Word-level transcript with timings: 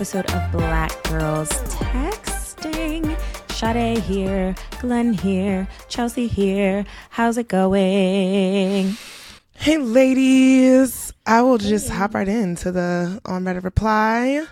Episode 0.00 0.32
of 0.32 0.50
Black 0.50 1.02
Girls 1.10 1.50
Texting. 1.74 3.20
Sade 3.50 3.98
here, 3.98 4.54
Glenn 4.80 5.12
here, 5.12 5.68
Chelsea 5.90 6.26
here. 6.26 6.86
How's 7.10 7.36
it 7.36 7.48
going? 7.48 8.96
Hey, 9.52 9.76
ladies. 9.76 11.12
I 11.26 11.42
will 11.42 11.58
just 11.58 11.90
hop 11.90 12.14
right 12.14 12.26
into 12.26 12.72
the 12.72 13.20
on 13.26 13.44
read 13.44 13.62
reply. 13.62 14.46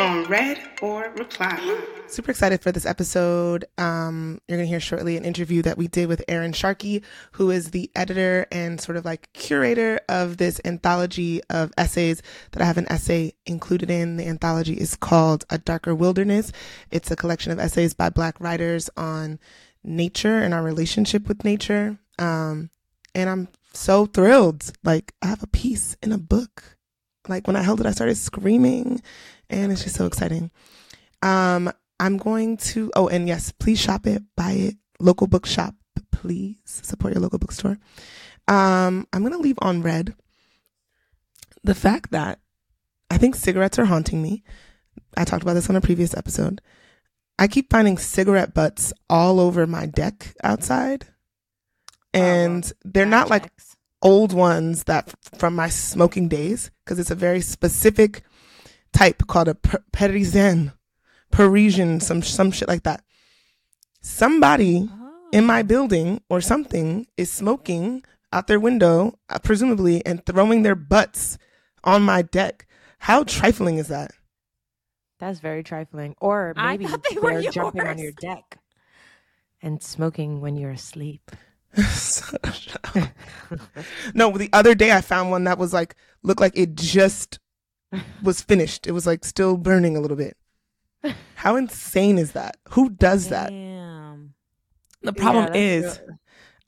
On 0.00 0.24
read 0.24 0.58
or 0.80 1.12
reply. 1.18 1.78
Super 2.06 2.30
excited 2.30 2.62
for 2.62 2.72
this 2.72 2.86
episode. 2.86 3.66
Um, 3.76 4.40
you're 4.48 4.56
going 4.56 4.66
to 4.66 4.70
hear 4.70 4.80
shortly 4.80 5.18
an 5.18 5.26
interview 5.26 5.60
that 5.60 5.76
we 5.76 5.88
did 5.88 6.08
with 6.08 6.24
Erin 6.26 6.54
Sharkey, 6.54 7.02
who 7.32 7.50
is 7.50 7.72
the 7.72 7.90
editor 7.94 8.46
and 8.50 8.80
sort 8.80 8.96
of 8.96 9.04
like 9.04 9.30
curator 9.34 10.00
of 10.08 10.38
this 10.38 10.58
anthology 10.64 11.42
of 11.50 11.70
essays 11.76 12.22
that 12.52 12.62
I 12.62 12.64
have 12.64 12.78
an 12.78 12.90
essay 12.90 13.34
included 13.44 13.90
in. 13.90 14.16
The 14.16 14.26
anthology 14.26 14.72
is 14.72 14.96
called 14.96 15.44
A 15.50 15.58
Darker 15.58 15.94
Wilderness. 15.94 16.50
It's 16.90 17.10
a 17.10 17.16
collection 17.16 17.52
of 17.52 17.58
essays 17.58 17.92
by 17.92 18.08
Black 18.08 18.40
writers 18.40 18.88
on 18.96 19.38
nature 19.84 20.38
and 20.38 20.54
our 20.54 20.62
relationship 20.62 21.28
with 21.28 21.44
nature. 21.44 21.98
Um, 22.18 22.70
and 23.14 23.28
I'm 23.28 23.48
so 23.74 24.06
thrilled. 24.06 24.72
Like, 24.82 25.12
I 25.20 25.26
have 25.26 25.42
a 25.42 25.46
piece 25.46 25.94
in 26.02 26.10
a 26.10 26.18
book. 26.18 26.78
Like, 27.28 27.46
when 27.46 27.56
I 27.56 27.62
held 27.62 27.80
it, 27.80 27.86
I 27.86 27.92
started 27.92 28.16
screaming, 28.16 29.02
and 29.50 29.72
it's 29.72 29.82
just 29.82 29.96
so 29.96 30.06
exciting. 30.06 30.50
Um, 31.22 31.70
I'm 31.98 32.16
going 32.16 32.56
to, 32.58 32.90
oh, 32.96 33.08
and 33.08 33.28
yes, 33.28 33.52
please 33.52 33.78
shop 33.78 34.06
it, 34.06 34.22
buy 34.36 34.52
it, 34.52 34.74
local 35.00 35.26
bookshop, 35.26 35.74
please 36.12 36.56
support 36.64 37.12
your 37.12 37.22
local 37.22 37.38
bookstore. 37.38 37.78
Um, 38.48 39.06
I'm 39.12 39.20
going 39.20 39.32
to 39.32 39.38
leave 39.38 39.58
on 39.60 39.82
read 39.82 40.14
the 41.62 41.74
fact 41.74 42.10
that 42.12 42.40
I 43.10 43.18
think 43.18 43.34
cigarettes 43.34 43.78
are 43.78 43.84
haunting 43.84 44.22
me. 44.22 44.42
I 45.16 45.24
talked 45.24 45.42
about 45.42 45.54
this 45.54 45.68
on 45.68 45.76
a 45.76 45.80
previous 45.80 46.16
episode. 46.16 46.60
I 47.38 47.48
keep 47.48 47.70
finding 47.70 47.98
cigarette 47.98 48.54
butts 48.54 48.92
all 49.08 49.40
over 49.40 49.66
my 49.66 49.86
deck 49.86 50.34
outside. 50.42 51.06
And 52.12 52.70
they're 52.84 53.06
not 53.06 53.30
like 53.30 53.50
old 54.02 54.32
ones 54.32 54.84
that 54.84 55.14
from 55.36 55.54
my 55.54 55.68
smoking 55.68 56.28
days 56.28 56.70
because 56.84 56.98
it's 56.98 57.10
a 57.10 57.14
very 57.14 57.40
specific 57.40 58.22
type 58.92 59.26
called 59.26 59.48
a 59.48 59.54
per- 59.54 59.84
Parisienne, 59.92 60.72
Parisian, 61.30 62.00
some 62.00 62.22
some 62.22 62.50
shit 62.50 62.68
like 62.68 62.82
that. 62.84 63.02
Somebody 64.00 64.88
in 65.32 65.44
my 65.44 65.62
building 65.62 66.22
or 66.28 66.40
something 66.40 67.06
is 67.16 67.30
smoking 67.30 68.02
out 68.32 68.46
their 68.46 68.60
window, 68.60 69.18
uh, 69.28 69.38
presumably, 69.38 70.04
and 70.06 70.24
throwing 70.24 70.62
their 70.62 70.74
butts 70.74 71.38
on 71.84 72.02
my 72.02 72.22
deck. 72.22 72.66
How 73.00 73.24
trifling 73.24 73.78
is 73.78 73.88
that? 73.88 74.12
That's 75.18 75.40
very 75.40 75.62
trifling. 75.62 76.14
Or 76.20 76.54
maybe 76.56 76.86
thought 76.86 77.04
they 77.08 77.16
were 77.16 77.42
they're 77.42 77.50
jumping 77.50 77.86
on 77.86 77.98
your 77.98 78.12
deck 78.12 78.58
and 79.62 79.82
smoking 79.82 80.40
when 80.40 80.56
you're 80.56 80.70
asleep. 80.70 81.30
no, 84.14 84.36
the 84.36 84.50
other 84.52 84.74
day 84.74 84.92
I 84.92 85.00
found 85.00 85.30
one 85.30 85.44
that 85.44 85.58
was 85.58 85.72
like 85.72 85.94
looked 86.22 86.40
like 86.40 86.56
it 86.56 86.74
just 86.74 87.38
was 88.22 88.40
finished. 88.40 88.86
It 88.86 88.92
was 88.92 89.06
like 89.06 89.24
still 89.24 89.56
burning 89.56 89.96
a 89.96 90.00
little 90.00 90.16
bit. 90.16 90.36
How 91.34 91.56
insane 91.56 92.18
is 92.18 92.32
that? 92.32 92.56
Who 92.70 92.90
does 92.90 93.28
that? 93.28 93.50
Damn. 93.50 94.34
The 95.02 95.12
problem 95.12 95.46
that's 95.46 95.56
is 95.56 96.00
real- 96.06 96.18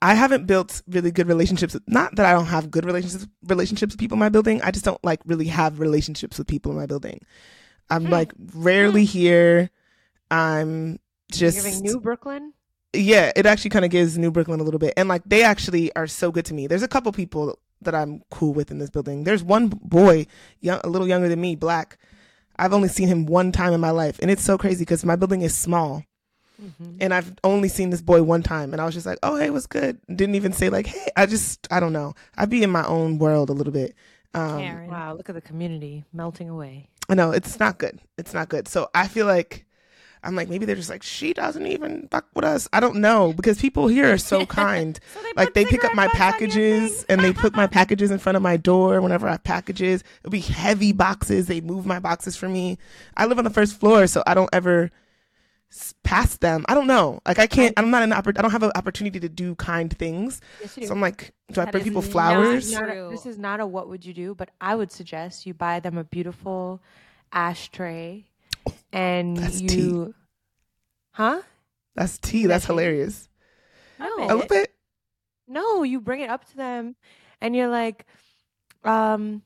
I 0.01 0.15
haven't 0.15 0.47
built 0.47 0.81
really 0.87 1.11
good 1.11 1.27
relationships. 1.27 1.77
Not 1.87 2.15
that 2.15 2.25
I 2.25 2.33
don't 2.33 2.47
have 2.47 2.69
good 2.69 2.83
relationships 2.83 3.27
relationships 3.45 3.93
with 3.93 3.99
people 3.99 4.15
in 4.15 4.19
my 4.19 4.29
building. 4.29 4.61
I 4.61 4.71
just 4.71 4.83
don't 4.83 5.03
like 5.03 5.21
really 5.25 5.47
have 5.47 5.79
relationships 5.79 6.37
with 6.37 6.47
people 6.47 6.71
in 6.71 6.77
my 6.77 6.87
building. 6.87 7.21
I'm 7.89 8.05
hmm. 8.05 8.11
like 8.11 8.33
rarely 8.53 9.05
hmm. 9.05 9.11
here. 9.11 9.69
I'm 10.29 10.99
You're 11.31 11.51
just 11.51 11.63
giving 11.63 11.81
New 11.81 11.99
Brooklyn? 11.99 12.53
yeah, 12.93 13.31
it 13.35 13.45
actually 13.45 13.71
kind 13.71 13.85
of 13.85 13.91
gives 13.91 14.17
New 14.17 14.31
Brooklyn 14.31 14.59
a 14.59 14.63
little 14.63 14.79
bit. 14.79 14.93
And 14.97 15.09
like 15.09 15.23
they 15.25 15.43
actually 15.43 15.95
are 15.95 16.07
so 16.07 16.31
good 16.31 16.45
to 16.45 16.53
me. 16.53 16.67
There's 16.67 16.83
a 16.83 16.87
couple 16.87 17.11
people 17.11 17.59
that 17.85 17.95
I'm 17.95 18.21
cool 18.31 18.53
with 18.53 18.71
in 18.71 18.77
this 18.79 18.89
building. 18.89 19.23
There's 19.23 19.43
one 19.43 19.67
boy, 19.67 20.27
young, 20.61 20.79
a 20.83 20.89
little 20.89 21.07
younger 21.07 21.29
than 21.29 21.41
me, 21.41 21.55
black. 21.55 21.97
I've 22.57 22.73
only 22.73 22.87
seen 22.89 23.07
him 23.07 23.25
one 23.25 23.51
time 23.51 23.73
in 23.73 23.81
my 23.81 23.89
life, 23.91 24.19
and 24.21 24.29
it's 24.29 24.43
so 24.43 24.57
crazy 24.57 24.83
because 24.83 25.03
my 25.05 25.15
building 25.15 25.41
is 25.41 25.55
small, 25.55 26.03
Mm-hmm. 26.61 26.97
and 27.01 27.13
I've 27.13 27.33
only 27.43 27.67
seen 27.67 27.89
this 27.89 28.01
boy 28.01 28.21
one 28.21 28.43
time, 28.43 28.71
and 28.73 28.81
I 28.81 28.85
was 28.85 28.93
just 28.93 29.07
like, 29.07 29.17
"Oh, 29.23 29.35
hey, 29.35 29.49
what's 29.49 29.65
good?" 29.67 29.99
Didn't 30.07 30.35
even 30.35 30.53
say 30.53 30.69
like, 30.69 30.85
"Hey." 30.85 31.07
I 31.17 31.25
just, 31.25 31.67
I 31.71 31.79
don't 31.79 31.91
know. 31.93 32.13
I'd 32.37 32.49
be 32.51 32.61
in 32.63 32.69
my 32.69 32.85
own 32.85 33.17
world 33.17 33.49
a 33.49 33.53
little 33.53 33.73
bit. 33.73 33.95
Um, 34.35 34.59
Karen. 34.59 34.89
Wow, 34.89 35.15
look 35.15 35.27
at 35.29 35.35
the 35.35 35.41
community 35.41 36.05
melting 36.13 36.49
away. 36.49 36.89
I 37.09 37.15
know 37.15 37.31
it's 37.31 37.59
not 37.59 37.79
good. 37.79 37.99
It's 38.17 38.33
not 38.33 38.49
good. 38.49 38.67
So 38.67 38.87
I 38.93 39.07
feel 39.07 39.25
like 39.25 39.65
I'm 40.23 40.35
like 40.35 40.49
maybe 40.49 40.65
they're 40.65 40.75
just 40.75 40.89
like 40.89 41.03
she 41.03 41.33
doesn't 41.33 41.67
even 41.67 42.07
fuck 42.09 42.25
with 42.33 42.45
us. 42.45 42.67
I 42.71 42.79
don't 42.79 42.95
know 42.97 43.33
because 43.33 43.59
people 43.59 43.87
here 43.87 44.11
are 44.11 44.17
so 44.17 44.45
kind. 44.61 44.99
So 45.13 45.21
they 45.21 45.33
like 45.35 45.53
they 45.53 45.65
pick 45.65 45.83
up 45.83 45.93
my 45.93 46.07
butts 46.07 46.15
on 46.15 46.19
your 46.21 46.31
packages 46.31 47.03
and 47.09 47.21
they 47.21 47.33
put 47.33 47.55
my 47.55 47.67
packages 47.77 48.11
in 48.11 48.19
front 48.19 48.35
of 48.35 48.41
my 48.41 48.57
door 48.57 49.01
whenever 49.01 49.27
I 49.27 49.31
have 49.31 49.43
packages. 49.43 50.03
It'll 50.21 50.31
be 50.31 50.39
heavy 50.39 50.91
boxes. 50.93 51.47
They 51.47 51.61
move 51.61 51.85
my 51.85 51.99
boxes 51.99 52.35
for 52.35 52.47
me. 52.49 52.77
I 53.17 53.25
live 53.25 53.37
on 53.37 53.43
the 53.43 53.49
first 53.49 53.79
floor, 53.79 54.07
so 54.07 54.23
I 54.25 54.33
don't 54.33 54.49
ever 54.53 54.89
pass 56.03 56.37
them. 56.37 56.65
I 56.69 56.75
don't 56.75 56.87
know. 56.87 57.19
Like 57.25 57.39
I 57.39 57.47
can't. 57.47 57.73
I'm 57.77 57.89
not 57.89 58.03
an. 58.03 58.11
Oppor- 58.11 58.37
I 58.37 58.41
don't 58.41 58.51
have 58.51 58.63
an 58.63 58.71
opportunity 58.75 59.19
to 59.19 59.29
do 59.29 59.55
kind 59.55 59.95
things. 59.97 60.39
Yes, 60.61 60.77
you 60.77 60.87
So 60.87 60.93
I'm 60.93 61.01
like, 61.01 61.33
do 61.51 61.61
I 61.61 61.65
bring 61.65 61.83
people 61.83 62.01
flowers? 62.01 62.71
true. 62.71 62.87
Not 62.87 62.95
a- 62.97 63.09
this 63.11 63.25
is 63.25 63.37
not 63.37 63.59
a 63.59 63.65
what 63.65 63.89
would 63.89 64.05
you 64.05 64.13
do, 64.13 64.35
but 64.35 64.49
I 64.61 64.75
would 64.75 64.91
suggest 64.91 65.45
you 65.45 65.53
buy 65.53 65.79
them 65.79 65.97
a 65.97 66.03
beautiful 66.03 66.81
ashtray 67.31 68.25
and 68.91 69.37
That's 69.37 69.61
you 69.61 69.67
tea. 69.67 70.13
Huh? 71.11 71.41
That's 71.95 72.17
tea. 72.17 72.47
That's 72.47 72.65
hilarious. 72.65 73.29
No. 73.99 74.05
I 74.19 74.33
love 74.33 74.51
it. 74.51 74.73
No, 75.47 75.83
you 75.83 76.01
bring 76.01 76.21
it 76.21 76.29
up 76.29 76.47
to 76.49 76.57
them 76.57 76.95
and 77.41 77.55
you're 77.55 77.67
like, 77.67 78.05
um, 78.83 79.41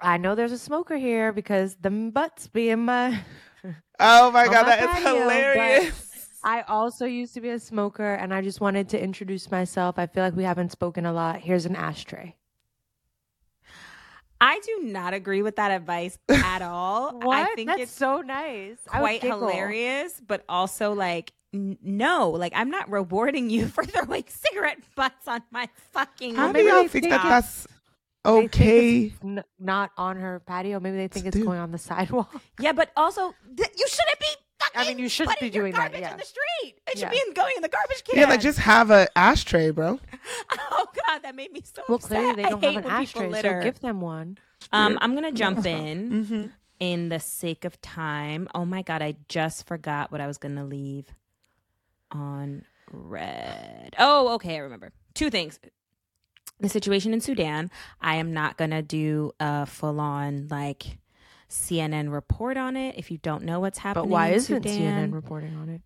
I 0.00 0.18
know 0.18 0.34
there's 0.34 0.52
a 0.52 0.58
smoker 0.58 0.96
here 0.96 1.32
because 1.32 1.76
the 1.80 1.90
butts 1.90 2.48
be 2.48 2.70
in 2.70 2.84
my 2.84 3.20
Oh 4.00 4.30
my 4.30 4.46
god, 4.46 4.66
my 4.66 4.76
that 4.76 4.80
is 4.80 4.86
patio, 4.86 5.04
but 5.04 5.20
hilarious. 5.20 6.28
I 6.44 6.62
also 6.62 7.06
used 7.06 7.34
to 7.34 7.40
be 7.40 7.50
a 7.50 7.58
smoker 7.58 8.14
and 8.14 8.34
I 8.34 8.42
just 8.42 8.60
wanted 8.60 8.88
to 8.90 9.02
introduce 9.02 9.50
myself. 9.50 9.98
I 9.98 10.06
feel 10.06 10.24
like 10.24 10.34
we 10.34 10.44
haven't 10.44 10.72
spoken 10.72 11.06
a 11.06 11.12
lot. 11.12 11.40
Here's 11.40 11.66
an 11.66 11.76
ashtray. 11.76 12.34
I 14.42 14.58
do 14.58 14.80
not 14.82 15.14
agree 15.14 15.42
with 15.42 15.54
that 15.56 15.70
advice 15.70 16.18
at 16.28 16.62
all. 16.62 17.30
I 17.32 17.54
think 17.54 17.68
That's 17.68 17.82
it's 17.82 17.92
so 17.92 18.22
nice. 18.22 18.76
Quite 18.86 19.22
hilarious, 19.22 20.20
but 20.26 20.44
also 20.48 20.92
like 20.94 21.32
n- 21.54 21.78
no, 21.80 22.30
like 22.30 22.52
I'm 22.56 22.68
not 22.68 22.90
rewarding 22.90 23.50
you 23.50 23.66
for 23.74 23.84
throwing 23.84 24.24
cigarette 24.26 24.78
butts 24.96 25.28
on 25.28 25.42
my 25.52 25.68
fucking. 25.92 26.34
How 26.34 26.48
do 26.48 26.54
maybe 26.54 26.68
y'all 26.68 26.78
think 26.88 26.90
think 26.90 27.10
that 27.10 27.22
that's 27.22 27.68
okay? 28.26 29.12
n- 29.22 29.44
not 29.60 29.92
on 29.96 30.16
her 30.16 30.40
patio. 30.40 30.80
Maybe 30.80 30.96
they 30.96 31.08
think 31.08 31.26
it's 31.26 31.36
Dude. 31.36 31.46
going 31.46 31.60
on 31.60 31.70
the 31.70 31.78
sidewalk. 31.90 32.34
Yeah, 32.58 32.72
but 32.72 32.90
also 32.96 33.34
th- 33.56 33.70
you 33.78 33.86
shouldn't 33.88 34.18
be. 34.18 34.26
Fucking 34.74 34.86
I 34.86 34.88
mean, 34.94 34.98
you 34.98 35.08
shouldn't 35.08 35.38
be 35.40 35.46
your 35.46 35.62
doing 35.64 35.72
that, 35.72 35.78
garbage 35.92 36.00
yeah. 36.00 36.12
in 36.12 36.18
the 36.18 36.24
street. 36.24 36.74
It 36.86 36.98
should 36.98 37.00
Yeah. 37.00 37.08
be 37.10 37.20
in, 37.26 37.34
going 37.34 37.52
in 37.56 37.62
the 37.62 37.68
garbage 37.68 38.02
can. 38.04 38.18
Yeah, 38.18 38.26
like 38.28 38.40
just 38.40 38.58
have 38.60 38.90
an 38.90 39.08
ashtray, 39.16 39.70
bro. 39.70 39.98
Oh 40.70 40.86
God, 41.06 41.22
that 41.22 41.34
made 41.34 41.52
me 41.52 41.62
so. 41.64 41.82
Well, 41.88 41.96
upset. 41.96 42.10
clearly 42.10 42.34
they 42.42 42.48
don't 42.48 42.62
have 42.64 42.76
an 42.76 42.84
when 42.90 43.06
people 43.06 43.34
ashtray, 43.34 43.42
so 43.42 43.62
give 43.62 43.80
them 43.80 44.00
one. 44.00 44.38
Um, 44.72 44.98
I'm 45.00 45.14
gonna 45.14 45.32
jump 45.32 45.64
in 45.66 46.10
Mm-hmm. 46.10 46.46
in 46.80 47.08
the 47.08 47.20
sake 47.20 47.64
of 47.64 47.80
time. 47.80 48.48
Oh 48.54 48.64
my 48.64 48.82
god, 48.82 49.02
I 49.02 49.16
just 49.28 49.66
forgot 49.66 50.10
what 50.12 50.20
I 50.20 50.26
was 50.26 50.38
gonna 50.38 50.64
leave 50.64 51.06
on 52.10 52.64
read. 52.90 53.94
Oh, 53.98 54.34
okay, 54.34 54.56
I 54.56 54.58
remember. 54.58 54.92
Two 55.14 55.30
things. 55.30 55.58
The 56.60 56.68
situation 56.68 57.12
in 57.12 57.20
Sudan. 57.20 57.70
I 58.00 58.16
am 58.16 58.32
not 58.32 58.56
gonna 58.56 58.82
do 58.82 59.32
a 59.40 59.66
full 59.66 60.00
on 60.00 60.48
like 60.50 60.98
CNN 61.52 62.12
report 62.12 62.56
on 62.56 62.76
it. 62.76 62.96
If 62.96 63.10
you 63.10 63.18
don't 63.18 63.44
know 63.44 63.60
what's 63.60 63.78
happening, 63.78 64.04
But 64.04 64.10
why 64.10 64.28
isn't 64.30 64.62
Sudan, 64.62 65.10
CNN 65.10 65.12
reporting 65.14 65.54
on 65.56 65.68
it? 65.68 65.82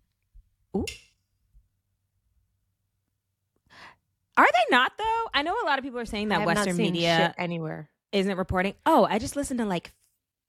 Are 4.37 4.45
they 4.45 4.75
not 4.75 4.91
though? 4.97 5.23
I 5.33 5.41
know 5.41 5.55
a 5.63 5.65
lot 5.65 5.79
of 5.79 5.83
people 5.83 5.99
are 5.99 6.05
saying 6.05 6.29
that 6.29 6.45
Western 6.45 6.77
media 6.77 7.33
anywhere. 7.37 7.89
isn't 8.11 8.37
reporting. 8.37 8.75
Oh, 8.85 9.05
I 9.09 9.17
just 9.19 9.35
listened 9.35 9.59
to 9.59 9.65
like 9.65 9.93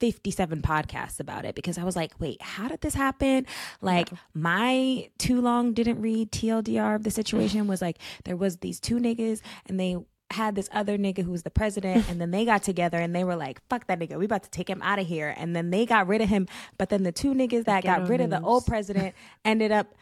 57 0.01 0.63
podcasts 0.63 1.19
about 1.21 1.45
it 1.45 1.55
because 1.55 1.79
I 1.79 1.85
was 1.85 1.97
like, 1.97 2.13
wait, 2.21 2.41
how 2.43 2.69
did 2.69 2.83
this 2.83 2.95
happen? 2.95 3.47
Like, 3.81 4.11
my 4.35 5.09
too 5.19 5.41
long 5.41 5.73
didn't 5.73 6.01
read 6.01 6.31
TLDR 6.31 6.95
of 6.95 7.03
the 7.03 7.11
situation 7.11 7.67
was 7.67 7.83
like, 7.83 7.99
there 8.25 8.37
was 8.37 8.59
these 8.59 8.79
two 8.79 8.97
niggas 8.97 9.41
and 9.67 9.81
they 9.81 9.97
had 10.31 10.55
this 10.55 10.69
other 10.73 10.99
nigga 10.99 11.23
who 11.23 11.31
was 11.31 11.43
the 11.43 11.51
president 11.51 12.09
and 12.09 12.21
then 12.21 12.31
they 12.31 12.45
got 12.45 12.63
together 12.63 12.99
and 12.99 13.15
they 13.15 13.25
were 13.25 13.37
like 13.37 13.67
fuck 13.69 13.87
that 13.87 13.99
nigga. 13.99 14.19
We 14.19 14.27
about 14.27 14.43
to 14.45 14.51
take 14.51 14.69
him 14.69 14.83
out 14.83 14.99
of 14.99 15.07
here. 15.07 15.35
And 15.37 15.57
then 15.57 15.71
they 15.71 15.87
got 15.87 16.07
rid 16.07 16.21
of 16.21 16.29
him. 16.29 16.47
But 16.77 16.91
then 16.91 17.03
the 17.03 17.13
two 17.13 17.33
niggas 17.35 17.65
that 17.65 17.85
got 17.85 18.09
rid 18.09 18.21
of 18.21 18.31
the 18.31 18.41
old 18.41 18.67
president 18.67 19.15
ended 19.45 19.73
up 19.73 19.95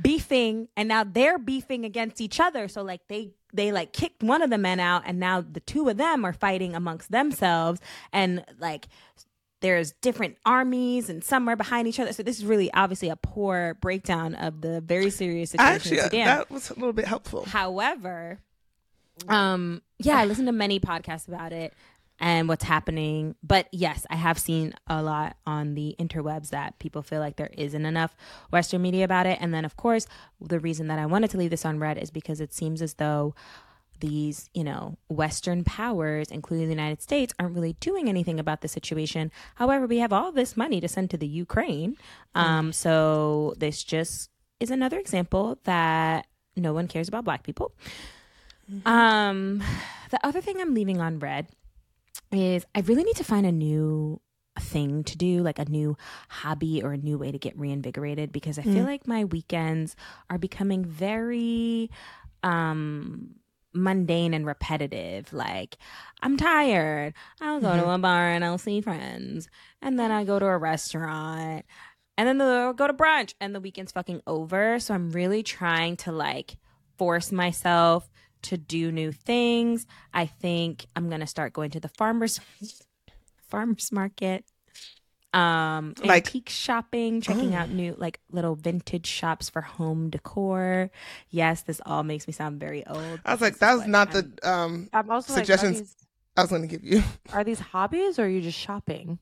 beefing 0.00 0.68
and 0.76 0.88
now 0.88 1.04
they're 1.04 1.38
beefing 1.38 1.84
against 1.84 2.20
each 2.20 2.40
other. 2.40 2.66
So 2.66 2.82
like 2.82 3.06
they 3.08 3.34
they 3.52 3.70
like 3.70 3.92
kicked 3.92 4.22
one 4.22 4.42
of 4.42 4.50
the 4.50 4.58
men 4.58 4.80
out 4.80 5.02
and 5.06 5.20
now 5.20 5.40
the 5.42 5.60
two 5.60 5.88
of 5.88 5.96
them 5.96 6.24
are 6.24 6.32
fighting 6.32 6.74
amongst 6.74 7.10
themselves. 7.10 7.80
And 8.12 8.44
like 8.58 8.88
there's 9.60 9.92
different 9.92 10.38
armies 10.44 11.08
and 11.08 11.22
some 11.22 11.48
are 11.48 11.54
behind 11.56 11.86
each 11.86 12.00
other. 12.00 12.12
So 12.12 12.24
this 12.24 12.38
is 12.38 12.44
really 12.44 12.72
obviously 12.72 13.10
a 13.10 13.16
poor 13.16 13.76
breakdown 13.80 14.34
of 14.34 14.60
the 14.60 14.80
very 14.80 15.10
serious 15.10 15.50
situation 15.50 15.98
Actually, 15.98 16.24
that 16.24 16.50
was 16.50 16.70
a 16.70 16.74
little 16.74 16.92
bit 16.92 17.06
helpful. 17.06 17.44
However, 17.44 18.40
um, 19.28 19.82
yeah, 19.98 20.18
I 20.18 20.24
listen 20.24 20.46
to 20.46 20.52
many 20.52 20.80
podcasts 20.80 21.28
about 21.28 21.52
it 21.52 21.74
and 22.18 22.48
what's 22.48 22.64
happening. 22.64 23.34
But 23.42 23.68
yes, 23.72 24.06
I 24.08 24.16
have 24.16 24.38
seen 24.38 24.74
a 24.86 25.02
lot 25.02 25.36
on 25.46 25.74
the 25.74 25.96
interwebs 25.98 26.50
that 26.50 26.78
people 26.78 27.02
feel 27.02 27.20
like 27.20 27.36
there 27.36 27.50
isn't 27.56 27.84
enough 27.84 28.16
Western 28.50 28.82
media 28.82 29.04
about 29.04 29.26
it. 29.26 29.38
And 29.40 29.52
then, 29.52 29.64
of 29.64 29.76
course, 29.76 30.06
the 30.40 30.60
reason 30.60 30.86
that 30.88 30.98
I 30.98 31.06
wanted 31.06 31.30
to 31.30 31.38
leave 31.38 31.50
this 31.50 31.64
on 31.64 31.78
read 31.78 31.98
is 31.98 32.10
because 32.10 32.40
it 32.40 32.54
seems 32.54 32.80
as 32.80 32.94
though 32.94 33.34
these, 34.00 34.50
you 34.52 34.64
know, 34.64 34.98
Western 35.08 35.64
powers, 35.64 36.28
including 36.30 36.66
the 36.66 36.74
United 36.74 37.00
States, 37.02 37.32
aren't 37.38 37.54
really 37.54 37.74
doing 37.74 38.08
anything 38.08 38.38
about 38.38 38.60
the 38.60 38.68
situation. 38.68 39.30
However, 39.54 39.86
we 39.86 39.98
have 39.98 40.12
all 40.12 40.32
this 40.32 40.56
money 40.56 40.80
to 40.80 40.88
send 40.88 41.10
to 41.10 41.16
the 41.16 41.26
Ukraine. 41.26 41.96
Um, 42.34 42.72
so 42.72 43.54
this 43.58 43.82
just 43.82 44.30
is 44.60 44.70
another 44.70 44.98
example 44.98 45.58
that 45.64 46.26
no 46.56 46.72
one 46.72 46.88
cares 46.88 47.08
about 47.08 47.24
black 47.24 47.42
people. 47.42 47.72
Um, 48.84 49.62
the 50.10 50.24
other 50.26 50.40
thing 50.40 50.60
I'm 50.60 50.74
leaving 50.74 51.00
on 51.00 51.18
read 51.18 51.48
is 52.30 52.64
I 52.74 52.80
really 52.80 53.04
need 53.04 53.16
to 53.16 53.24
find 53.24 53.46
a 53.46 53.52
new 53.52 54.20
thing 54.58 55.04
to 55.04 55.16
do, 55.16 55.42
like 55.42 55.58
a 55.58 55.64
new 55.64 55.96
hobby 56.28 56.82
or 56.82 56.92
a 56.92 56.98
new 56.98 57.18
way 57.18 57.32
to 57.32 57.38
get 57.38 57.58
reinvigorated 57.58 58.32
because 58.32 58.58
I 58.58 58.62
feel 58.62 58.84
like 58.84 59.06
my 59.06 59.24
weekends 59.24 59.96
are 60.28 60.38
becoming 60.38 60.84
very 60.84 61.90
um 62.42 63.34
mundane 63.74 64.34
and 64.34 64.46
repetitive. 64.46 65.32
Like, 65.32 65.76
I'm 66.22 66.36
tired. 66.36 67.14
I'll 67.40 67.60
go 67.60 67.76
to 67.76 67.88
a 67.88 67.98
bar 67.98 68.28
and 68.28 68.44
I'll 68.44 68.58
see 68.58 68.80
friends. 68.80 69.48
And 69.80 69.98
then 69.98 70.10
I 70.10 70.24
go 70.24 70.38
to 70.38 70.46
a 70.46 70.58
restaurant. 70.58 71.64
And 72.18 72.28
then 72.28 72.38
they'll 72.38 72.74
go 72.74 72.86
to 72.86 72.92
brunch 72.92 73.34
and 73.40 73.54
the 73.54 73.60
weekend's 73.60 73.92
fucking 73.92 74.20
over. 74.26 74.78
So 74.78 74.92
I'm 74.92 75.10
really 75.10 75.42
trying 75.42 75.96
to 75.98 76.12
like 76.12 76.58
force 76.98 77.32
myself 77.32 78.10
to 78.42 78.56
do 78.56 78.90
new 78.92 79.12
things. 79.12 79.86
I 80.12 80.26
think 80.26 80.86
I'm 80.96 81.08
gonna 81.10 81.26
start 81.26 81.52
going 81.52 81.70
to 81.72 81.80
the 81.80 81.88
farmers 81.88 82.40
farmers 83.48 83.90
market. 83.92 84.44
Um 85.34 85.94
Like- 86.04 86.26
antique 86.26 86.48
shopping, 86.50 87.20
checking 87.22 87.54
out 87.54 87.70
new 87.70 87.94
like 87.96 88.20
little 88.30 88.54
vintage 88.54 89.06
shops 89.06 89.48
for 89.48 89.62
home 89.62 90.10
decor. 90.10 90.90
Yes, 91.30 91.62
this 91.62 91.80
all 91.86 92.02
makes 92.02 92.26
me 92.26 92.32
sound 92.34 92.60
very 92.60 92.86
old. 92.86 93.20
I 93.24 93.32
was 93.32 93.40
like, 93.40 93.54
that's 93.54 93.54
is 93.54 93.58
that 93.60 93.72
was 93.72 93.80
what 93.80 93.88
not 93.88 94.14
I'm- 94.14 94.34
the 94.40 94.50
um 94.50 94.88
I'm 94.92 95.10
also 95.10 95.32
Suggestions- 95.32 95.76
like, 95.78 95.84
these, 95.86 95.96
I 96.36 96.40
was 96.42 96.50
going 96.50 96.62
to 96.62 96.68
give 96.68 96.82
you. 96.84 97.02
are 97.32 97.44
these 97.44 97.60
hobbies 97.60 98.18
or 98.18 98.24
are 98.24 98.28
you 98.28 98.40
just 98.40 98.58
shopping? 98.58 99.18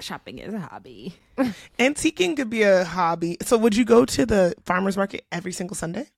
shopping 0.00 0.38
is 0.38 0.52
a 0.52 0.58
hobby. 0.58 1.14
Antiquing 1.78 2.36
could 2.36 2.50
be 2.50 2.62
a 2.62 2.84
hobby. 2.84 3.38
So 3.42 3.56
would 3.56 3.74
you 3.76 3.84
go 3.84 4.04
to 4.04 4.26
the 4.26 4.54
farmers 4.64 4.96
market 4.96 5.24
every 5.32 5.52
single 5.52 5.74
Sunday 5.76 6.08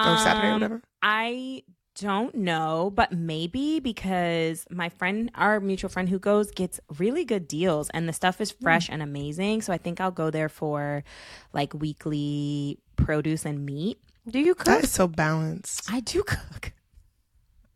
or 0.00 0.16
Saturday 0.18 0.46
or 0.48 0.50
Um, 0.50 0.60
whatever? 0.60 0.82
I 1.02 1.62
don't 1.96 2.34
know, 2.34 2.90
but 2.94 3.12
maybe 3.12 3.78
because 3.80 4.66
my 4.70 4.88
friend, 4.88 5.30
our 5.34 5.60
mutual 5.60 5.90
friend 5.90 6.08
who 6.08 6.18
goes, 6.18 6.50
gets 6.50 6.80
really 6.98 7.24
good 7.24 7.46
deals 7.46 7.90
and 7.90 8.08
the 8.08 8.12
stuff 8.12 8.40
is 8.40 8.50
fresh 8.50 8.88
and 8.88 9.02
amazing. 9.02 9.60
So 9.62 9.72
I 9.72 9.78
think 9.78 10.00
I'll 10.00 10.10
go 10.10 10.30
there 10.30 10.48
for 10.48 11.04
like 11.52 11.74
weekly 11.74 12.78
produce 12.96 13.44
and 13.44 13.66
meat. 13.66 13.98
Do 14.28 14.38
you 14.38 14.54
cook? 14.54 14.66
That 14.66 14.84
is 14.84 14.90
so 14.92 15.08
balanced. 15.08 15.90
I 15.90 16.00
do 16.00 16.22
cook. 16.22 16.72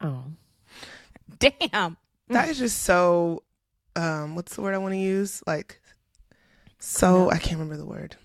oh. 0.01 0.25
Damn. 1.39 1.97
That 2.29 2.49
is 2.49 2.59
just 2.59 2.83
so 2.83 3.43
um 3.97 4.35
what's 4.35 4.55
the 4.55 4.63
word 4.63 4.75
I 4.75 4.79
want 4.79 4.95
to 4.95 4.99
use? 4.99 5.43
Like 5.47 5.81
so 6.79 7.31
I 7.31 7.39
can't 7.39 7.59
remember 7.59 7.77
the 7.77 7.87
word. 7.87 8.17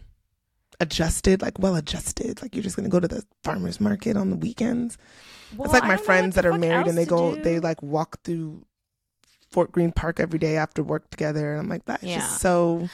Adjusted, 0.82 1.42
like 1.42 1.60
well 1.60 1.76
adjusted. 1.76 2.42
Like 2.42 2.56
you're 2.56 2.64
just 2.64 2.76
gonna 2.76 2.88
go 2.90 3.00
to 3.02 3.08
the 3.08 3.24
farmers 3.44 3.82
market 3.82 4.16
on 4.16 4.30
the 4.30 4.38
weekends. 4.38 4.98
it's 5.52 5.74
like 5.74 5.84
my 5.84 5.98
friends 5.98 6.36
that 6.36 6.46
are 6.46 6.58
married 6.58 6.88
and 6.88 6.98
they 6.98 7.06
go 7.06 7.36
they 7.36 7.60
like 7.60 7.82
walk 7.84 8.22
through 8.24 8.66
Fort 9.52 9.72
Greene 9.72 9.92
Park 9.92 10.20
every 10.20 10.40
day 10.40 10.56
after 10.58 10.82
work 10.84 11.10
together. 11.10 11.52
And 11.52 11.60
I'm 11.62 11.68
like, 11.70 11.84
that's 11.86 12.04
Yeah. 12.04 12.20
just 12.20 12.40
so 12.40 12.88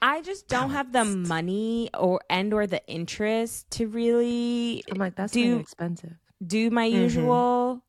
I 0.00 0.20
just 0.22 0.48
don't 0.48 0.70
have 0.70 0.92
the 0.92 1.04
money 1.04 1.90
or 1.98 2.20
and 2.30 2.52
or 2.54 2.66
the 2.66 2.86
interest 2.86 3.68
to 3.72 3.88
really 3.88 4.84
I'm 4.92 4.98
like, 4.98 5.16
that's 5.16 5.32
Do- 5.32 5.42
kinda 5.42 5.60
expensive. 5.60 6.12
do 6.46 6.70
my 6.70 6.88
Mhm. 6.88 6.92
usual. 6.92 7.82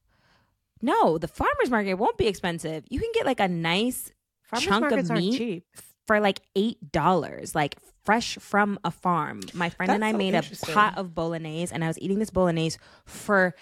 No, 0.82 1.18
the 1.18 1.28
farmers 1.28 1.70
market 1.70 1.96
won't 1.96 2.18
be 2.18 2.28
expensive. 2.28 2.84
You 2.90 3.00
can 3.00 3.12
get 3.14 3.26
like 3.26 3.40
a 3.40 3.48
nice 3.48 4.12
Farmers 4.44 4.66
chunk 4.66 4.82
markets 4.82 5.10
of 5.10 5.12
aren't 5.12 5.24
meat 5.26 5.38
cheap. 5.38 5.66
For 6.08 6.20
like 6.20 6.42
eight 6.56 6.92
dollars, 6.92 7.56
like 7.56 7.78
fresh 8.04 8.38
from 8.40 8.80
a 8.84 8.92
farm. 8.92 9.42
My 9.54 9.70
friend 9.70 9.92
and 9.92 10.06
I 10.06 10.12
so 10.12 10.18
made 10.18 10.36
a 10.36 10.44
pot 10.72 10.98
of 10.98 11.16
bolognese, 11.16 11.74
and 11.74 11.84
I 11.84 11.88
was 11.88 12.00
eating 12.00 12.20
this 12.20 12.30
bolognese 12.30 12.78
for 13.06 13.56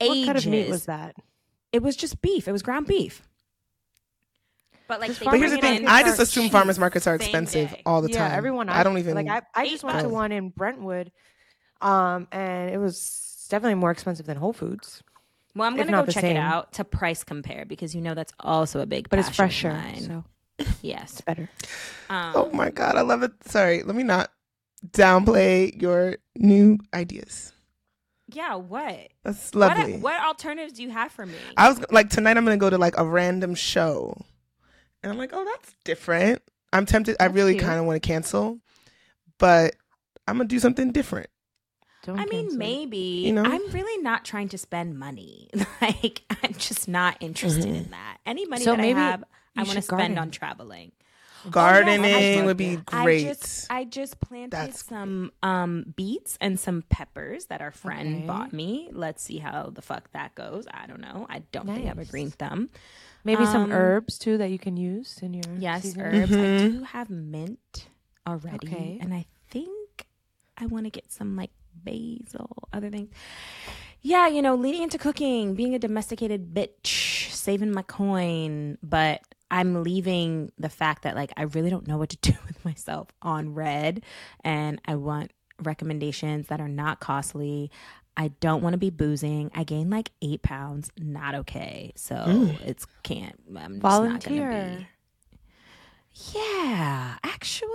ages. 0.00 0.18
What 0.18 0.26
kind 0.26 0.38
of 0.38 0.46
meat 0.46 0.68
was 0.68 0.86
that? 0.86 1.16
It 1.72 1.82
was 1.82 1.96
just 1.96 2.20
beef. 2.22 2.48
It 2.48 2.52
was 2.52 2.62
ground 2.62 2.86
beef. 2.86 3.22
But 4.88 5.00
like, 5.00 5.12
But 5.22 5.38
here's 5.38 5.52
the 5.52 5.58
thing, 5.58 5.86
I 5.86 6.02
just 6.02 6.18
assume 6.18 6.44
cheap 6.44 6.52
farmers 6.52 6.76
markets 6.78 7.06
are 7.06 7.14
expensive 7.14 7.72
all 7.86 8.02
the 8.02 8.10
yeah, 8.10 8.28
time. 8.28 8.36
everyone. 8.36 8.68
I 8.68 8.82
don't 8.82 8.98
even 8.98 9.14
like. 9.14 9.28
I, 9.28 9.42
I 9.54 9.68
just 9.68 9.84
went 9.84 10.00
to 10.00 10.08
one 10.08 10.32
in 10.32 10.48
Brentwood, 10.48 11.12
um, 11.80 12.26
and 12.32 12.70
it 12.70 12.78
was 12.78 13.46
definitely 13.48 13.76
more 13.76 13.92
expensive 13.92 14.26
than 14.26 14.36
Whole 14.36 14.52
Foods, 14.52 15.02
Well, 15.54 15.68
I'm 15.68 15.76
gonna 15.76 15.92
go 15.92 16.06
check 16.06 16.22
same. 16.22 16.36
it 16.36 16.40
out 16.40 16.72
to 16.74 16.84
price 16.84 17.22
compare 17.22 17.64
because 17.66 17.94
you 17.94 18.00
know 18.00 18.14
that's 18.14 18.32
also 18.40 18.80
a 18.80 18.86
big. 18.86 19.08
but 19.08 19.18
it's 19.20 19.28
passion 19.28 19.70
of 19.70 19.76
fresher, 19.76 19.92
mine. 19.92 20.00
so 20.02 20.24
yes. 20.82 21.12
it's 21.12 21.20
better. 21.22 21.48
Um, 22.08 22.32
Oh 22.34 22.50
my 22.52 22.70
god, 22.70 22.96
I 22.96 23.02
love 23.02 23.22
it. 23.22 23.32
Sorry, 23.44 23.82
let 23.82 23.94
me 23.96 24.02
not 24.02 24.30
downplay 24.86 25.80
your 25.80 26.16
new 26.36 26.78
ideas. 26.94 27.52
Yeah. 28.28 28.54
What? 28.56 29.08
That's 29.24 29.52
What, 29.52 29.76
lovely. 29.76 29.98
what 29.98 30.20
alternatives 30.22 30.74
do 30.74 30.82
you 30.82 30.90
have 30.90 31.12
for 31.12 31.26
me? 31.26 31.34
I 31.56 31.68
was 31.68 31.80
like 31.90 32.10
tonight 32.10 32.36
I'm 32.36 32.44
gonna 32.44 32.56
go 32.56 32.70
to 32.70 32.78
like 32.78 32.96
a 32.96 33.04
random 33.04 33.54
show. 33.54 34.16
And 35.02 35.10
I'm 35.10 35.18
like, 35.18 35.30
oh 35.32 35.44
that's 35.44 35.74
different. 35.84 36.42
I'm 36.72 36.86
tempted 36.86 37.16
I 37.20 37.26
really 37.26 37.56
kinda 37.58 37.82
wanna 37.82 38.00
cancel, 38.00 38.58
but 39.38 39.74
I'm 40.28 40.36
gonna 40.36 40.48
do 40.48 40.58
something 40.60 40.92
different. 40.92 41.28
Don't 42.04 42.18
I 42.18 42.24
mean, 42.26 42.42
cancel 42.44 42.54
it. 42.54 42.58
maybe. 42.58 42.96
You 42.98 43.32
know? 43.32 43.42
I'm 43.44 43.70
really 43.72 44.02
not 44.02 44.24
trying 44.24 44.48
to 44.50 44.58
spend 44.58 44.98
money. 44.98 45.50
Like, 45.82 46.22
I'm 46.42 46.54
just 46.54 46.88
not 46.88 47.16
interested 47.20 47.64
Mm-hmm. 47.64 47.74
in 47.74 47.90
that. 47.90 48.18
Any 48.26 48.46
money 48.46 48.62
So 48.64 48.72
that 48.72 48.78
maybe 48.80 49.00
I 49.00 49.10
have, 49.12 49.24
I 49.60 49.62
want 49.64 49.76
to 49.76 49.82
spend 49.82 49.98
garden. 50.00 50.18
on 50.18 50.30
traveling. 50.30 50.92
Gardening 51.50 52.42
I- 52.42 52.44
would 52.44 52.58
be 52.58 52.76
I 52.88 53.02
great. 53.04 53.22
just, 53.26 53.66
I 53.70 53.84
just 53.84 54.20
planted 54.20 54.50
That's 54.50 54.84
some 54.84 55.32
um, 55.42 55.94
beets 55.96 56.36
and 56.40 56.60
some 56.60 56.82
peppers 56.90 57.46
that 57.46 57.62
our 57.62 57.70
friend 57.72 58.16
Okay. 58.16 58.26
bought 58.26 58.52
me. 58.52 58.90
Let's 58.92 59.22
see 59.22 59.38
how 59.38 59.70
the 59.74 59.80
fuck 59.80 60.10
that 60.12 60.34
goes. 60.34 60.66
I 60.70 60.86
don't 60.86 61.00
know. 61.00 61.26
I 61.30 61.38
don't 61.50 61.66
think 61.66 61.84
I 61.84 61.88
have 61.88 61.98
a 61.98 62.04
green 62.04 62.30
thumb. 62.30 62.68
maybe 63.24 63.44
some 63.46 63.64
um, 63.64 63.72
herbs 63.72 64.18
too 64.18 64.36
that 64.38 64.50
you 64.50 64.58
can 64.58 64.76
use 64.76 65.18
in 65.22 65.32
your 65.34 65.44
Yes, 65.58 65.82
season. 65.82 66.00
herbs. 66.02 66.32
I 66.32 66.34
Mhm. 66.36 66.72
do 66.72 66.82
have 66.84 67.08
mint 67.10 67.88
already, 68.26 68.66
Okay. 68.68 68.98
and 69.00 69.12
I 69.14 69.24
think 69.48 70.06
I 70.58 70.66
want 70.66 70.84
to 70.86 70.90
get 70.90 71.10
some 71.10 71.36
like 71.36 71.50
basil, 71.74 72.50
other 72.72 72.90
things. 72.90 73.08
Yeah, 74.02 74.28
you 74.28 74.40
know, 74.42 74.54
leading 74.54 74.82
into 74.82 74.98
cooking, 74.98 75.54
being 75.54 75.74
a 75.74 75.78
domesticated 75.78 76.54
bitch, 76.54 77.30
saving 77.30 77.72
my 77.72 77.82
coin, 77.82 78.78
but 78.82 79.20
I'm 79.50 79.82
leaving 79.82 80.52
the 80.58 80.68
fact 80.70 81.02
that 81.02 81.14
like 81.16 81.32
I 81.36 81.42
really 81.42 81.70
don't 81.70 81.86
know 81.86 81.98
what 81.98 82.08
to 82.10 82.16
do 82.32 82.32
with 82.46 82.64
myself 82.64 83.08
on 83.20 83.54
read, 83.54 84.02
and 84.42 84.80
I 84.86 84.94
want 84.96 85.32
recommendations 85.62 86.46
that 86.48 86.60
are 86.60 86.68
not 86.68 87.00
costly. 87.00 87.70
I 88.16 88.28
don't 88.40 88.62
want 88.62 88.74
to 88.74 88.78
be 88.78 88.90
boozing. 88.90 89.50
I 89.54 89.64
gained 89.64 89.90
like 89.90 90.10
eight 90.20 90.42
pounds. 90.42 90.90
Not 90.98 91.34
okay. 91.36 91.92
So 91.96 92.14
Mm. 92.16 92.60
it's 92.62 92.86
can't. 93.02 93.38
I'm 93.56 93.74
just 93.74 93.82
Volunteer. 93.82 94.50
Not 94.50 94.50
gonna 94.58 94.76
be. 94.78 94.86
Yeah, 96.34 97.16
actually, 97.22 97.68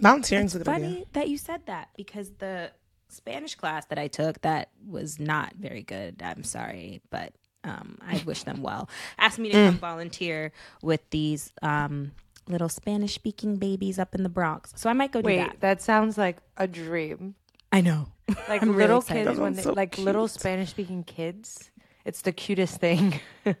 Volunteering's 0.00 0.54
it's 0.54 0.64
funny 0.64 1.06
that 1.12 1.28
you 1.28 1.38
said 1.38 1.66
that 1.66 1.90
because 1.96 2.30
the 2.38 2.72
Spanish 3.12 3.54
class 3.54 3.86
that 3.86 3.98
I 3.98 4.08
took 4.08 4.40
that 4.42 4.70
was 4.86 5.18
not 5.20 5.54
very 5.54 5.82
good. 5.82 6.22
I'm 6.24 6.44
sorry, 6.44 7.00
but 7.10 7.32
um, 7.64 7.98
I 8.06 8.22
wish 8.26 8.42
them 8.42 8.62
well. 8.62 8.88
Asked 9.18 9.38
me 9.38 9.50
to 9.50 9.56
Mm. 9.56 9.66
come 9.70 9.78
volunteer 9.78 10.52
with 10.82 11.00
these 11.10 11.52
um, 11.62 12.12
little 12.48 12.68
Spanish 12.68 13.14
speaking 13.14 13.56
babies 13.56 13.98
up 13.98 14.14
in 14.14 14.22
the 14.24 14.28
Bronx. 14.28 14.72
So 14.76 14.90
I 14.90 14.94
might 14.94 15.12
go 15.12 15.20
do 15.22 15.26
Wait, 15.26 15.36
that. 15.38 15.60
that 15.60 15.82
sounds 15.82 16.18
like 16.18 16.38
a 16.56 16.66
dream. 16.66 17.34
I 17.70 17.80
know. 17.80 18.08
Like 18.48 18.62
I'm 18.62 18.70
really 18.70 18.78
little 18.82 18.98
excited. 19.00 19.26
kids 19.26 19.36
That 19.36 19.42
when 19.42 19.54
sounds 19.54 19.64
they, 19.66 19.70
so 19.70 19.72
like 19.74 19.98
little 19.98 20.26
cute. 20.26 20.40
Spanish 20.40 20.70
speaking 20.70 21.04
kids. 21.04 21.70
It's 22.04 22.22
the 22.22 22.32
cutest 22.32 22.78
thing 22.80 23.20
when 23.44 23.54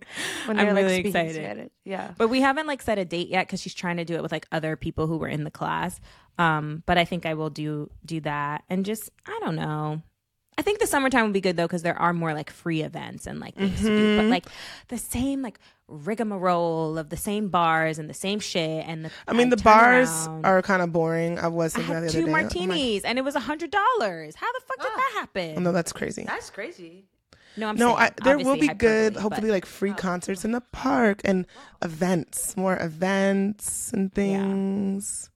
I'm 0.48 0.56
they're 0.56 0.74
like 0.74 0.82
really 0.84 0.94
speaking 0.94 1.08
excited. 1.10 1.34
Spanish. 1.34 1.70
Yeah. 1.84 2.12
But 2.16 2.28
we 2.28 2.40
haven't 2.40 2.66
like 2.66 2.82
set 2.82 2.98
a 2.98 3.04
date 3.04 3.28
yet 3.28 3.46
because 3.46 3.60
she's 3.60 3.74
trying 3.74 3.98
to 3.98 4.04
do 4.04 4.14
it 4.14 4.22
with 4.22 4.32
like 4.32 4.46
other 4.50 4.74
people 4.76 5.06
who 5.06 5.16
were 5.18 5.28
in 5.28 5.44
the 5.44 5.50
class. 5.50 6.00
Um, 6.38 6.82
but 6.86 6.98
I 6.98 7.04
think 7.04 7.26
I 7.26 7.34
will 7.34 7.50
do 7.50 7.90
do 8.04 8.20
that 8.20 8.64
and 8.70 8.84
just 8.84 9.10
I 9.26 9.38
don't 9.42 9.56
know. 9.56 10.02
I 10.58 10.62
think 10.62 10.80
the 10.80 10.86
summertime 10.86 11.24
would 11.24 11.32
be 11.32 11.40
good 11.40 11.56
though 11.56 11.66
because 11.66 11.82
there 11.82 11.98
are 11.98 12.12
more 12.12 12.34
like 12.34 12.50
free 12.50 12.82
events 12.82 13.26
and 13.26 13.40
like 13.40 13.54
things 13.56 13.80
to 13.80 13.86
do. 13.86 14.16
But 14.18 14.26
like 14.26 14.46
the 14.88 14.98
same 14.98 15.40
like 15.42 15.58
rigmarole 15.88 16.98
of 16.98 17.08
the 17.08 17.16
same 17.16 17.48
bars 17.48 17.98
and 17.98 18.08
the 18.08 18.14
same 18.14 18.38
shit 18.40 18.84
and 18.86 19.06
the 19.06 19.10
I 19.26 19.32
mean, 19.32 19.48
the 19.50 19.56
bars 19.56 20.26
around. 20.26 20.46
are 20.46 20.62
kind 20.62 20.82
of 20.82 20.92
boring. 20.92 21.38
I 21.38 21.48
was 21.48 21.74
I 21.76 21.80
had 21.80 22.02
the 22.04 22.10
two 22.10 22.18
other 22.18 22.26
day. 22.26 22.26
I'm 22.26 22.32
like, 22.32 22.42
martinis 22.42 23.04
and 23.04 23.18
it 23.18 23.22
was 23.22 23.34
a 23.34 23.40
hundred 23.40 23.70
dollars. 23.70 24.34
How 24.36 24.50
the 24.52 24.60
fuck 24.66 24.76
did 24.78 24.92
that 24.96 25.10
happen? 25.14 25.54
oh, 25.56 25.60
no, 25.60 25.72
that's 25.72 25.92
crazy. 25.92 26.24
That's 26.24 26.50
crazy. 26.50 27.04
no, 27.56 27.68
I'm 27.68 27.76
No, 27.76 27.94
I, 27.94 28.10
there 28.22 28.38
will 28.38 28.56
be 28.56 28.68
good, 28.68 29.16
hopefully, 29.16 29.48
but- 29.48 29.54
like 29.54 29.66
free 29.66 29.92
concerts 29.94 30.44
in 30.44 30.52
the 30.52 30.60
park 30.72 31.20
and 31.24 31.46
events, 31.82 32.56
more 32.56 32.76
events 32.78 33.92
and 33.92 34.12
things. 34.14 35.30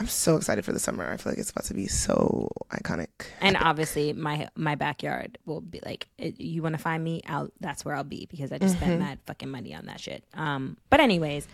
I'm 0.00 0.06
so 0.08 0.36
excited 0.36 0.64
for 0.64 0.72
the 0.72 0.78
summer. 0.78 1.06
I 1.10 1.18
feel 1.18 1.30
like 1.30 1.38
it's 1.38 1.50
about 1.50 1.64
to 1.64 1.74
be 1.74 1.86
so 1.86 2.48
iconic. 2.70 3.08
and 3.42 3.54
obviously 3.58 4.14
my 4.14 4.48
my 4.56 4.74
backyard 4.74 5.36
will 5.44 5.60
be 5.60 5.78
like 5.84 6.08
you 6.18 6.62
want 6.62 6.74
to 6.74 6.80
find 6.80 7.04
me 7.04 7.20
out 7.26 7.52
that's 7.60 7.84
where 7.84 7.94
i'll 7.94 8.02
be 8.04 8.26
because 8.30 8.50
i 8.52 8.56
just 8.58 8.76
spent 8.76 8.98
mad 8.98 9.18
fucking 9.26 9.50
money 9.50 9.74
on 9.74 9.84
that 9.86 10.00
shit 10.00 10.24
um 10.34 10.76
but 10.88 11.00
anyways 11.00 11.46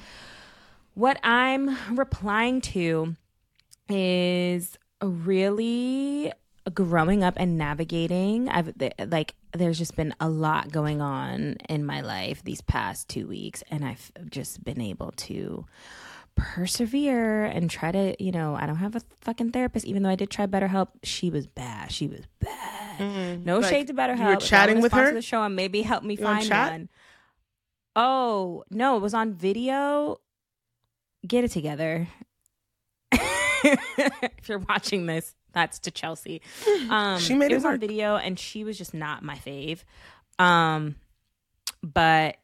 what 0.94 1.18
i'm 1.24 1.76
replying 1.96 2.60
to 2.60 3.16
is 3.88 4.76
really 5.02 6.32
growing 6.74 7.24
up 7.24 7.34
and 7.38 7.56
navigating 7.56 8.48
i've 8.48 8.72
like 9.08 9.34
there's 9.52 9.78
just 9.78 9.96
been 9.96 10.14
a 10.20 10.28
lot 10.28 10.70
going 10.70 11.00
on 11.00 11.56
in 11.68 11.84
my 11.84 12.00
life 12.00 12.42
these 12.44 12.60
past 12.60 13.08
two 13.08 13.26
weeks 13.26 13.62
and 13.70 13.84
i've 13.84 14.10
just 14.30 14.62
been 14.64 14.80
able 14.80 15.12
to 15.16 15.64
persevere 16.36 17.44
and 17.44 17.68
try 17.70 17.90
to, 17.90 18.14
you 18.22 18.30
know, 18.30 18.54
I 18.54 18.66
don't 18.66 18.76
have 18.76 18.94
a 18.94 19.00
fucking 19.22 19.50
therapist, 19.52 19.86
even 19.86 20.02
though 20.02 20.10
I 20.10 20.14
did 20.14 20.30
try 20.30 20.46
BetterHelp. 20.46 20.88
She 21.02 21.30
was 21.30 21.46
bad. 21.46 21.90
She 21.90 22.06
was 22.06 22.20
bad. 22.40 23.44
No 23.44 23.58
Like, 23.58 23.70
shade 23.70 23.86
to 23.88 23.94
BetterHelp. 23.94 24.18
you 24.18 24.24
were 24.26 24.36
chatting 24.36 24.80
with 24.80 24.92
her? 24.92 25.12
The 25.12 25.22
show 25.22 25.42
and 25.42 25.56
maybe 25.56 25.82
help 25.82 26.04
me 26.04 26.14
You 26.14 26.22
find 26.24 26.48
one. 26.50 26.88
Oh 27.96 28.64
no, 28.70 28.96
it 28.96 29.00
was 29.00 29.14
on 29.14 29.32
video. 29.34 30.18
Get 31.26 31.44
it 31.44 31.50
together. 31.50 32.06
if 33.12 34.48
you're 34.48 34.58
watching 34.58 35.06
this, 35.06 35.34
that's 35.52 35.78
to 35.80 35.90
Chelsea. 35.90 36.42
Um, 36.90 37.18
She 37.18 37.34
made 37.34 37.46
it 37.46 37.52
it 37.52 37.56
was 37.56 37.64
on 37.64 37.78
video, 37.80 38.16
and 38.16 38.38
she 38.38 38.62
was 38.64 38.78
just 38.78 38.94
not 38.94 39.22
my 39.22 39.36
fave. 39.36 39.82
Um, 40.38 40.96
but 41.82 42.36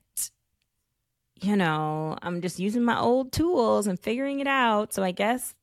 you 1.43 1.57
know, 1.57 2.17
I'm 2.23 2.41
just 2.41 2.59
using 2.59 2.85
my 2.85 2.99
old 2.99 3.33
tools 3.33 3.87
and 3.87 3.99
figuring 3.99 4.41
it 4.41 4.47
out. 4.47 4.93
So 4.95 5.03
I 5.03 5.11
guess 5.11 5.55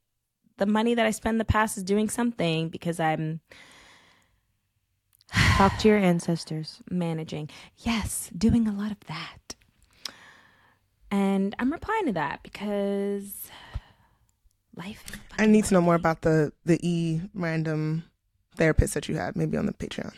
the 0.58 0.66
money 0.66 0.94
that 0.94 1.06
I 1.06 1.12
spend 1.12 1.40
the 1.40 1.46
past 1.46 1.78
is 1.78 1.84
doing 1.84 2.10
something 2.10 2.70
because 2.70 3.00
I'm 3.00 3.40
Talk 5.58 5.78
to 5.80 5.88
your 5.88 5.98
ancestors. 5.98 6.82
managing. 6.90 7.50
Yes, 7.78 8.30
doing 8.38 8.68
a 8.68 8.74
lot 8.74 8.92
of 8.92 9.00
that. 9.08 9.56
And 11.12 11.56
I'm 11.60 11.72
replying 11.72 12.06
to 12.08 12.14
that 12.14 12.42
because 12.44 13.50
life. 14.76 15.04
is 15.12 15.20
I 15.38 15.46
need 15.46 15.66
to 15.66 15.74
know 15.74 15.82
more 15.82 15.96
about 15.96 16.22
the 16.22 16.52
the 16.66 16.80
e 16.88 17.22
random 17.34 18.04
therapist 18.56 18.94
that 18.94 19.08
you 19.08 19.16
had, 19.16 19.36
maybe 19.36 19.58
on 19.58 19.66
the 19.66 19.74
Patreon. 19.74 20.14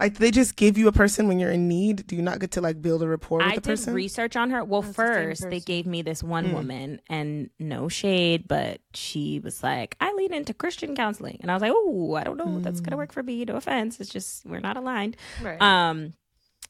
Like, 0.00 0.18
they 0.18 0.30
just 0.30 0.56
give 0.56 0.78
you 0.78 0.88
a 0.88 0.92
person 0.92 1.28
when 1.28 1.38
you're 1.38 1.50
in 1.50 1.68
need? 1.68 2.06
Do 2.06 2.16
you 2.16 2.22
not 2.22 2.38
get 2.38 2.52
to 2.52 2.60
like 2.60 2.80
build 2.80 3.02
a 3.02 3.08
rapport 3.08 3.38
with 3.38 3.46
I 3.46 3.54
the 3.56 3.60
did 3.60 3.70
person? 3.70 3.94
research 3.94 4.36
on 4.36 4.50
her. 4.50 4.64
Well, 4.64 4.82
That's 4.82 4.96
the 4.96 5.02
first 5.02 5.50
they 5.50 5.60
gave 5.60 5.86
me 5.86 6.02
this 6.02 6.22
one 6.22 6.46
Mm. 6.46 6.52
woman, 6.52 7.00
and 7.08 7.50
no 7.58 7.88
shade, 7.88 8.46
but 8.48 8.80
she 8.94 9.40
was 9.40 9.62
like, 9.62 9.96
"I 10.00 10.12
lean 10.14 10.32
into 10.32 10.54
Christian 10.54 10.94
counseling," 10.96 11.38
and 11.40 11.50
I 11.50 11.54
was 11.54 11.62
like, 11.62 11.72
"Oh, 11.74 12.14
I 12.14 12.24
don't 12.24 12.36
know, 12.36 12.56
if 12.58 12.62
that's 12.62 12.80
Mm. 12.80 12.84
gonna 12.84 12.96
work 12.96 13.12
for 13.12 13.22
me. 13.22 13.44
No 13.44 13.56
offense, 13.56 14.00
it's 14.00 14.10
just 14.10 14.44
we're 14.46 14.60
not 14.60 14.76
aligned." 14.76 15.16
Right. 15.40 15.60
Um, 15.60 16.14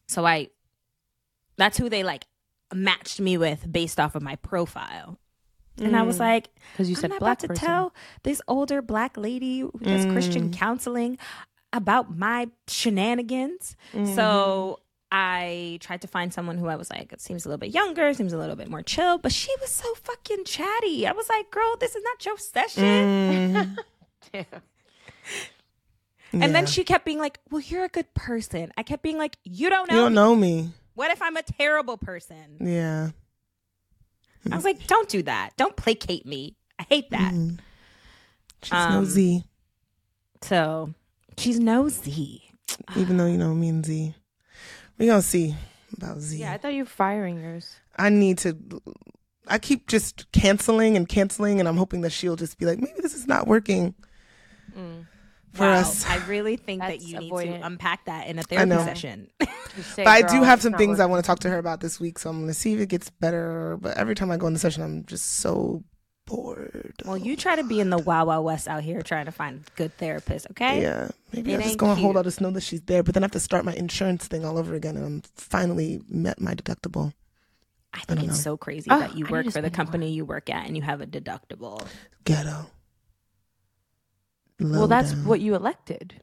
so 0.09 0.25
I, 0.27 0.49
that's 1.57 1.79
who 1.79 1.89
they 1.89 2.03
like 2.03 2.27
matched 2.75 3.21
me 3.21 3.37
with 3.39 3.71
based 3.71 4.01
off 4.01 4.15
of 4.15 4.23
my 4.23 4.37
profile, 4.37 5.19
and 5.79 5.97
I 5.97 6.03
was 6.03 6.17
Mm. 6.17 6.21
like, 6.21 6.49
Because 6.73 6.89
you 6.89 6.95
said 6.97 6.97
I'm 6.97 7.01
said 7.03 7.11
not 7.11 7.19
black 7.21 7.31
about 7.33 7.41
to 7.41 7.49
person. 7.49 7.67
tell 7.67 7.95
this 8.23 8.41
older 8.49 8.81
black 8.83 9.17
lady 9.17 9.61
who 9.61 9.73
does 9.83 10.07
Christian 10.07 10.49
Mm. 10.49 10.53
counseling 10.53 11.19
about 11.73 12.17
my 12.17 12.49
shenanigans. 12.69 13.77
Mm-hmm. 13.93 14.15
So 14.15 14.81
I 15.11 15.79
tried 15.81 16.03
to 16.03 16.09
find 16.09 16.33
someone 16.33 16.57
who 16.59 16.69
I 16.69 16.77
was 16.77 16.91
like, 16.91 17.13
it 17.13 17.21
seems 17.21 17.45
a 17.45 17.49
little 17.49 17.59
bit 17.59 17.71
younger, 17.75 18.13
seems 18.15 18.33
a 18.33 18.39
little 18.39 18.57
bit 18.57 18.69
more 18.71 18.83
chill, 18.83 19.19
but 19.19 19.33
she 19.33 19.51
was 19.61 19.71
so 19.71 19.93
fucking 19.95 20.45
chatty. 20.45 21.07
I 21.07 21.13
was 21.13 21.29
like, 21.29 21.51
girl, 21.51 21.77
this 21.79 21.95
is 21.95 22.03
not 22.03 22.25
your 22.25 22.39
session. 22.39 23.77
Mm, 24.35 24.47
And 26.33 26.41
yeah. 26.45 26.49
then 26.49 26.65
she 26.67 26.83
kept 26.83 27.05
being 27.05 27.19
like, 27.19 27.39
well, 27.51 27.61
you're 27.61 27.85
a 27.85 27.89
good 27.91 28.13
person. 28.15 28.73
I 28.79 28.83
kept 28.85 29.03
being 29.03 29.19
like, 29.19 29.37
you 29.45 29.69
don't 29.69 29.91
know. 29.91 29.97
you 29.97 30.01
don't 30.01 30.13
me. 30.13 30.15
know 30.15 30.35
me. 30.35 30.71
What 30.95 31.11
if 31.11 31.21
I'm 31.21 31.37
a 31.37 31.43
terrible 31.43 31.99
person? 31.99 32.57
Yeah. 32.59 33.11
I 34.51 34.57
was 34.57 34.65
like, 34.65 34.87
don't 34.87 35.11
do 35.11 35.23
that. 35.25 35.51
Don't 35.59 35.77
placate 35.77 36.25
me. 36.25 36.57
I 36.79 36.85
hate 36.89 37.11
that. 37.11 37.35
Mm. 37.35 37.59
She's 38.63 38.73
Um, 38.73 38.93
no 38.95 39.05
Z, 39.05 39.45
So 40.41 40.95
she's 41.39 41.59
nosy. 41.59 42.43
even 42.97 43.17
though 43.17 43.27
you 43.27 43.39
know 43.39 43.55
me 43.55 43.69
and 43.69 43.85
Z. 43.85 44.15
We 44.99 45.07
gonna 45.07 45.23
see 45.23 45.55
about 45.97 46.19
Z. 46.21 46.39
Yeah, 46.39 46.53
I 46.53 46.59
thought 46.59 46.75
you 46.75 46.83
were 46.85 46.89
firing 46.89 47.41
yours. 47.41 47.75
I 47.97 48.09
need 48.09 48.39
to. 48.39 48.57
I 49.49 49.59
keep 49.59 49.89
just 49.89 50.31
canceling 50.33 50.97
and 50.97 51.09
canceling, 51.09 51.59
and 51.59 51.69
I'm 51.69 51.77
hoping 51.77 52.03
that 52.03 52.11
she'll 52.13 52.37
just 52.37 52.59
be 52.59 52.67
like, 52.67 52.79
maybe 52.79 53.01
this 53.01 53.15
is 53.15 53.27
not 53.27 53.47
working 53.49 53.95
mm. 54.77 55.07
for 55.53 55.65
Wow. 55.67 55.81
us. 55.81 56.07
I 56.07 56.25
really 56.27 56.57
think 56.57 56.81
that 56.81 56.91
That's 56.91 57.05
you 57.05 57.19
need 57.19 57.33
avoidant. 57.33 57.61
to 57.61 57.67
unpack 57.67 58.05
that 58.07 58.29
in 58.29 58.39
a 58.39 58.43
therapy 58.45 58.69
know. 58.71 58.85
session. 58.85 59.29
Say, 59.83 60.05
But 60.05 60.09
I 60.09 60.23
do 60.23 60.43
have 60.45 60.63
some 60.63 60.73
not 60.73 60.79
things 60.79 61.01
I 61.01 61.07
want 61.07 61.25
to 61.25 61.27
talk 61.27 61.41
to 61.41 61.51
her 61.51 61.59
about 61.59 61.81
this 61.81 61.99
week, 61.99 62.19
so 62.19 62.31
I'm 62.31 62.41
gonna 62.41 62.55
see 62.55 62.75
if 62.75 62.81
it 62.81 62.89
gets 62.89 63.11
better. 63.11 63.77
But 63.81 63.97
every 63.97 64.15
time 64.15 64.31
I 64.31 64.37
go 64.37 64.47
in 64.47 64.53
the 64.53 64.59
session, 64.61 64.83
I'm 64.83 65.05
just 65.07 65.39
so 65.41 65.83
bored. 66.27 66.82
Well, 67.05 67.17
you 67.17 67.37
try 67.37 67.57
to 67.57 67.65
be 67.65 67.81
in 67.81 67.91
the 67.91 67.99
Wild 67.99 68.29
Wild 68.29 68.45
West 68.45 68.69
out 68.69 68.83
here 68.83 69.03
trying 69.03 69.27
to 69.27 69.33
find 69.33 69.65
a 69.67 69.71
good 69.77 69.97
therapist, 69.99 70.47
okay? 70.51 70.83
Yeah, 70.83 71.09
maybe 71.33 71.53
It 71.53 71.57
I 71.59 71.63
just 71.63 71.71
ain't 71.71 71.79
go 71.79 71.87
on 71.87 71.97
hold. 71.97 72.13
cute. 72.13 72.17
I'll 72.17 72.23
just 72.25 72.41
know 72.41 72.51
that 72.51 72.63
she's 72.63 72.83
there, 72.83 73.03
but 73.03 73.15
then 73.15 73.23
I 73.23 73.27
have 73.27 73.33
to 73.33 73.41
start 73.41 73.65
my 73.65 73.75
insurance 73.75 74.27
thing 74.27 74.45
all 74.45 74.59
over 74.59 74.75
again, 74.75 74.97
and 74.97 75.05
I'm 75.05 75.23
finally 75.37 76.01
met 76.09 76.41
my 76.41 76.55
deductible. 76.55 77.13
I 77.95 77.99
I 77.99 78.01
think 78.05 78.21
don't 78.21 78.29
it's 78.31 78.39
know. 78.39 78.53
so 78.53 78.57
crazy 78.57 78.91
Oh, 78.91 78.99
that 79.01 79.17
you 79.17 79.27
I 79.27 79.31
work 79.31 79.45
for 79.47 79.61
the 79.61 79.69
spend 79.69 79.73
more. 79.73 79.85
company 79.85 80.13
you 80.13 80.25
work 80.25 80.49
at 80.51 80.67
and 80.67 80.77
you 80.77 80.83
have 80.83 81.01
a 81.01 81.07
deductible. 81.07 81.87
Ghetto. 82.25 82.71
Well, 84.61 84.87
that's 84.87 85.13
down. 85.13 85.25
what 85.27 85.41
you 85.41 85.55
elected. 85.55 86.21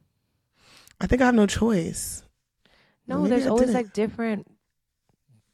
I 1.01 1.07
think 1.07 1.21
I 1.21 1.25
have 1.25 1.35
no 1.35 1.45
choice. 1.45 2.23
No, 3.07 3.17
Maybe 3.19 3.29
there's 3.29 3.47
always 3.47 3.73
like 3.73 3.93
different. 3.93 4.47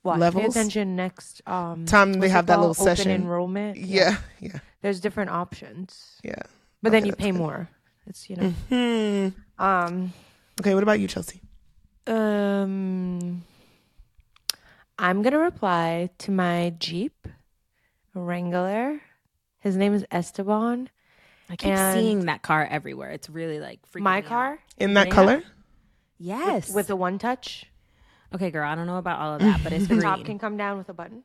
What? 0.06 0.16
Pay 0.16 0.20
Levels? 0.20 0.56
attention 0.56 0.96
next. 0.96 1.42
Um, 1.48 1.86
Time 1.88 2.14
they 2.14 2.30
have 2.30 2.46
that 2.46 2.60
little 2.60 2.72
Open 2.80 2.84
session. 2.96 3.12
enrollment. 3.12 3.78
Yeah, 3.78 4.18
yeah, 4.40 4.60
There's 4.82 5.00
different 5.00 5.32
options, 5.32 6.20
yeah. 6.24 6.36
but 6.84 6.92
then 6.92 7.06
you 7.06 7.14
pay 7.14 7.32
good. 7.32 7.38
more. 7.40 7.70
It's 8.06 8.30
you 8.30 8.36
know. 8.36 8.50
Hmm. 8.70 9.64
Um. 9.64 10.14
Okay, 10.62 10.74
what 10.76 10.84
about 10.84 11.00
you, 11.00 11.08
Chelsea? 11.08 11.42
Um. 12.06 13.44
I'm 15.00 15.24
gonna 15.24 15.40
reply 15.40 16.10
to 16.20 16.32
my 16.32 16.74
Jeep 16.80 17.28
Wrangler. 18.14 19.02
His 19.60 19.76
name 19.76 19.94
is 19.96 20.06
Esteban. 20.12 20.90
I 21.50 21.56
keep 21.56 21.72
And- 21.72 21.94
seeing 22.00 22.26
that 22.26 22.44
car 22.44 22.66
everywhere. 22.70 23.10
It's 23.10 23.30
really 23.30 23.60
like 23.60 23.80
freaking 23.92 24.02
My 24.02 24.22
me 24.22 24.28
car 24.28 24.52
out. 24.54 24.60
In 24.78 24.94
that 24.94 25.08
Yeah. 25.08 25.14
color? 25.14 25.44
Yes. 26.18 26.72
with 26.74 26.90
a 26.92 26.96
one 26.96 27.18
touch. 27.18 27.66
Okay, 28.36 28.52
girl, 28.52 28.70
I 28.70 28.76
don't 28.76 28.86
know 28.88 28.98
about 28.98 29.20
all 29.20 29.34
of 29.36 29.42
that, 29.42 29.62
but 29.64 29.74
it's 29.74 29.88
The 29.88 29.96
green. 29.96 30.02
top 30.02 30.24
can 30.26 30.38
come 30.40 30.56
down 30.58 30.78
with 30.78 30.90
a 30.90 30.94
button. 30.94 31.24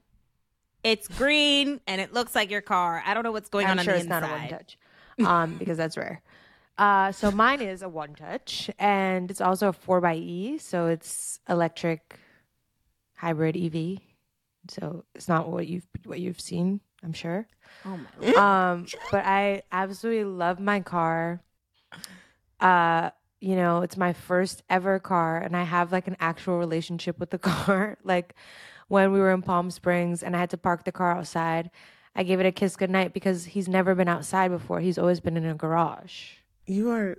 It's 0.83 1.07
green 1.09 1.81
and 1.87 2.01
it 2.01 2.13
looks 2.15 2.35
like 2.35 2.51
your 2.51 2.63
car. 2.63 3.03
I 3.05 3.13
don't 3.13 3.23
know 3.23 3.33
what's 3.33 3.51
going 3.51 3.67
on. 3.67 3.73
I'm 3.73 3.79
on 3.81 3.85
sure 3.85 3.95
on 3.95 3.99
it's 4.01 4.09
the 4.09 4.21
not 4.21 4.23
a 4.23 4.27
one 4.33 4.43
inside. 4.45 4.51
touch, 4.51 4.79
um, 5.27 5.57
because 5.59 5.77
that's 5.77 5.97
rare. 5.97 6.23
Uh, 6.79 7.13
so 7.13 7.31
mine 7.31 7.61
is 7.61 7.83
a 7.83 7.89
one 7.91 8.15
touch, 8.15 8.71
and 8.79 9.31
it's 9.31 9.43
also 9.43 9.69
a 9.69 9.73
four 9.75 10.05
x 10.07 10.17
E, 10.19 10.57
so 10.59 10.87
it's 10.87 11.39
electric 11.49 12.19
hybrid 13.17 13.55
EV. 13.57 13.99
So 14.69 15.05
it's 15.15 15.29
not 15.29 15.51
what 15.51 15.67
you've 15.67 15.87
what 16.05 16.21
you've 16.21 16.41
seen, 16.41 16.81
I'm 17.03 17.13
sure. 17.13 17.47
Oh 17.85 17.99
my 18.23 18.33
Um, 18.73 18.87
but 19.11 19.27
I 19.27 19.63
absolutely 19.71 20.25
love 20.25 20.59
my 20.59 20.81
car. 20.81 21.43
Uh, 22.61 23.11
you 23.41 23.57
know, 23.57 23.83
it's 23.83 23.97
my 23.97 24.13
first 24.13 24.63
ever 24.69 24.99
car 24.99 25.39
and 25.39 25.57
I 25.57 25.65
have 25.65 25.93
like 25.93 26.07
an 26.07 26.17
actual 26.21 26.59
relationship 26.59 27.19
with 27.19 27.31
the 27.31 27.39
car. 27.51 27.99
like 28.05 28.35
when 28.89 29.13
we 29.13 29.21
were 29.21 29.33
in 29.33 29.43
Palm 29.43 29.71
Springs 29.71 30.23
and 30.23 30.37
I 30.37 30.41
had 30.41 30.51
to 30.51 30.59
park 30.59 30.85
the 30.85 30.93
car 30.93 31.17
outside, 31.17 31.71
I 32.15 32.23
gave 32.23 32.41
it 32.41 32.47
a 32.47 32.53
kiss 32.53 32.77
goodnight 32.77 33.15
because 33.15 33.45
he's 33.45 33.69
never 33.69 33.95
been 33.95 34.09
outside 34.09 34.51
before. 34.51 34.81
He's 34.81 34.99
always 34.99 35.21
been 35.21 35.37
in 35.37 35.47
a 35.47 35.55
garage. 35.55 36.33
You 36.67 36.91
are 36.91 37.17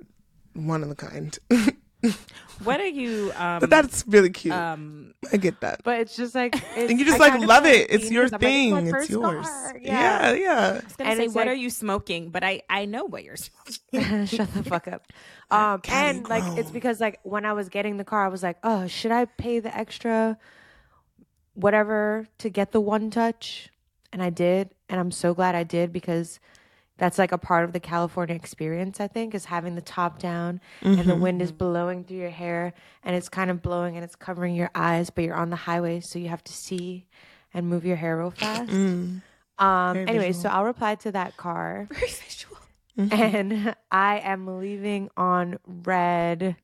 one 0.54 0.84
of 0.84 0.92
a 0.92 0.96
kind. 0.96 1.38
What 2.64 2.80
are 2.80 2.86
you? 2.86 3.32
Um, 3.38 3.60
but 3.60 3.72
that's 3.72 4.04
really 4.08 4.30
cute. 4.30 4.54
um, 4.54 5.16
I 5.34 5.38
get 5.38 5.62
that. 5.62 5.82
But 5.84 6.00
it's 6.02 6.16
just 6.16 6.36
like 6.36 6.54
it's, 6.76 6.92
and 6.92 7.00
you 7.00 7.06
just 7.06 7.20
I 7.20 7.30
like 7.36 7.42
love 7.48 7.66
it. 7.66 7.88
It's 7.90 8.12
your 8.12 8.22
your 8.22 8.30
'cause 8.30 8.34
I'm 8.34 8.40
like, 8.40 8.84
thing. 8.86 8.96
it's 8.96 9.10
yours. 9.10 9.48
car. 9.48 9.78
Yeah, 9.82 10.34
yeah. 10.34 10.82
I 11.00 11.04
And 11.04 11.18
say, 11.18 11.28
what 11.28 11.36
like- 11.38 11.48
are 11.48 11.54
you 11.56 11.72
smoking? 11.72 12.30
But 12.30 12.44
I 12.44 12.62
I 12.70 12.86
know 12.86 13.06
what 13.06 13.24
you're 13.24 13.36
smoking. 13.36 14.26
Shut 14.28 14.54
the 14.54 14.64
fuck 14.64 14.88
up. 14.88 15.08
Um, 15.50 15.82
Cali 15.82 16.10
and 16.20 16.30
like 16.30 16.44
it's 16.60 16.70
because 16.70 17.02
like 17.02 17.20
when 17.24 17.46
I 17.46 17.54
was 17.54 17.68
getting 17.70 17.98
the 17.98 18.04
car, 18.06 18.26
I 18.26 18.28
was 18.30 18.44
like, 18.44 18.58
oh, 18.64 18.86
should 18.86 19.12
I 19.12 19.26
pay 19.26 19.60
the 19.60 19.76
extra, 19.76 20.38
whatever, 21.56 22.28
to 22.40 22.50
get 22.50 22.72
the 22.74 22.82
one 22.82 23.10
touch? 23.10 23.70
And 24.14 24.22
I 24.22 24.30
did, 24.30 24.70
and 24.90 25.00
I'm 25.00 25.10
so 25.12 25.34
glad 25.34 25.56
I 25.56 25.64
did 25.64 25.92
because 25.94 26.40
that's 27.02 27.18
like 27.18 27.32
a 27.32 27.38
part 27.40 27.64
of 27.64 27.74
the 27.74 27.80
California 27.80 28.36
experience. 28.36 29.00
I 29.00 29.08
think 29.08 29.34
is 29.34 29.46
having 29.46 29.74
the 29.74 29.82
top 29.82 30.20
down 30.20 30.62
and 30.84 31.06
the 31.06 31.16
wind 31.16 31.42
is 31.42 31.52
blowing 31.52 32.04
through 32.04 32.18
your 32.18 32.30
hair, 32.30 32.74
and 33.04 33.16
it's 33.16 33.28
kind 33.28 33.50
of 33.50 33.64
blowing 33.64 33.96
and 33.96 34.04
it's 34.04 34.16
covering 34.16 34.54
your 34.54 34.70
eyes, 34.76 35.10
but 35.10 35.24
you're 35.24 35.36
on 35.36 35.50
the 35.50 35.56
highway, 35.56 36.00
so 36.00 36.20
you 36.20 36.30
have 36.30 36.44
to 36.44 36.54
see 36.54 37.08
and 37.56 37.68
move 37.68 37.86
your 37.86 37.96
hair 37.96 38.20
real 38.20 38.30
fast. 38.30 38.70
Mm. 38.70 39.24
Um. 39.58 39.98
Anyway, 39.98 40.28
visual. 40.28 40.44
so 40.44 40.50
I'll 40.50 40.64
reply 40.64 40.94
to 40.94 41.12
that 41.14 41.38
car. 41.38 41.88
Very 41.92 42.08
visual. 42.08 42.58
and 42.98 43.76
I 43.92 44.20
am 44.20 44.60
leaving 44.60 45.10
on 45.18 45.58
read. 45.66 46.56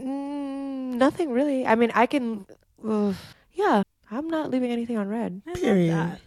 Mm, 0.00 0.94
nothing 0.94 1.30
really. 1.30 1.66
I 1.66 1.74
mean, 1.74 1.92
I 1.94 2.06
can. 2.06 2.46
ugh, 2.82 3.16
yeah, 3.52 3.82
I'm 4.10 4.28
not 4.28 4.50
leaving 4.50 4.72
anything 4.72 4.96
on 4.96 5.08
read. 5.08 5.42
I 5.46 5.50
love 5.50 5.60
Period. 5.60 5.92
that. 5.92 6.20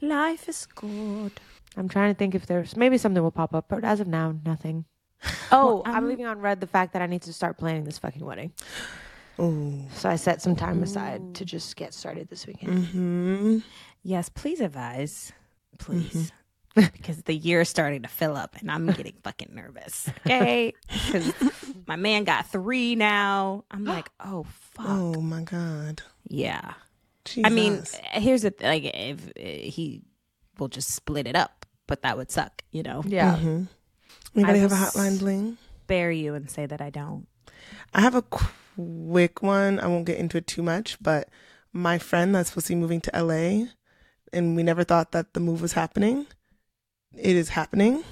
Life 0.00 0.48
is 0.48 0.66
good. 0.66 1.32
I'm 1.76 1.88
trying 1.88 2.12
to 2.12 2.18
think 2.18 2.34
if 2.34 2.46
there's 2.46 2.76
maybe 2.76 2.98
something 2.98 3.22
will 3.22 3.30
pop 3.30 3.54
up, 3.54 3.66
but 3.68 3.84
as 3.84 4.00
of 4.00 4.06
now, 4.08 4.34
nothing. 4.44 4.84
Oh, 5.52 5.82
I'm 5.84 5.94
I'm- 5.94 6.08
leaving 6.08 6.26
on 6.26 6.40
read 6.40 6.60
the 6.60 6.66
fact 6.66 6.92
that 6.92 7.02
I 7.02 7.06
need 7.06 7.22
to 7.22 7.32
start 7.32 7.58
planning 7.58 7.84
this 7.84 7.98
fucking 7.98 8.24
wedding. 8.24 8.52
Oh. 9.38 9.74
So 9.94 10.08
I 10.08 10.16
set 10.16 10.40
some 10.42 10.54
time 10.54 10.82
aside 10.82 11.34
to 11.36 11.44
just 11.44 11.76
get 11.76 11.92
started 11.94 12.28
this 12.28 12.46
weekend. 12.46 12.86
hmm 12.86 13.58
Yes, 14.02 14.28
please 14.28 14.60
advise, 14.60 15.32
please, 15.78 16.32
Mm-hmm. 16.76 16.86
because 16.92 17.22
the 17.24 17.34
year 17.34 17.62
is 17.62 17.68
starting 17.68 18.02
to 18.02 18.08
fill 18.08 18.36
up, 18.36 18.54
and 18.60 18.70
I'm 18.70 18.86
getting 18.92 19.14
fucking 19.24 19.50
nervous. 19.54 20.08
Okay, 20.26 20.72
because 20.88 21.32
my 21.86 21.96
man 21.96 22.22
got 22.24 22.46
three 22.46 22.94
now. 22.94 23.64
I'm 23.70 23.84
like, 23.84 24.08
oh 24.20 24.46
fuck, 24.72 24.86
Oh 24.88 25.20
my 25.20 25.42
God. 25.42 26.02
yeah. 26.28 26.74
Jesus. 27.24 27.44
I 27.44 27.52
mean, 27.54 27.82
here's 28.12 28.42
the 28.42 28.50
th- 28.52 28.62
like, 28.62 28.84
if 28.94 29.28
uh, 29.28 29.68
he 29.70 30.02
will 30.58 30.68
just 30.68 30.94
split 30.94 31.26
it 31.26 31.34
up, 31.36 31.59
but 31.90 32.02
that 32.02 32.16
would 32.16 32.30
suck, 32.30 32.62
you 32.70 32.82
know. 32.82 33.02
Yeah. 33.04 33.36
Mhm. 33.36 33.68
Anybody 34.34 34.58
I 34.60 34.62
have 34.62 34.72
a 34.72 34.76
hotline 34.76 35.18
bling? 35.18 35.58
Spare 35.84 36.12
you 36.12 36.34
and 36.34 36.48
say 36.48 36.64
that 36.64 36.80
I 36.80 36.88
don't. 36.88 37.26
I 37.92 38.00
have 38.00 38.14
a 38.14 38.22
quick 38.22 39.42
one. 39.42 39.80
I 39.80 39.88
won't 39.88 40.06
get 40.06 40.18
into 40.18 40.38
it 40.38 40.46
too 40.46 40.62
much, 40.62 40.96
but 41.02 41.28
my 41.72 41.98
friend 41.98 42.32
that's 42.34 42.50
supposed 42.50 42.68
to 42.68 42.74
be 42.74 42.80
moving 42.80 43.00
to 43.02 43.10
LA, 43.14 43.66
and 44.32 44.54
we 44.56 44.62
never 44.62 44.84
thought 44.84 45.10
that 45.12 45.34
the 45.34 45.40
move 45.40 45.60
was 45.60 45.72
happening. 45.72 46.26
It 47.16 47.34
is 47.34 47.50
happening. 47.50 48.04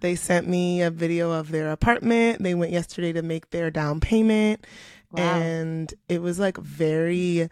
They 0.00 0.16
sent 0.16 0.48
me 0.48 0.82
a 0.82 0.90
video 0.90 1.30
of 1.30 1.50
their 1.52 1.70
apartment. 1.70 2.42
They 2.42 2.54
went 2.54 2.72
yesterday 2.72 3.12
to 3.12 3.22
make 3.22 3.50
their 3.50 3.70
down 3.70 4.00
payment, 4.00 4.66
Wow. 5.12 5.22
and 5.40 5.94
it 6.08 6.20
was 6.20 6.38
like 6.40 6.56
very 6.58 7.48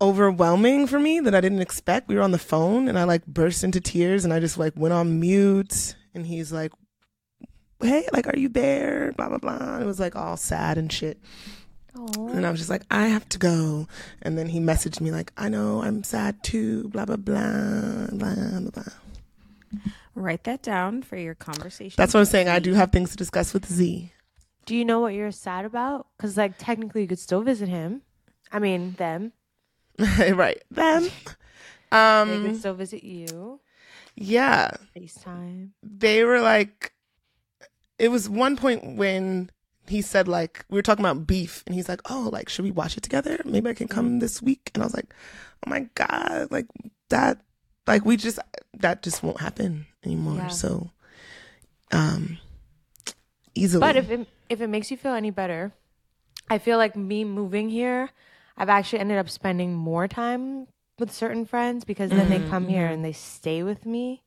overwhelming 0.00 0.86
for 0.86 0.98
me 0.98 1.20
that 1.20 1.34
I 1.34 1.40
didn't 1.40 1.62
expect. 1.62 2.08
We 2.08 2.16
were 2.16 2.22
on 2.22 2.32
the 2.32 2.38
phone, 2.38 2.88
and 2.88 2.98
I 2.98 3.04
like 3.04 3.26
burst 3.26 3.64
into 3.64 3.80
tears, 3.80 4.24
and 4.24 4.32
I 4.32 4.40
just 4.40 4.58
like 4.58 4.74
went 4.76 4.94
on 4.94 5.20
mute. 5.20 5.94
And 6.14 6.26
he's 6.26 6.52
like, 6.52 6.72
hey, 7.80 8.08
like, 8.12 8.26
are 8.26 8.38
you 8.38 8.48
there? 8.48 9.12
Blah, 9.16 9.28
blah, 9.28 9.38
blah. 9.38 9.78
It 9.78 9.84
was 9.84 10.00
like 10.00 10.16
all 10.16 10.36
sad 10.36 10.78
and 10.78 10.92
shit. 10.92 11.20
And 11.94 12.46
I 12.46 12.50
was 12.50 12.60
just 12.60 12.68
like, 12.68 12.82
I 12.90 13.06
have 13.06 13.26
to 13.30 13.38
go. 13.38 13.88
And 14.20 14.36
then 14.36 14.48
he 14.48 14.60
messaged 14.60 15.00
me, 15.00 15.10
like, 15.10 15.32
I 15.36 15.48
know 15.48 15.82
I'm 15.82 16.04
sad 16.04 16.42
too, 16.42 16.88
blah, 16.88 17.06
blah, 17.06 17.16
blah, 17.16 18.08
blah, 18.12 18.34
blah, 18.34 18.70
blah. 18.70 19.80
Write 20.14 20.44
that 20.44 20.62
down 20.62 21.02
for 21.02 21.16
your 21.16 21.34
conversation. 21.34 21.94
That's 21.96 22.12
what 22.12 22.20
I'm 22.20 22.26
saying. 22.26 22.48
I 22.48 22.58
do 22.58 22.74
have 22.74 22.92
things 22.92 23.10
to 23.10 23.16
discuss 23.16 23.54
with 23.54 23.66
Z. 23.66 24.12
Do 24.66 24.74
you 24.74 24.84
know 24.84 25.00
what 25.00 25.14
you're 25.14 25.30
sad 25.30 25.64
about? 25.64 26.06
Because 26.16 26.36
like 26.36 26.54
technically, 26.58 27.02
you 27.02 27.08
could 27.08 27.18
still 27.18 27.42
visit 27.42 27.68
him. 27.68 28.02
I 28.50 28.58
mean, 28.58 28.92
them. 28.98 29.32
right. 30.32 30.62
Then, 30.70 31.02
They 31.02 31.08
could 31.90 31.96
um, 31.96 32.58
still 32.58 32.74
visit 32.74 33.04
you. 33.04 33.60
yeah, 34.14 34.70
FaceTime. 34.96 35.70
they 35.82 36.24
were 36.24 36.40
like, 36.40 36.92
it 37.98 38.08
was 38.08 38.28
one 38.28 38.56
point 38.56 38.96
when 38.96 39.50
he 39.88 40.02
said, 40.02 40.28
like, 40.28 40.64
we 40.68 40.76
were 40.76 40.82
talking 40.82 41.04
about 41.04 41.26
beef, 41.26 41.62
and 41.66 41.74
he's 41.74 41.88
like, 41.88 42.00
oh, 42.10 42.28
like, 42.32 42.48
should 42.48 42.64
we 42.64 42.70
watch 42.70 42.96
it 42.96 43.02
together? 43.02 43.40
Maybe 43.44 43.70
I 43.70 43.74
can 43.74 43.88
come 43.88 44.18
this 44.18 44.42
week. 44.42 44.70
And 44.74 44.82
I 44.82 44.86
was 44.86 44.94
like, 44.94 45.14
oh 45.66 45.70
my 45.70 45.88
God, 45.94 46.48
like, 46.50 46.66
that, 47.08 47.40
like, 47.86 48.04
we 48.04 48.16
just, 48.16 48.38
that 48.74 49.02
just 49.02 49.22
won't 49.22 49.40
happen 49.40 49.86
anymore. 50.04 50.36
Yeah. 50.38 50.48
So, 50.48 50.90
um, 51.92 52.38
easily. 53.54 53.80
But 53.80 53.96
if 53.96 54.10
it 54.10 54.28
if 54.48 54.60
it 54.60 54.68
makes 54.68 54.90
you 54.90 54.96
feel 54.96 55.14
any 55.14 55.30
better, 55.30 55.72
I 56.48 56.58
feel 56.58 56.78
like 56.78 56.96
me 56.96 57.24
moving 57.24 57.68
here, 57.68 58.10
I've 58.56 58.68
actually 58.68 59.00
ended 59.00 59.18
up 59.18 59.28
spending 59.28 59.74
more 59.74 60.08
time 60.08 60.66
with 60.98 61.12
certain 61.12 61.44
friends 61.44 61.84
because 61.84 62.10
then 62.10 62.30
they 62.30 62.38
mm-hmm. 62.38 62.50
come 62.50 62.68
here 62.68 62.86
and 62.86 63.04
they 63.04 63.12
stay 63.12 63.62
with 63.62 63.84
me, 63.84 64.22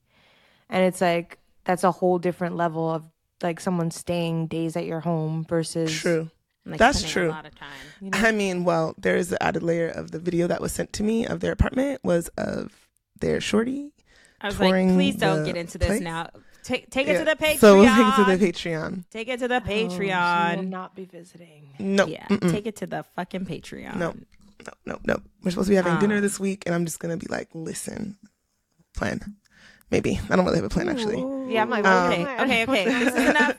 and 0.70 0.84
it's 0.84 1.02
like 1.02 1.40
that's 1.64 1.84
a 1.84 1.92
whole 1.92 2.20
different 2.20 2.56
level 2.56 2.90
of 2.90 3.06
like 3.42 3.60
someone 3.60 3.92
staying 3.92 4.48
days 4.48 4.76
at 4.76 4.86
your 4.86 5.00
home 5.00 5.46
versus 5.48 5.92
True. 5.92 6.30
Like, 6.66 6.78
That's 6.78 7.10
true. 7.10 7.30
A 7.30 7.32
lot 7.32 7.46
of 7.46 7.56
time. 7.56 7.70
You 8.00 8.12
know? 8.12 8.18
I 8.20 8.32
mean, 8.32 8.64
well, 8.64 8.94
there 8.98 9.18
is 9.18 9.30
the 9.30 9.42
added 9.42 9.64
layer 9.64 9.88
of 9.88 10.12
the 10.12 10.20
video 10.20 10.46
that 10.48 10.62
was 10.62 10.72
sent 10.72 10.94
to 10.94 11.04
me 11.04 11.26
of 11.26 11.40
their 11.40 11.52
apartment 11.52 12.02
was 12.04 12.28
of 12.38 12.88
their 13.20 13.42
shorty. 13.42 13.92
I 14.42 14.48
was 14.48 14.60
like, 14.60 14.72
please 14.94 15.16
don't 15.16 15.46
get 15.46 15.58
into 15.58 15.78
this 15.78 15.88
place? 15.88 16.02
now. 16.02 16.30
Take 16.70 16.90
take 16.92 17.08
it 17.08 17.14
Yeah. 17.14 17.20
to 17.20 17.26
the 17.26 17.36
Patreon. 17.36 17.58
So 17.58 17.78
we'll 17.80 17.96
take 17.96 18.06
it 18.08 18.16
to 18.16 18.38
the 18.38 18.46
Patreon. 18.52 19.04
Take 19.10 19.28
it 19.28 19.40
to 19.40 19.48
the 19.48 19.56
Oh, 19.56 19.68
she 19.68 19.84
will 19.86 19.90
Patreon. 19.98 20.68
not 20.70 20.96
be 20.96 21.06
visiting. 21.06 21.70
No, 21.80 22.06
yeah, 22.06 22.28
mm-mm. 22.28 22.52
take 22.52 22.68
it 22.68 22.76
to 22.78 22.86
the 22.88 23.04
fucking 23.16 23.46
Patreon. 23.48 23.96
No. 23.96 24.14
no, 24.66 24.74
no, 24.86 25.00
no. 25.04 25.22
We're 25.44 25.50
supposed 25.50 25.66
to 25.68 25.72
be 25.72 25.76
having 25.78 25.94
Ah. 25.94 26.00
dinner 26.00 26.22
this 26.22 26.40
week, 26.40 26.64
and 26.68 26.76
I'm 26.76 26.86
just 26.86 27.00
gonna 27.00 27.18
be 27.18 27.26
like, 27.28 27.50
listen, 27.56 28.18
plan. 28.96 29.20
Maybe 29.90 30.20
I 30.30 30.36
don't 30.36 30.46
really 30.46 30.58
have 30.58 30.66
a 30.66 30.70
plan 30.70 30.88
actually. 30.90 31.18
Yeah, 31.52 31.64
I'm 31.64 31.70
like, 31.72 31.84
Um, 31.86 32.12
Okay, 32.14 32.24
okay, 32.44 32.64
okay. 32.66 32.86
This 32.86 33.16
is 33.16 33.30
enough. 33.30 33.56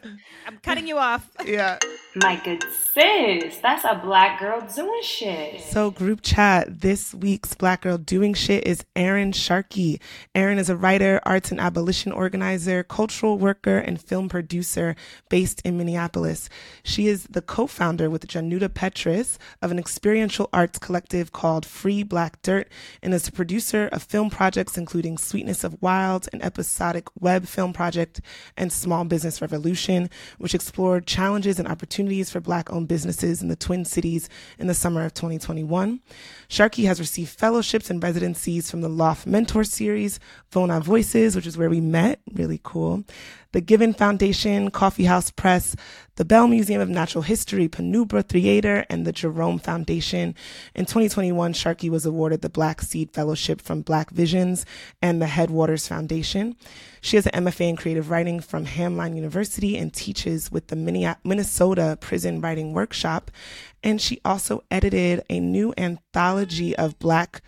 I'm 0.46 0.58
cutting 0.58 0.86
you 0.86 0.96
off. 0.98 1.28
Yeah. 1.44 1.78
My 2.16 2.34
good 2.44 2.64
sis, 2.72 3.58
that's 3.58 3.84
a 3.84 3.94
black 3.94 4.40
girl 4.40 4.60
doing 4.74 5.00
shit. 5.00 5.60
So, 5.60 5.92
group 5.92 6.22
chat 6.22 6.80
this 6.80 7.14
week's 7.14 7.54
Black 7.54 7.82
Girl 7.82 7.98
Doing 7.98 8.34
Shit 8.34 8.66
is 8.66 8.84
Erin 8.96 9.30
Sharkey. 9.30 10.00
Erin 10.34 10.58
is 10.58 10.68
a 10.68 10.76
writer, 10.76 11.20
arts 11.22 11.52
and 11.52 11.60
abolition 11.60 12.10
organizer, 12.10 12.82
cultural 12.82 13.38
worker, 13.38 13.78
and 13.78 14.00
film 14.00 14.28
producer 14.28 14.96
based 15.28 15.62
in 15.64 15.78
Minneapolis. 15.78 16.48
She 16.82 17.06
is 17.06 17.28
the 17.30 17.42
co 17.42 17.68
founder 17.68 18.10
with 18.10 18.26
Junauda 18.26 18.74
Petrus 18.74 19.38
of 19.62 19.70
an 19.70 19.78
experiential 19.78 20.48
arts 20.52 20.80
collective 20.80 21.30
called 21.30 21.64
Free 21.64 22.02
Black 22.02 22.42
Dirt 22.42 22.68
and 23.04 23.14
is 23.14 23.28
a 23.28 23.32
producer 23.32 23.88
of 23.92 24.02
film 24.02 24.30
projects 24.30 24.76
including 24.76 25.16
Sweetness 25.16 25.62
of 25.62 25.80
Wild, 25.80 26.28
an 26.32 26.42
episodic 26.42 27.06
web 27.20 27.46
film 27.46 27.72
project, 27.72 28.20
and 28.56 28.72
Small 28.72 29.04
Business 29.04 29.40
Revolution, 29.40 30.10
which 30.38 30.56
explored 30.56 31.06
challenges 31.06 31.60
and 31.60 31.68
opportunities 31.68 31.99
for 32.08 32.40
Black 32.40 32.72
owned 32.72 32.88
businesses 32.88 33.42
in 33.42 33.48
the 33.48 33.56
Twin 33.56 33.84
Cities 33.84 34.28
in 34.58 34.66
the 34.68 34.74
summer 34.74 35.04
of 35.04 35.12
2021. 35.12 36.00
Sharkey 36.48 36.84
has 36.84 36.98
received 36.98 37.30
fellowships 37.30 37.90
and 37.90 38.02
residencies 38.02 38.70
from 38.70 38.80
the 38.80 38.88
Loft 38.88 39.26
Mentor 39.26 39.64
Series, 39.64 40.18
Vona 40.50 40.82
Voices, 40.82 41.36
which 41.36 41.46
is 41.46 41.58
where 41.58 41.68
we 41.68 41.80
met, 41.80 42.20
really 42.32 42.60
cool, 42.62 43.04
the 43.52 43.60
Givens 43.60 43.96
Foundation, 43.96 44.70
Coffee 44.70 45.04
House 45.04 45.30
Press, 45.30 45.76
the 46.20 46.24
Bell 46.26 46.46
Museum 46.46 46.82
of 46.82 46.90
Natural 46.90 47.22
History, 47.22 47.66
Penumbra 47.66 48.22
Theater, 48.22 48.84
and 48.90 49.06
the 49.06 49.10
Jerome 49.10 49.58
Foundation. 49.58 50.34
In 50.74 50.84
2021, 50.84 51.54
Sharkey 51.54 51.88
was 51.88 52.04
awarded 52.04 52.42
the 52.42 52.50
Black 52.50 52.82
Seed 52.82 53.10
Fellowship 53.14 53.62
from 53.62 53.80
Black 53.80 54.10
Visions 54.10 54.66
and 55.00 55.22
the 55.22 55.26
Headwaters 55.26 55.88
Foundation. 55.88 56.56
She 57.00 57.16
has 57.16 57.26
an 57.26 57.46
MFA 57.46 57.70
in 57.70 57.76
creative 57.76 58.10
writing 58.10 58.40
from 58.40 58.66
Hamline 58.66 59.16
University 59.16 59.78
and 59.78 59.94
teaches 59.94 60.52
with 60.52 60.66
the 60.66 61.16
Minnesota 61.24 61.96
Prison 61.98 62.42
Writing 62.42 62.74
Workshop. 62.74 63.30
And 63.82 63.98
she 63.98 64.20
also 64.22 64.62
edited 64.70 65.24
a 65.30 65.40
new 65.40 65.72
anthology 65.78 66.76
of 66.76 66.98
Black 66.98 67.40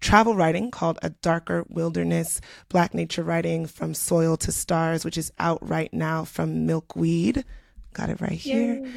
travel 0.00 0.34
writing 0.34 0.70
called 0.70 0.98
A 1.02 1.10
Darker 1.10 1.66
Wilderness 1.68 2.40
Black 2.70 2.94
Nature 2.94 3.24
Writing 3.24 3.66
from 3.66 3.92
Soil 3.92 4.38
to 4.38 4.50
Stars, 4.50 5.04
which 5.04 5.18
is 5.18 5.30
out 5.38 5.58
right 5.60 5.92
now 5.92 6.24
from 6.24 6.64
Milkweed. 6.64 7.44
Got 7.96 8.10
it 8.10 8.20
right 8.20 8.32
here. 8.32 8.84
Yay. 8.84 8.92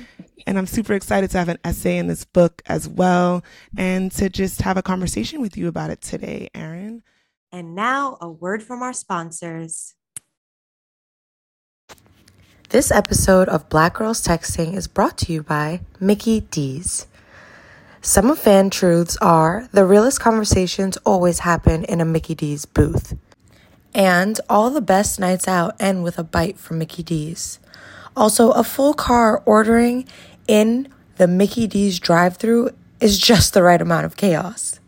And 0.46 0.58
I'm 0.58 0.68
super 0.68 0.94
excited 0.94 1.32
to 1.32 1.38
have 1.38 1.48
an 1.48 1.58
essay 1.64 1.98
in 1.98 2.08
this 2.08 2.26
book 2.26 2.62
as 2.66 2.86
well 2.86 3.46
and 3.78 4.12
to 4.14 4.30
just 4.30 4.62
have 4.64 4.76
a 4.76 4.82
conversation 4.82 5.40
with 5.40 5.56
you 5.56 5.70
about 5.70 5.90
it 5.90 6.02
today, 6.02 6.50
Erin. 6.54 7.04
And 7.50 7.76
now, 7.76 8.18
a 8.20 8.30
word 8.30 8.62
from 8.62 8.84
our 8.84 8.92
sponsors. 8.92 9.96
This 12.72 12.92
episode 12.92 13.48
of 13.48 13.70
Black 13.70 13.94
Girls 13.94 14.22
Texting 14.22 14.76
is 14.76 14.90
brought 14.90 15.18
to 15.20 15.32
you 15.32 15.44
by 15.44 15.80
Mickey 16.02 16.42
D's. 16.42 17.08
Some 18.02 18.30
of 18.30 18.38
fan 18.38 18.70
truths 18.70 19.16
are 19.22 19.70
the 19.72 19.86
realest 19.86 20.20
conversations 20.20 20.98
always 21.06 21.40
happen 21.40 21.86
in 21.86 22.02
a 22.02 22.06
Mickey 22.06 22.36
D's 22.36 22.66
booth. 22.66 23.18
And 23.96 24.42
all 24.50 24.70
the 24.70 24.82
best 24.82 25.22
nights 25.22 25.48
out 25.48 25.78
end 25.80 26.04
with 26.04 26.20
a 26.20 26.24
bite 26.24 26.58
from 26.60 26.80
Mickey 26.80 27.02
D's. 27.02 27.60
Also, 28.16 28.52
a 28.52 28.64
full 28.64 28.94
car 28.94 29.42
ordering 29.46 30.08
in 30.48 30.88
the 31.18 31.28
Mickey 31.28 31.68
D's 31.68 32.00
drive 32.00 32.38
through 32.38 32.72
is 33.00 33.18
just 33.18 33.54
the 33.54 33.64
right 33.64 33.82
amount 33.82 34.06
of 34.06 34.18
chaos. 34.18 34.80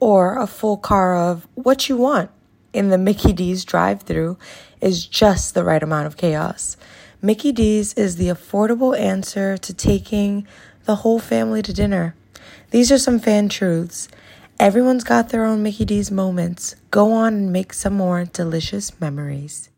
Or 0.00 0.38
a 0.38 0.46
full 0.46 0.76
car 0.76 1.16
of 1.16 1.48
what 1.54 1.88
you 1.88 1.96
want 1.96 2.30
in 2.72 2.90
the 2.90 2.98
Mickey 2.98 3.32
D's 3.32 3.64
drive 3.64 4.02
through 4.02 4.38
is 4.80 5.06
just 5.06 5.54
the 5.54 5.64
right 5.64 5.82
amount 5.82 6.06
of 6.06 6.16
chaos. 6.16 6.76
Mickey 7.20 7.50
D's 7.50 7.94
is 7.94 8.16
the 8.16 8.28
affordable 8.28 8.96
answer 8.96 9.56
to 9.58 9.74
taking 9.74 10.46
the 10.84 10.96
whole 10.96 11.18
family 11.18 11.62
to 11.62 11.72
dinner. 11.72 12.14
These 12.70 12.92
are 12.92 12.98
some 12.98 13.18
fan 13.18 13.48
truths. 13.48 14.08
Everyone's 14.60 15.04
got 15.04 15.30
their 15.30 15.44
own 15.44 15.62
Mickey 15.62 15.84
D's 15.84 16.10
moments. 16.10 16.76
Go 16.90 17.12
on 17.12 17.34
and 17.34 17.52
make 17.52 17.72
some 17.72 17.94
more 17.94 18.24
delicious 18.24 19.00
memories. 19.00 19.70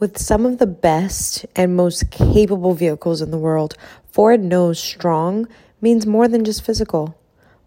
With 0.00 0.16
some 0.16 0.46
of 0.46 0.56
the 0.56 0.66
best 0.66 1.44
and 1.54 1.76
most 1.76 2.10
capable 2.10 2.72
vehicles 2.72 3.20
in 3.20 3.30
the 3.30 3.36
world, 3.36 3.76
Ford 4.10 4.42
knows 4.42 4.80
strong 4.80 5.46
means 5.82 6.06
more 6.06 6.26
than 6.26 6.42
just 6.42 6.64
physical. 6.64 7.18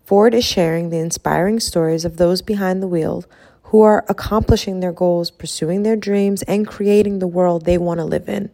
Ford 0.04 0.34
is 0.34 0.43
sharing 0.43 0.89
the 0.89 0.98
inspiring 0.98 1.60
stories 1.60 2.06
of 2.06 2.17
those 2.17 2.41
behind 2.41 2.82
the 2.82 2.88
wheel 2.88 3.24
who 3.65 3.82
are 3.82 4.04
accomplishing 4.10 4.80
their 4.80 4.91
goals, 4.91 5.30
pursuing 5.30 5.84
their 5.84 5.96
dreams, 5.96 6.41
and 6.43 6.65
creating 6.65 7.19
the 7.19 7.28
world 7.28 7.65
they 7.65 7.78
want 7.78 8.00
to 8.00 8.04
live 8.04 8.28
in. 8.28 8.50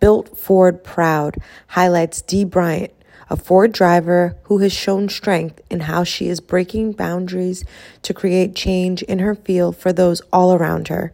Built 0.00 0.38
Ford 0.38 0.82
Proud 0.82 1.36
highlights 1.66 2.22
Dee 2.22 2.44
Bryant, 2.44 2.94
a 3.28 3.36
Ford 3.36 3.72
driver 3.72 4.34
who 4.44 4.58
has 4.60 4.72
shown 4.72 5.10
strength 5.10 5.60
in 5.68 5.80
how 5.80 6.04
she 6.04 6.28
is 6.28 6.40
breaking 6.40 6.92
boundaries 6.92 7.66
to 8.00 8.14
create 8.14 8.54
change 8.54 9.02
in 9.02 9.18
her 9.18 9.34
field 9.34 9.76
for 9.76 9.92
those 9.92 10.22
all 10.32 10.54
around 10.54 10.88
her. 10.88 11.12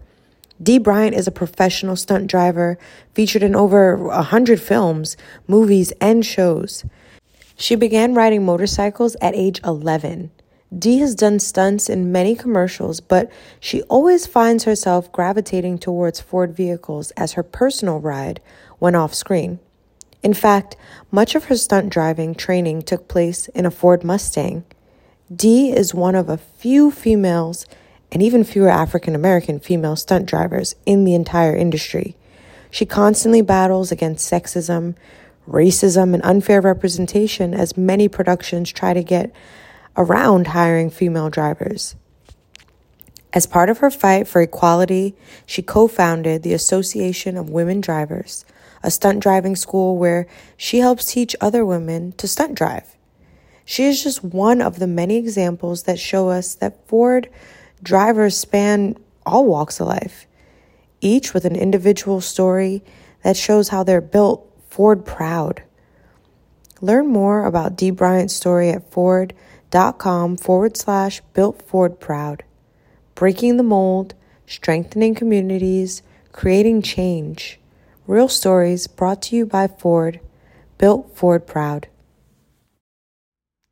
Dee 0.62 0.79
Bryant 0.79 1.14
is 1.14 1.27
a 1.27 1.33
professional 1.33 1.97
stunt 1.97 2.29
driver 2.29 2.79
featured 3.12 3.42
in 3.42 3.55
over 3.55 3.95
a 3.95 4.09
100 4.09 4.61
films, 4.61 5.16
movies, 5.47 5.92
and 6.01 6.25
shows. 6.25 6.85
She 7.57 7.75
began 7.75 8.14
riding 8.14 8.45
motorcycles 8.45 9.16
at 9.21 9.35
age 9.35 9.61
11. 9.64 10.31
Dee 10.77 10.99
has 10.99 11.14
done 11.14 11.38
stunts 11.38 11.88
in 11.88 12.11
many 12.11 12.35
commercials, 12.35 13.01
but 13.01 13.31
she 13.61 13.83
always 13.83 14.27
finds 14.27 14.64
herself 14.64 15.12
gravitating 15.12 15.79
towards 15.79 16.21
Ford 16.21 16.57
vehicles 16.57 17.12
as 17.12 17.35
her 17.35 17.42
personal 17.42 18.01
ride 18.01 18.40
when 18.79 18.95
off 18.95 19.14
screen. 19.14 19.59
In 20.23 20.35
fact, 20.35 20.77
much 21.11 21.35
of 21.35 21.45
her 21.45 21.57
stunt 21.57 21.90
driving 21.90 22.35
training 22.35 22.83
took 22.83 23.09
place 23.09 23.49
in 23.49 23.64
a 23.64 23.71
Ford 23.71 24.03
Mustang. 24.03 24.64
Dee 25.35 25.71
is 25.71 25.95
one 25.95 26.14
of 26.14 26.29
a 26.29 26.38
few 26.38 26.90
females 26.90 27.66
and 28.12 28.23
even 28.23 28.45
fewer 28.45 28.69
African 28.69 29.14
American 29.14 29.61
female 29.61 29.97
stunt 29.97 30.27
drivers 30.27 30.75
in 30.85 31.05
the 31.05 31.14
entire 31.14 31.57
industry. 31.57 32.16
She 32.71 32.87
constantly 32.87 33.42
battles 33.42 33.92
against 33.92 34.31
sexism, 34.31 34.95
racism, 35.49 36.14
and 36.14 36.23
unfair 36.25 36.61
representation 36.61 37.55
as 37.55 37.77
many 37.77 38.09
productions 38.09 38.73
try 38.73 38.92
to 38.92 39.03
get 39.03 39.33
around 39.97 40.49
hiring 40.49 40.90
female 40.90 41.31
drivers. 41.31 41.97
As 43.33 43.47
part 43.47 43.69
of 43.69 43.79
her 43.79 43.90
fight 43.90 44.27
for 44.27 44.40
equality, 44.40 45.14
she 45.45 45.62
co 45.62 45.88
founded 45.88 46.42
the 46.42 46.55
Association 46.55 47.37
of 47.37 47.51
Women 47.51 47.81
Drivers, 47.81 48.45
a 48.83 48.90
stunt 48.90 49.21
driving 49.21 49.57
school 49.57 49.99
where 49.99 50.27
she 50.57 50.79
helps 50.79 51.12
teach 51.12 51.37
other 51.40 51.64
women 51.64 52.12
to 52.12 52.29
stunt 52.29 52.55
drive. 52.55 52.97
She 53.64 53.85
is 53.85 54.03
just 54.03 54.23
one 54.23 54.62
of 54.62 54.79
the 54.79 54.87
many 54.87 55.16
examples 55.16 55.83
that 55.83 55.99
show 55.99 56.31
us 56.31 56.55
that 56.55 56.87
Ford 56.88 57.29
drivers 57.83 58.37
span 58.37 58.97
all 59.25 59.47
walks 59.47 59.81
of 59.81 59.89
life, 59.89 60.27
each 61.01 61.35
with 61.35 61.45
an 61.45 61.57
individual 61.57 62.21
story 62.21 62.83
that 63.23 63.37
shows 63.37 63.69
how 63.69 63.83
they're 63.83 64.01
built 64.01 64.47
Ford 64.69 65.05
proud. 65.05 65.62
Learn 66.81 67.07
more 67.07 67.47
about 67.47 67.77
Dee 67.77 67.91
Bryant's 67.91 68.35
story 68.35 68.71
at 68.71 68.91
Ford 68.91 69.35
dot 69.71 69.99
com 69.99 70.37
forward 70.37 70.77
slash 70.77 71.21
built 71.33 71.62
Ford 71.62 71.99
proud. 71.99 72.45
Breaking 73.15 73.57
the 73.57 73.62
mold, 73.62 74.15
strengthening 74.47 75.15
communities, 75.15 76.03
creating 76.33 76.83
change. 76.83 77.59
Real 78.07 78.29
stories 78.29 78.87
brought 78.87 79.23
to 79.23 79.37
you 79.37 79.47
by 79.47 79.67
Ford, 79.67 80.21
built 80.79 81.17
Ford 81.17 81.47
proud. 81.47 81.89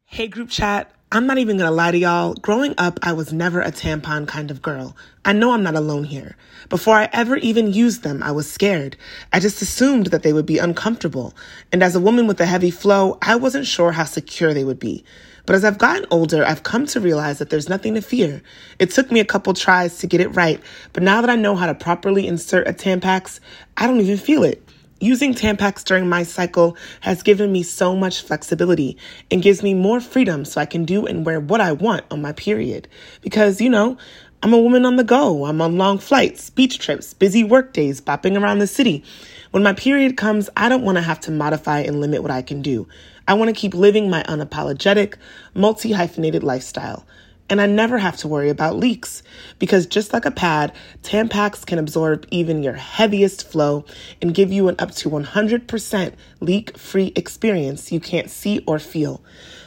Hey, 0.07 0.29
group 0.29 0.49
chat. 0.49 0.91
I'm 1.15 1.29
not 1.29 1.39
even 1.39 1.59
gonna 1.59 1.71
lie 1.71 1.93
to 1.93 1.97
y'all. 1.97 2.35
Growing 2.35 2.75
up, 2.77 2.99
I 3.01 3.13
was 3.13 3.33
never 3.33 3.61
a 3.61 3.71
tampon 3.71 4.27
kind 4.27 4.51
of 4.51 4.61
girl. 4.61 4.97
I 5.25 5.33
know 5.33 5.53
I'm 5.53 5.63
not 5.63 5.77
alone 5.77 6.03
here. 6.03 6.37
Before 6.69 6.97
I 6.97 7.09
ever 7.13 7.37
even 7.37 7.73
used 7.73 8.03
them, 8.03 8.21
I 8.21 8.33
was 8.33 8.51
scared. 8.51 8.97
I 9.33 9.39
just 9.39 9.63
assumed 9.63 10.07
that 10.07 10.25
they 10.25 10.33
would 10.33 10.45
be 10.45 10.59
uncomfortable. 10.59 11.33
And 11.71 11.85
as 11.85 11.95
a 11.95 12.01
woman 12.01 12.27
with 12.27 12.41
a 12.41 12.47
heavy 12.47 12.73
flow, 12.73 13.17
I 13.23 13.37
wasn't 13.37 13.69
sure 13.69 13.93
how 13.93 14.03
secure 14.03 14.53
they 14.53 14.65
would 14.65 14.81
be. 14.81 15.05
But 15.47 15.55
as 15.55 15.65
I've 15.65 15.79
gotten 15.79 16.05
older, 16.11 16.45
I've 16.45 16.65
come 16.65 16.85
to 16.87 16.99
realize 16.99 17.39
that 17.39 17.49
there's 17.49 17.69
nothing 17.69 17.95
to 17.95 18.01
fear. 18.01 18.43
It 18.81 18.91
took 18.91 19.13
me 19.13 19.21
a 19.21 19.25
couple 19.25 19.55
tries 19.55 19.99
to 19.99 20.09
get 20.09 20.21
it 20.21 20.31
right, 20.31 20.61
but 20.93 21.05
now 21.05 21.21
that 21.21 21.31
I 21.31 21.37
know 21.37 21.55
how 21.55 21.67
to 21.67 21.77
properly 21.77 22.27
insert 22.27 22.67
a 22.67 22.73
Tampax, 22.73 23.39
I 23.77 23.87
don't 23.87 24.01
even 24.01 24.19
feel 24.19 24.43
it. 24.43 24.69
Using 25.01 25.35
Tampax 25.35 25.85
during 25.85 26.09
my 26.09 26.23
cycle 26.23 26.77
has 27.01 27.23
given 27.23 27.51
me 27.51 27.63
so 27.63 27.97
much 27.97 28.23
flexibility 28.23 28.97
and 29.31 29.43
gives 29.43 29.63
me 29.63 29.75
more 29.75 30.01
freedom 30.01 30.45
so 30.45 30.61
I 30.61 30.67
can 30.67 30.85
do 30.85 31.05
and 31.05 31.27
wear 31.27 31.41
what 31.41 31.61
I 31.61 31.73
want 31.73 32.05
on 32.11 32.23
my 32.23 32.33
period. 32.33 32.89
Because, 33.21 33.61
you 33.61 33.69
know, 33.69 33.99
I'm 34.43 34.53
a 34.53 34.61
woman 34.61 34.85
on 34.87 34.97
the 34.97 35.05
go. 35.05 35.47
I'm 35.47 35.61
on 35.61 35.79
long 35.79 35.99
flights, 35.99 36.49
beach 36.51 36.79
trips, 36.79 37.13
busy 37.13 37.43
work 37.43 37.73
days, 37.73 38.01
bopping 38.01 38.41
around 38.41 38.61
the 38.61 38.67
city. 38.67 39.03
When 39.51 39.63
my 39.63 39.73
period 39.73 40.17
comes, 40.17 40.49
I 40.57 40.69
don't 40.69 40.85
want 40.85 40.97
to 40.97 41.03
have 41.03 41.21
to 41.21 41.31
modify 41.31 41.81
and 41.81 42.01
limit 42.01 42.23
what 42.23 42.31
I 42.31 42.43
can 42.43 42.63
do. 42.63 42.87
I 43.27 43.35
want 43.35 43.49
to 43.49 43.61
keep 43.61 43.75
living 43.75 44.11
my 44.11 44.23
unapologetic, 44.25 45.15
multi 45.55 45.93
hyphenated 45.93 46.45
lifestyle. 46.45 47.07
And 47.51 47.61
I 47.61 47.67
never 47.67 47.99
have 47.99 48.17
to 48.19 48.29
worry 48.29 48.49
about 48.49 48.77
leaks 48.77 49.23
because 49.59 49.87
just 49.87 50.13
like 50.15 50.25
a 50.25 50.31
pad, 50.31 50.73
Tampax 51.03 51.67
can 51.67 51.79
absorb 51.79 52.27
even 52.31 52.63
your 52.63 52.75
heaviest 52.75 53.47
flow 53.51 53.85
and 54.23 54.35
give 54.35 54.51
you 54.51 54.69
an 54.69 54.77
up 54.79 54.93
to 54.93 55.11
100% 55.11 56.15
leak 56.41 56.79
free 56.79 57.13
experience 57.15 57.93
you 57.93 58.01
can't 58.01 58.31
see 58.31 58.65
or 58.67 58.79
feel. 58.79 59.23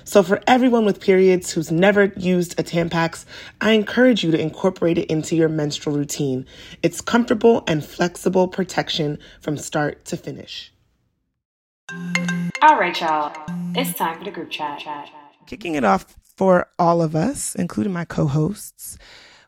So, 0.06 0.24
for 0.24 0.42
everyone 0.48 0.86
with 0.86 1.02
periods 1.02 1.52
who's 1.52 1.70
never 1.70 2.06
used 2.16 2.58
a 2.58 2.64
Tampax, 2.64 3.26
I 3.60 3.72
encourage 3.72 4.24
you 4.24 4.32
to 4.32 4.40
incorporate 4.40 4.98
it 4.98 5.12
into 5.12 5.36
your 5.36 5.50
menstrual 5.50 5.98
routine. 5.98 6.46
It's 6.82 7.02
comfortable 7.02 7.64
and 7.68 7.86
flexible 7.86 8.48
protection 8.48 9.20
from 9.42 9.58
start 9.58 10.06
to 10.06 10.16
finish. 10.16 10.72
All 12.62 12.80
right, 12.80 13.00
y'all. 13.00 13.36
It's 13.76 13.94
time 13.98 14.18
for 14.18 14.24
the 14.24 14.32
group 14.32 14.50
chat. 14.50 14.82
Kicking 15.46 15.76
it 15.76 15.84
off 15.84 16.17
for 16.38 16.68
all 16.78 17.02
of 17.02 17.16
us, 17.16 17.56
including 17.56 17.92
my 17.92 18.06
co 18.06 18.28
hosts, 18.28 18.98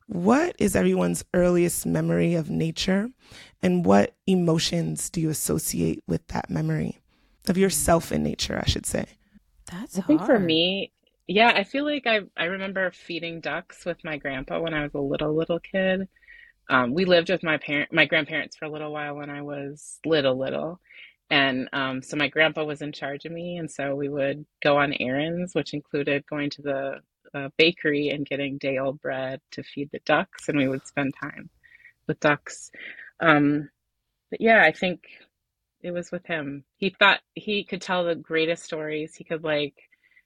what 0.07 0.55
is 0.57 0.75
everyone's 0.75 1.23
earliest 1.35 1.85
memory 1.85 2.33
of 2.33 2.49
nature? 2.49 3.11
And 3.61 3.85
what 3.85 4.15
emotions 4.25 5.09
do 5.11 5.21
you 5.21 5.29
associate 5.29 6.03
with 6.07 6.25
that 6.29 6.49
memory 6.49 6.99
of 7.47 7.57
yourself 7.57 8.11
in 8.11 8.23
nature, 8.23 8.59
I 8.61 8.67
should 8.67 8.87
say? 8.87 9.05
That's 9.71 9.99
I 9.99 10.01
think 10.01 10.25
for 10.25 10.39
me, 10.39 10.91
yeah, 11.27 11.53
I 11.55 11.63
feel 11.63 11.85
like 11.85 12.07
I 12.07 12.21
I 12.35 12.45
remember 12.45 12.89
feeding 12.89 13.39
ducks 13.39 13.85
with 13.85 14.03
my 14.03 14.17
grandpa 14.17 14.59
when 14.59 14.73
I 14.73 14.81
was 14.81 14.95
a 14.95 14.99
little 14.99 15.35
little 15.35 15.59
kid. 15.59 16.07
Um, 16.71 16.93
we 16.95 17.05
lived 17.05 17.29
with 17.29 17.43
my 17.43 17.57
parent 17.57 17.93
my 17.93 18.05
grandparents 18.05 18.55
for 18.57 18.65
a 18.65 18.69
little 18.69 18.91
while 18.91 19.15
when 19.15 19.29
I 19.29 19.43
was 19.43 19.99
little 20.05 20.39
little, 20.39 20.79
and 21.29 21.69
um, 21.73 22.01
so 22.01 22.17
my 22.17 22.27
grandpa 22.27 22.63
was 22.63 22.81
in 22.81 22.91
charge 22.91 23.25
of 23.25 23.31
me, 23.31 23.57
and 23.57 23.69
so 23.69 23.95
we 23.95 24.09
would 24.09 24.45
go 24.63 24.77
on 24.77 24.93
errands, 24.99 25.53
which 25.53 25.73
included 25.73 26.25
going 26.27 26.49
to 26.51 26.61
the 26.61 26.99
uh, 27.33 27.49
bakery 27.57 28.09
and 28.09 28.25
getting 28.25 28.57
day 28.57 28.77
old 28.77 28.99
bread 29.01 29.39
to 29.51 29.63
feed 29.63 29.89
the 29.91 29.99
ducks, 30.05 30.49
and 30.49 30.57
we 30.57 30.67
would 30.67 30.85
spend 30.87 31.13
time 31.21 31.49
with 32.07 32.19
ducks. 32.19 32.71
Um, 33.19 33.69
but 34.31 34.41
yeah, 34.41 34.63
I 34.63 34.71
think 34.71 35.03
it 35.81 35.91
was 35.91 36.11
with 36.11 36.25
him. 36.25 36.63
He 36.77 36.89
thought 36.89 37.19
he 37.35 37.63
could 37.63 37.81
tell 37.81 38.03
the 38.03 38.15
greatest 38.15 38.63
stories. 38.63 39.15
He 39.15 39.23
could 39.23 39.43
like 39.43 39.75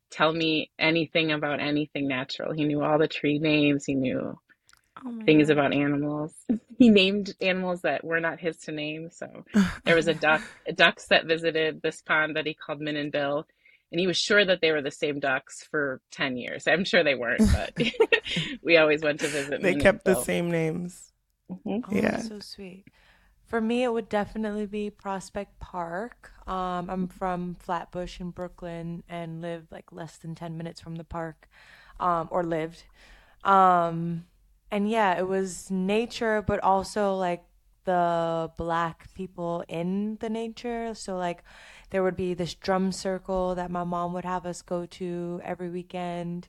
tell 0.09 0.31
me 0.31 0.71
anything 0.79 1.31
about 1.31 1.59
anything 1.59 2.07
natural. 2.07 2.53
He 2.53 2.65
knew 2.65 2.83
all 2.83 2.97
the 2.97 3.07
tree 3.07 3.39
names. 3.39 3.85
He 3.85 3.95
knew 3.95 4.37
Oh 5.05 5.11
my 5.11 5.25
things 5.25 5.49
God. 5.49 5.49
about 5.49 5.73
animals. 5.73 6.33
He 6.79 6.89
named 6.89 7.35
animals 7.39 7.81
that 7.83 8.03
were 8.03 8.19
not 8.19 8.39
his 8.39 8.57
to 8.61 8.71
name. 8.71 9.09
So 9.11 9.45
there 9.85 9.95
was 9.95 10.07
a 10.07 10.13
duck, 10.13 10.43
ducks 10.75 11.07
that 11.09 11.25
visited 11.27 11.81
this 11.81 12.01
pond 12.01 12.35
that 12.35 12.45
he 12.47 12.53
called 12.55 12.81
Min 12.81 12.97
and 12.97 13.11
Bill, 13.11 13.45
and 13.91 13.99
he 13.99 14.07
was 14.07 14.17
sure 14.17 14.43
that 14.43 14.59
they 14.61 14.71
were 14.71 14.81
the 14.81 14.91
same 14.91 15.19
ducks 15.19 15.63
for 15.69 16.01
ten 16.11 16.35
years. 16.37 16.67
I'm 16.67 16.83
sure 16.83 17.03
they 17.03 17.15
weren't, 17.15 17.45
but 17.51 17.73
we 18.63 18.77
always 18.77 19.01
went 19.03 19.21
to 19.21 19.29
visit. 19.29 19.61
They 19.61 19.75
Min 19.75 19.81
and 19.81 19.83
kept 19.83 20.05
the 20.05 20.15
Bill. 20.15 20.25
same 20.25 20.51
names. 20.51 21.11
Mhm. 21.49 21.83
Oh, 21.87 21.91
Yeah. 21.91 22.17
so 22.17 22.39
sweet. 22.39 22.85
For 23.45 23.61
me, 23.61 23.83
it 23.83 23.91
would 23.93 24.09
definitely 24.09 24.65
be 24.65 24.89
Prospect 24.89 25.59
Park. 25.59 26.31
Um, 26.47 26.89
I'm 26.89 27.07
from 27.07 27.55
Flatbush 27.59 28.19
in 28.19 28.31
Brooklyn 28.31 29.03
and 29.09 29.41
live 29.41 29.67
like 29.71 29.91
less 29.91 30.17
than 30.17 30.33
10 30.35 30.57
minutes 30.57 30.81
from 30.81 30.95
the 30.95 31.03
park, 31.03 31.47
um, 31.99 32.27
or 32.31 32.43
lived. 32.43 32.83
Um, 33.43 34.25
and 34.73 34.89
yeah, 34.89 35.19
it 35.19 35.27
was 35.27 35.69
nature, 35.69 36.41
but 36.41 36.59
also 36.63 37.13
like 37.13 37.43
the 37.85 38.51
black 38.57 39.13
people 39.13 39.63
in 39.67 40.17
the 40.19 40.29
nature. 40.29 40.95
So, 40.95 41.15
like, 41.15 41.43
there 41.91 42.01
would 42.01 42.15
be 42.15 42.33
this 42.33 42.55
drum 42.55 42.91
circle 42.91 43.53
that 43.53 43.69
my 43.69 43.83
mom 43.83 44.13
would 44.13 44.25
have 44.25 44.47
us 44.47 44.63
go 44.63 44.87
to 44.87 45.39
every 45.43 45.69
weekend. 45.69 46.47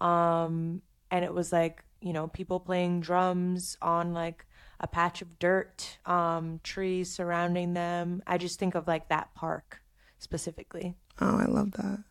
Um, 0.00 0.82
and 1.10 1.24
it 1.24 1.34
was 1.34 1.52
like, 1.52 1.82
you 2.00 2.12
know, 2.12 2.28
people 2.28 2.60
playing 2.60 3.00
drums 3.00 3.76
on 3.82 4.12
like 4.12 4.46
a 4.78 4.86
patch 4.86 5.20
of 5.20 5.40
dirt, 5.40 5.98
um, 6.06 6.60
trees 6.62 7.10
surrounding 7.10 7.74
them. 7.74 8.22
I 8.24 8.38
just 8.38 8.60
think 8.60 8.76
of 8.76 8.86
like 8.86 9.08
that 9.08 9.34
park 9.34 9.82
specifically. 10.20 10.94
Oh, 11.20 11.38
I 11.38 11.46
love 11.46 11.72
that. 11.72 12.04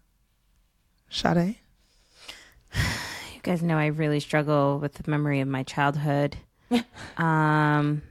Sade? 1.10 1.56
You 3.44 3.52
guys 3.52 3.62
know 3.62 3.78
I 3.78 3.88
really 3.88 4.22
struggle 4.22 4.80
with 4.80 4.94
the 4.94 5.12
memory 5.12 5.42
of 5.42 5.50
my 5.50 5.64
childhood. 5.64 6.38
um, 7.18 8.02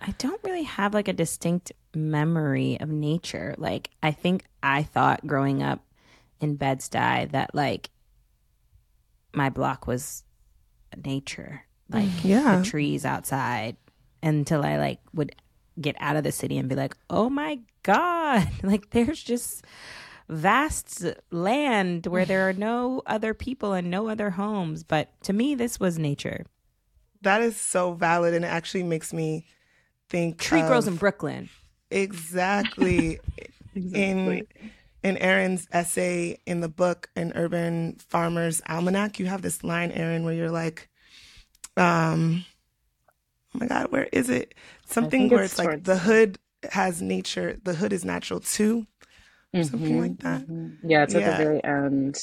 I 0.00 0.14
don't 0.18 0.40
really 0.44 0.62
have 0.62 0.94
like 0.94 1.08
a 1.08 1.12
distinct 1.12 1.72
memory 1.92 2.78
of 2.80 2.88
nature. 2.88 3.56
Like, 3.58 3.90
I 4.00 4.12
think 4.12 4.44
I 4.62 4.84
thought 4.84 5.26
growing 5.26 5.60
up 5.60 5.84
in 6.40 6.54
Bed-Stuy 6.54 7.32
that 7.32 7.52
like 7.52 7.90
my 9.34 9.50
block 9.50 9.88
was 9.88 10.22
nature, 11.04 11.64
like 11.90 12.08
Yeah. 12.22 12.58
the 12.58 12.64
trees 12.64 13.04
outside, 13.04 13.76
until 14.22 14.64
I 14.64 14.76
like 14.76 15.00
would 15.12 15.34
get 15.80 15.96
out 15.98 16.14
of 16.14 16.22
the 16.22 16.30
city 16.32 16.58
and 16.58 16.68
be 16.68 16.76
like, 16.76 16.96
oh 17.10 17.28
my 17.28 17.58
god, 17.82 18.48
like 18.62 18.90
there's 18.90 19.20
just 19.20 19.64
vast 20.28 21.04
land 21.30 22.06
where 22.06 22.24
there 22.24 22.48
are 22.48 22.52
no 22.52 23.02
other 23.06 23.34
people 23.34 23.72
and 23.72 23.90
no 23.90 24.08
other 24.08 24.30
homes. 24.30 24.82
But 24.82 25.08
to 25.22 25.32
me, 25.32 25.54
this 25.54 25.80
was 25.80 25.98
nature. 25.98 26.46
That 27.22 27.42
is 27.42 27.56
so 27.56 27.92
valid, 27.92 28.34
and 28.34 28.44
it 28.44 28.48
actually 28.48 28.84
makes 28.84 29.12
me 29.12 29.46
think. 30.08 30.38
Tree 30.38 30.62
grows 30.62 30.86
in 30.86 30.96
Brooklyn. 30.96 31.48
Exactly. 31.90 33.18
exactly. 33.74 34.00
in 34.00 34.46
in 35.02 35.16
Erin's 35.18 35.66
essay 35.72 36.38
in 36.46 36.60
the 36.60 36.68
book 36.68 37.08
an 37.16 37.32
urban 37.34 37.96
farmer's 38.08 38.60
almanac 38.68 39.18
you 39.18 39.26
have 39.26 39.42
this 39.42 39.62
line 39.62 39.90
erin 39.92 40.24
where 40.24 40.34
you're 40.34 40.50
like 40.50 40.88
um 41.76 42.44
oh 43.54 43.58
my 43.60 43.66
god 43.66 43.90
where 43.92 44.08
is 44.12 44.28
it 44.28 44.54
something 44.86 45.28
where 45.28 45.44
it's 45.44 45.52
it's, 45.52 45.58
like 45.58 45.84
the 45.84 45.98
hood 45.98 46.38
has 46.72 47.00
nature 47.00 47.56
the 47.62 47.74
hood 47.74 47.92
is 47.92 48.04
natural 48.04 48.40
too 48.40 48.86
something 49.54 50.00
like 50.00 50.18
that 50.18 50.46
Mhm. 50.46 50.78
Yeah, 50.84 51.02
it's 51.04 51.14
at 51.14 51.20
Yeah. 51.22 51.36
the 51.38 51.44
very 51.44 51.64
end. 51.64 52.18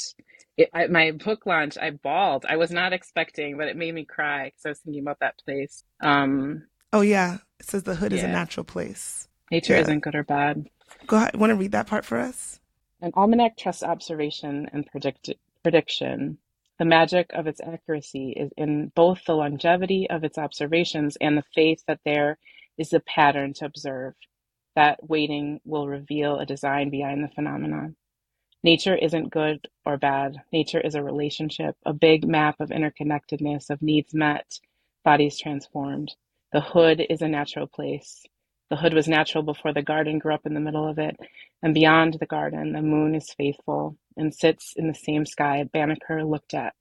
It, 0.57 0.69
I, 0.73 0.87
my 0.87 1.11
book 1.11 1.45
launch, 1.45 1.77
I 1.77 1.89
bawled. 1.91 2.45
I 2.47 2.55
was 2.55 2.71
not 2.71 2.93
expecting, 2.93 3.57
but 3.57 3.67
it 3.67 3.75
made 3.75 3.93
me 3.93 4.05
cry 4.05 4.45
because 4.45 4.65
I 4.65 4.69
was 4.69 4.79
thinking 4.79 5.01
about 5.01 5.19
that 5.19 5.35
place. 5.43 5.83
Um, 6.01 6.67
oh 6.93 7.01
yeah 7.01 7.37
it 7.59 7.65
says 7.65 7.83
the 7.83 7.95
hood 7.95 8.13
is 8.13 8.23
a 8.23 8.27
Yeah. 8.27 8.31
natural 8.31 8.63
place 8.63 9.27
nature 9.51 9.73
Yeah. 9.73 9.81
isn't 9.81 9.99
good 10.01 10.15
or 10.15 10.23
bad. 10.23 10.69
go 11.07 11.17
ahead 11.17 11.35
want 11.35 11.51
to 11.51 11.55
read 11.55 11.71
that 11.73 11.87
part 11.87 12.05
for 12.05 12.17
us 12.17 12.59
An 13.01 13.11
almanac 13.15 13.57
trusts 13.57 13.83
observation 13.83 14.69
and 14.71 14.85
predict- 14.87 15.29
prediction. 15.63 16.37
The 16.79 16.85
magic 16.85 17.31
of 17.33 17.47
its 17.47 17.59
accuracy 17.61 18.31
is 18.31 18.51
in 18.57 18.91
both 18.95 19.23
the 19.25 19.35
longevity 19.35 20.09
of 20.09 20.23
its 20.23 20.37
observations 20.37 21.17
and 21.21 21.37
the 21.37 21.43
faith 21.53 21.83
that 21.87 21.99
there 22.05 22.37
is 22.77 22.93
a 22.93 22.99
pattern 22.99 23.53
to 23.55 23.65
observe. 23.65 24.13
That 24.75 25.07
waiting 25.07 25.61
will 25.63 25.87
reveal 25.87 26.37
a 26.37 26.45
design 26.45 26.89
behind 26.89 27.23
the 27.23 27.29
phenomenon. 27.29 27.95
Nature 28.63 28.95
isn't 28.95 29.29
good 29.29 29.67
or 29.85 29.95
bad. 29.97 30.37
Nature 30.51 30.81
is 30.81 30.95
a 30.95 31.03
relationship, 31.03 31.75
a 31.85 31.93
big 31.93 32.27
map 32.27 32.59
of 32.59 32.69
interconnectedness, 32.69 33.69
of 33.69 33.81
needs 33.81 34.13
met, 34.13 34.59
bodies 35.03 35.37
transformed. 35.37 36.15
The 36.51 36.61
hood 36.61 37.05
is 37.09 37.21
a 37.21 37.27
natural 37.27 37.67
place. 37.67 38.25
The 38.69 38.75
hood 38.75 38.93
was 38.93 39.07
natural 39.07 39.43
before 39.43 39.71
the 39.71 39.83
garden 39.83 40.17
grew 40.17 40.33
up 40.33 40.45
in 40.45 40.55
the 40.55 40.59
middle 40.59 40.87
of 40.87 40.97
it. 40.97 41.15
And 41.61 41.73
beyond 41.73 42.17
the 42.19 42.25
garden, 42.25 42.73
the 42.73 42.81
moon 42.81 43.13
is 43.13 43.33
faithful 43.37 43.97
and 44.17 44.33
sits 44.33 44.73
in 44.75 44.87
the 44.87 44.95
same 44.95 45.25
sky 45.25 45.63
Banneker 45.71 46.23
looked 46.23 46.53
at 46.53 46.73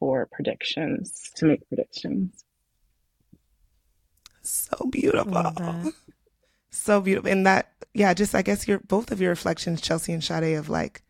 for 0.00 0.28
predictions, 0.32 1.30
to 1.36 1.46
make 1.46 1.66
predictions. 1.68 2.44
so 4.42 4.88
beautiful 4.90 5.32
Love 5.32 5.54
that. 5.56 5.92
So 6.70 7.00
beautiful. 7.00 7.30
And 7.30 7.46
that 7.46 7.72
yeah 7.94 8.12
just 8.14 8.34
i 8.34 8.42
guess 8.42 8.68
your 8.68 8.78
both 8.80 9.10
of 9.10 9.20
your 9.20 9.30
reflections 9.30 9.80
chelsea 9.80 10.12
and 10.12 10.22
Sade, 10.22 10.56
of 10.56 10.68
like 10.68 11.02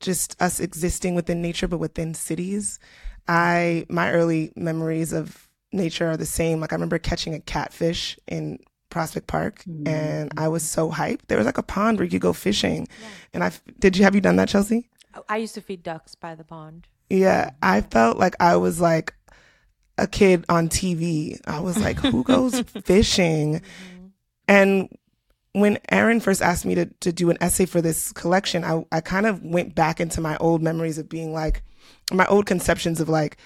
just 0.00 0.40
us 0.40 0.60
existing 0.60 1.14
within 1.14 1.40
nature 1.40 1.68
but 1.68 1.78
within 1.78 2.14
cities. 2.14 2.78
I 3.26 3.86
my 3.88 4.12
early 4.12 4.52
memories 4.54 5.12
of 5.12 5.48
nature 5.72 6.10
are 6.10 6.16
the 6.16 6.26
same. 6.26 6.60
Like 6.60 6.72
i 6.72 6.76
remember 6.76 6.98
catching 6.98 7.34
a 7.34 7.40
catfish 7.40 8.18
in 8.26 8.58
prospect 8.90 9.26
park 9.26 9.64
mm-hmm. 9.64 9.88
and 9.88 10.32
i 10.36 10.48
was 10.48 10.62
so 10.62 10.90
hyped. 10.90 11.26
There 11.28 11.38
was 11.38 11.46
like 11.46 11.58
a 11.58 11.62
pond 11.62 11.98
where 11.98 12.04
you 12.04 12.10
could 12.10 12.20
go 12.20 12.32
fishing. 12.32 12.86
And 13.32 13.42
i 13.42 13.50
did 13.78 13.96
you 13.96 14.04
have 14.04 14.14
you 14.14 14.20
done 14.20 14.36
that 14.36 14.48
chelsea? 14.48 14.88
Oh, 15.16 15.24
I 15.28 15.36
used 15.36 15.54
to 15.54 15.60
feed 15.60 15.82
ducks 15.82 16.14
by 16.14 16.34
the 16.34 16.44
pond. 16.44 16.88
yeah 17.08 17.50
i 17.62 17.80
felt 17.80 18.16
like 18.18 18.34
i 18.40 18.56
was 18.56 18.80
like 18.80 19.14
a 19.98 20.06
kid 20.06 20.44
on 20.48 20.68
tv 20.68 21.38
i 21.46 21.60
was 21.60 21.78
like 21.78 21.98
who 21.98 22.24
goes 22.24 22.60
fishing 22.84 23.60
mm-hmm. 23.60 23.93
And 24.48 24.88
when 25.52 25.78
Erin 25.88 26.20
first 26.20 26.42
asked 26.42 26.64
me 26.64 26.74
to, 26.74 26.86
to 27.00 27.12
do 27.12 27.30
an 27.30 27.38
essay 27.40 27.66
for 27.66 27.80
this 27.80 28.12
collection, 28.12 28.64
I, 28.64 28.84
I 28.90 29.00
kind 29.00 29.26
of 29.26 29.42
went 29.42 29.74
back 29.74 30.00
into 30.00 30.20
my 30.20 30.36
old 30.38 30.62
memories 30.62 30.98
of 30.98 31.08
being 31.08 31.32
like, 31.32 31.62
my 32.12 32.26
old 32.26 32.46
conceptions 32.46 33.00
of 33.00 33.08
like, 33.08 33.36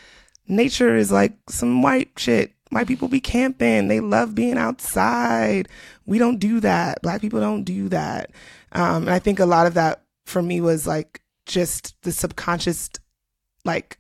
nature 0.47 0.97
is 0.97 1.13
like 1.13 1.35
some 1.49 1.83
white 1.83 2.11
shit. 2.17 2.53
White 2.71 2.87
people 2.87 3.09
be 3.09 3.21
camping. 3.21 3.89
They 3.89 4.01
love 4.01 4.35
being 4.35 4.59
outside. 4.59 5.69
We 6.07 6.19
don't 6.19 6.39
do 6.39 6.61
that. 6.61 7.01
Black 7.03 7.21
people 7.21 7.41
don't 7.41 7.65
do 7.65 7.89
that. 7.89 8.31
Um, 8.73 9.03
and 9.03 9.11
I 9.11 9.19
think 9.19 9.41
a 9.41 9.47
lot 9.47 9.67
of 9.67 9.75
that 9.75 10.03
for 10.27 10.43
me 10.43 10.61
was 10.61 10.87
like 10.87 11.23
just 11.47 12.01
the 12.03 12.13
subconscious, 12.13 12.91
like, 13.65 13.99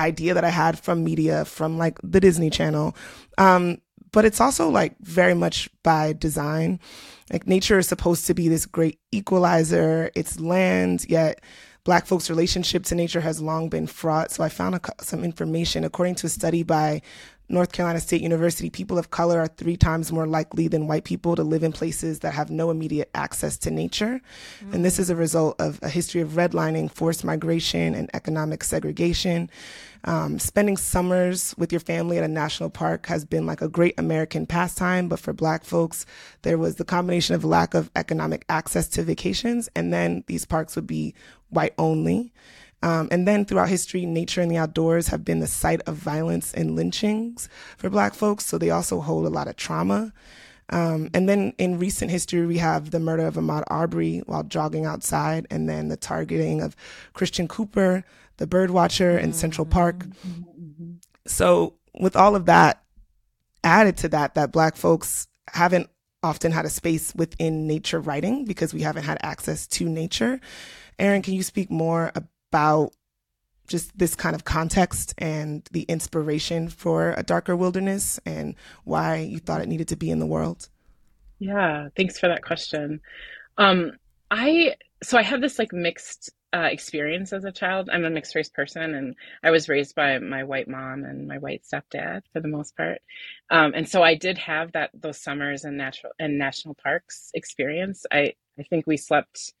idea 0.00 0.34
that 0.34 0.44
I 0.44 0.50
had 0.50 0.78
from 0.78 1.02
media, 1.02 1.44
from 1.44 1.76
like 1.76 1.98
the 2.02 2.20
Disney 2.20 2.50
Channel. 2.50 2.96
Um, 3.36 3.80
but 4.12 4.24
it's 4.24 4.40
also 4.40 4.68
like 4.68 4.96
very 5.00 5.34
much 5.34 5.68
by 5.82 6.12
design. 6.12 6.80
Like 7.32 7.46
nature 7.46 7.78
is 7.78 7.88
supposed 7.88 8.26
to 8.26 8.34
be 8.34 8.48
this 8.48 8.66
great 8.66 8.98
equalizer. 9.12 10.10
It's 10.14 10.40
land, 10.40 11.06
yet 11.08 11.40
black 11.84 12.06
folks' 12.06 12.28
relationship 12.28 12.84
to 12.84 12.94
nature 12.94 13.20
has 13.20 13.40
long 13.40 13.68
been 13.68 13.86
fraught. 13.86 14.30
So 14.30 14.44
I 14.44 14.48
found 14.48 14.74
a, 14.74 14.80
some 15.00 15.24
information. 15.24 15.84
According 15.84 16.16
to 16.16 16.26
a 16.26 16.30
study 16.30 16.62
by 16.62 17.02
North 17.48 17.72
Carolina 17.72 18.00
State 18.00 18.20
University, 18.20 18.68
people 18.68 18.98
of 18.98 19.10
color 19.10 19.40
are 19.40 19.46
three 19.46 19.76
times 19.76 20.12
more 20.12 20.26
likely 20.26 20.68
than 20.68 20.86
white 20.86 21.04
people 21.04 21.34
to 21.34 21.42
live 21.42 21.62
in 21.62 21.72
places 21.72 22.18
that 22.20 22.34
have 22.34 22.50
no 22.50 22.70
immediate 22.70 23.10
access 23.14 23.56
to 23.58 23.70
nature. 23.70 24.20
And 24.72 24.84
this 24.84 24.98
is 24.98 25.08
a 25.08 25.16
result 25.16 25.58
of 25.58 25.78
a 25.82 25.88
history 25.88 26.20
of 26.20 26.30
redlining, 26.30 26.90
forced 26.90 27.24
migration, 27.24 27.94
and 27.94 28.10
economic 28.12 28.62
segregation. 28.62 29.50
Um, 30.04 30.38
spending 30.38 30.76
summers 30.76 31.54
with 31.58 31.72
your 31.72 31.80
family 31.80 32.18
at 32.18 32.24
a 32.24 32.28
national 32.28 32.70
park 32.70 33.06
has 33.06 33.24
been 33.24 33.46
like 33.46 33.62
a 33.62 33.68
great 33.68 33.98
American 33.98 34.46
pastime, 34.46 35.08
but 35.08 35.18
for 35.18 35.32
black 35.32 35.64
folks, 35.64 36.06
there 36.42 36.58
was 36.58 36.76
the 36.76 36.84
combination 36.84 37.34
of 37.34 37.44
lack 37.44 37.74
of 37.74 37.90
economic 37.96 38.44
access 38.48 38.88
to 38.88 39.02
vacations, 39.02 39.68
and 39.74 39.92
then 39.92 40.22
these 40.26 40.44
parks 40.44 40.76
would 40.76 40.86
be 40.86 41.14
white 41.48 41.74
only. 41.78 42.32
Um, 42.82 43.08
and 43.10 43.26
then 43.26 43.44
throughout 43.44 43.68
history, 43.68 44.06
nature 44.06 44.40
and 44.40 44.50
the 44.50 44.56
outdoors 44.56 45.08
have 45.08 45.24
been 45.24 45.40
the 45.40 45.46
site 45.46 45.80
of 45.82 45.96
violence 45.96 46.54
and 46.54 46.76
lynchings 46.76 47.48
for 47.76 47.90
black 47.90 48.14
folks, 48.14 48.46
so 48.46 48.56
they 48.56 48.70
also 48.70 49.00
hold 49.00 49.26
a 49.26 49.30
lot 49.30 49.48
of 49.48 49.56
trauma. 49.56 50.12
Um, 50.70 51.08
and 51.14 51.28
then 51.28 51.54
in 51.58 51.78
recent 51.78 52.10
history, 52.10 52.46
we 52.46 52.58
have 52.58 52.90
the 52.90 53.00
murder 53.00 53.26
of 53.26 53.34
Ahmaud 53.34 53.64
Arbery 53.68 54.18
while 54.26 54.44
jogging 54.44 54.84
outside, 54.84 55.46
and 55.50 55.68
then 55.68 55.88
the 55.88 55.96
targeting 55.96 56.60
of 56.60 56.76
Christian 57.14 57.48
Cooper, 57.48 58.04
the 58.36 58.46
bird 58.46 58.70
watcher 58.70 59.18
in 59.18 59.32
Central 59.32 59.64
Park. 59.66 60.06
So, 61.26 61.74
with 61.98 62.14
all 62.14 62.36
of 62.36 62.46
that 62.46 62.82
added 63.64 63.96
to 63.98 64.08
that, 64.10 64.34
that 64.34 64.52
Black 64.52 64.76
folks 64.76 65.26
haven't 65.52 65.88
often 66.22 66.52
had 66.52 66.64
a 66.64 66.70
space 66.70 67.14
within 67.14 67.66
nature 67.66 68.00
writing 68.00 68.44
because 68.44 68.74
we 68.74 68.82
haven't 68.82 69.04
had 69.04 69.18
access 69.22 69.66
to 69.68 69.88
nature. 69.88 70.40
Erin, 70.98 71.22
can 71.22 71.34
you 71.34 71.42
speak 71.42 71.70
more 71.70 72.12
about 72.14 72.28
just 73.68 73.96
this 73.96 74.14
kind 74.14 74.34
of 74.34 74.44
context 74.44 75.14
and 75.18 75.68
the 75.72 75.82
inspiration 75.82 76.68
for 76.68 77.14
a 77.16 77.22
darker 77.22 77.54
wilderness 77.54 78.18
and 78.24 78.54
why 78.84 79.16
you 79.16 79.38
thought 79.38 79.60
it 79.60 79.68
needed 79.68 79.88
to 79.88 79.96
be 79.96 80.10
in 80.10 80.18
the 80.18 80.26
world? 80.26 80.68
Yeah, 81.38 81.88
thanks 81.96 82.18
for 82.18 82.28
that 82.28 82.42
question. 82.42 83.00
Um, 83.58 83.92
I 84.30 84.74
so 85.02 85.16
I 85.16 85.22
have 85.22 85.40
this 85.40 85.58
like 85.58 85.72
mixed 85.72 86.30
uh, 86.52 86.68
experience 86.70 87.32
as 87.32 87.44
a 87.44 87.52
child. 87.52 87.88
I'm 87.92 88.04
a 88.04 88.10
mixed 88.10 88.34
race 88.34 88.48
person, 88.48 88.94
and 88.94 89.14
I 89.44 89.50
was 89.50 89.68
raised 89.68 89.94
by 89.94 90.18
my 90.18 90.44
white 90.44 90.66
mom 90.66 91.04
and 91.04 91.28
my 91.28 91.38
white 91.38 91.62
stepdad 91.62 92.22
for 92.32 92.40
the 92.40 92.48
most 92.48 92.76
part. 92.76 93.00
Um, 93.50 93.72
and 93.74 93.88
so 93.88 94.02
I 94.02 94.14
did 94.14 94.38
have 94.38 94.72
that 94.72 94.90
those 94.94 95.20
summers 95.20 95.64
in 95.64 95.76
natural 95.76 96.12
and 96.18 96.38
national 96.38 96.74
parks 96.74 97.30
experience. 97.34 98.06
I 98.10 98.34
I 98.58 98.64
think 98.64 98.86
we 98.86 98.96
slept 98.96 99.52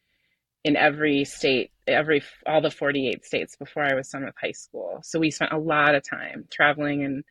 in 0.64 0.76
every 0.76 1.24
state, 1.24 1.70
every 1.86 2.22
all 2.46 2.60
the 2.60 2.70
48 2.70 3.24
states 3.24 3.56
before 3.56 3.84
I 3.84 3.94
was 3.94 4.08
done 4.08 4.24
with 4.24 4.34
high 4.40 4.52
school. 4.52 5.00
So 5.02 5.18
we 5.18 5.30
spent 5.30 5.52
a 5.52 5.58
lot 5.58 5.94
of 5.94 6.08
time 6.08 6.46
traveling 6.50 7.04
and 7.04 7.24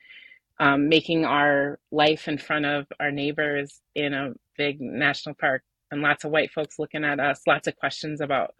um, 0.60 0.90
making 0.90 1.26
our 1.26 1.80
life 1.92 2.28
in 2.28 2.38
front 2.38 2.66
of 2.66 2.88
our 3.00 3.12
neighbors 3.12 3.80
in 3.94 4.13
a 4.13 4.34
big 4.58 4.82
national 4.82 5.36
park, 5.36 5.63
and 5.92 6.02
lots 6.02 6.24
of 6.24 6.32
white 6.32 6.52
folks 6.52 6.80
looking 6.80 7.04
at 7.04 7.20
us, 7.20 7.42
lots 7.48 7.68
of 7.68 7.76
questions 7.76 8.22
about 8.22 8.56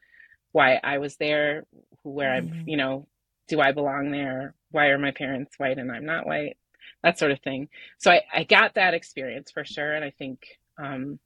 why 0.52 0.80
I 0.84 1.00
was 1.00 1.18
there, 1.18 1.66
where 2.04 2.32
I'm, 2.32 2.50
mm-hmm. 2.50 2.70
you 2.70 2.78
know, 2.78 3.08
do 3.48 3.60
I 3.60 3.72
belong 3.72 4.12
there? 4.12 4.54
Why 4.72 4.88
are 4.88 5.00
my 5.00 5.12
parents 5.12 5.58
white 5.58 5.78
and 5.78 5.92
I'm 5.92 6.06
not 6.06 6.28
white? 6.28 6.58
That 7.04 7.20
sort 7.20 7.32
of 7.32 7.40
thing. 7.42 7.70
So 7.98 8.12
I, 8.12 8.22
I 8.34 8.44
got 8.44 8.76
that 8.76 8.94
experience 8.94 9.52
for 9.52 9.66
sure. 9.66 9.94
And 9.94 10.04
I 10.04 10.12
think 10.12 10.46
um, 10.78 11.20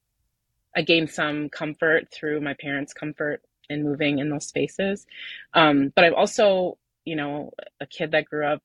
I 0.76 0.82
gained 0.84 1.10
some 1.10 1.50
comfort 1.50 2.12
through 2.14 2.42
my 2.42 2.54
parents' 2.54 2.94
comfort 2.94 3.42
in 3.70 3.84
moving 3.84 4.20
in 4.20 4.30
those 4.30 4.48
spaces. 4.48 5.06
Um, 5.54 5.92
but 5.96 6.06
I'm 6.06 6.16
also, 6.16 6.78
you 7.06 7.16
know, 7.16 7.52
a 7.80 7.86
kid 7.86 8.12
that 8.12 8.26
grew 8.26 8.46
up 8.46 8.62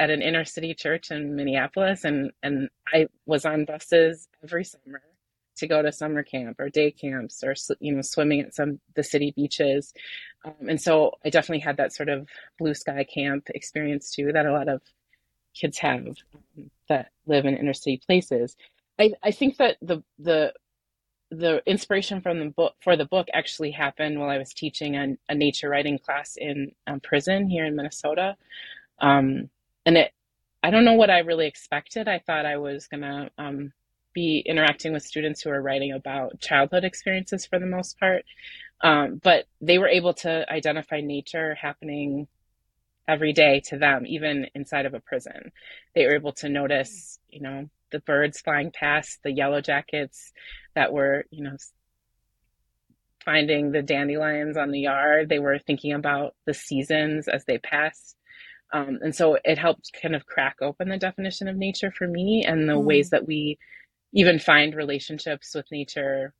at 0.00 0.10
an 0.10 0.22
inner 0.22 0.44
city 0.44 0.74
church 0.74 1.10
in 1.10 1.36
Minneapolis, 1.36 2.04
and 2.04 2.32
and 2.42 2.68
I 2.92 3.08
was 3.26 3.46
on 3.46 3.64
buses 3.64 4.28
every 4.42 4.64
summer 4.64 5.02
to 5.56 5.66
go 5.68 5.82
to 5.82 5.92
summer 5.92 6.22
camp 6.22 6.58
or 6.60 6.68
day 6.68 6.90
camps 6.90 7.42
or 7.44 7.54
you 7.80 7.94
know 7.94 8.02
swimming 8.02 8.40
at 8.40 8.54
some 8.54 8.80
the 8.96 9.02
city 9.04 9.32
beaches 9.36 9.94
um, 10.44 10.68
and 10.68 10.80
so 10.80 11.12
i 11.24 11.30
definitely 11.30 11.60
had 11.60 11.76
that 11.76 11.92
sort 11.92 12.08
of 12.08 12.28
blue 12.58 12.74
sky 12.74 13.04
camp 13.04 13.48
experience 13.54 14.10
too 14.10 14.32
that 14.32 14.46
a 14.46 14.52
lot 14.52 14.68
of 14.68 14.82
kids 15.54 15.78
have 15.78 16.06
um, 16.06 16.70
that 16.88 17.10
live 17.26 17.44
in 17.46 17.56
inner 17.56 17.72
city 17.72 18.00
places 18.04 18.56
I, 18.98 19.12
I 19.22 19.30
think 19.30 19.56
that 19.58 19.76
the 19.82 20.02
the 20.18 20.52
the 21.38 21.62
inspiration 21.66 22.20
from 22.20 22.38
the 22.38 22.46
book 22.46 22.74
for 22.80 22.96
the 22.96 23.04
book 23.04 23.28
actually 23.32 23.70
happened 23.70 24.18
while 24.18 24.30
I 24.30 24.38
was 24.38 24.52
teaching 24.52 24.96
a, 24.96 25.16
a 25.28 25.34
nature 25.34 25.68
writing 25.68 25.98
class 25.98 26.36
in 26.36 26.72
um, 26.86 27.00
prison 27.00 27.48
here 27.48 27.64
in 27.64 27.76
Minnesota, 27.76 28.36
um, 29.00 29.50
and 29.86 29.96
it 29.96 30.12
I 30.62 30.70
don't 30.70 30.84
know 30.84 30.94
what 30.94 31.10
I 31.10 31.18
really 31.18 31.46
expected. 31.46 32.08
I 32.08 32.20
thought 32.20 32.46
I 32.46 32.56
was 32.56 32.86
gonna 32.86 33.30
um, 33.36 33.72
be 34.14 34.42
interacting 34.46 34.92
with 34.92 35.02
students 35.02 35.42
who 35.42 35.50
are 35.50 35.60
writing 35.60 35.92
about 35.92 36.40
childhood 36.40 36.84
experiences 36.84 37.44
for 37.44 37.58
the 37.58 37.66
most 37.66 37.98
part. 37.98 38.24
Um, 38.80 39.20
but 39.22 39.44
they 39.60 39.78
were 39.78 39.88
able 39.88 40.14
to 40.14 40.50
identify 40.50 41.00
nature 41.00 41.54
happening 41.54 42.28
every 43.06 43.32
day 43.32 43.60
to 43.66 43.78
them, 43.78 44.06
even 44.06 44.46
inside 44.54 44.86
of 44.86 44.94
a 44.94 45.00
prison. 45.00 45.52
They 45.94 46.06
were 46.06 46.14
able 46.14 46.32
to 46.34 46.48
notice, 46.48 47.18
you 47.28 47.40
know, 47.40 47.68
the 47.94 48.00
birds 48.00 48.40
flying 48.40 48.72
past, 48.72 49.20
the 49.22 49.30
yellow 49.30 49.60
jackets 49.60 50.32
that 50.74 50.92
were, 50.92 51.26
you 51.30 51.44
know, 51.44 51.56
finding 53.24 53.70
the 53.70 53.82
dandelions 53.82 54.56
on 54.56 54.72
the 54.72 54.80
yard. 54.80 55.28
They 55.28 55.38
were 55.38 55.60
thinking 55.60 55.92
about 55.92 56.34
the 56.44 56.54
seasons 56.54 57.28
as 57.28 57.44
they 57.44 57.58
passed. 57.58 58.16
Um, 58.72 58.98
and 59.00 59.14
so 59.14 59.38
it 59.44 59.58
helped 59.58 59.92
kind 60.02 60.16
of 60.16 60.26
crack 60.26 60.56
open 60.60 60.88
the 60.88 60.98
definition 60.98 61.46
of 61.46 61.56
nature 61.56 61.92
for 61.92 62.08
me 62.08 62.44
and 62.44 62.68
the 62.68 62.72
mm. 62.72 62.82
ways 62.82 63.10
that 63.10 63.28
we 63.28 63.58
even 64.12 64.40
find 64.40 64.74
relationships 64.74 65.54
with 65.54 65.70
nature 65.70 66.34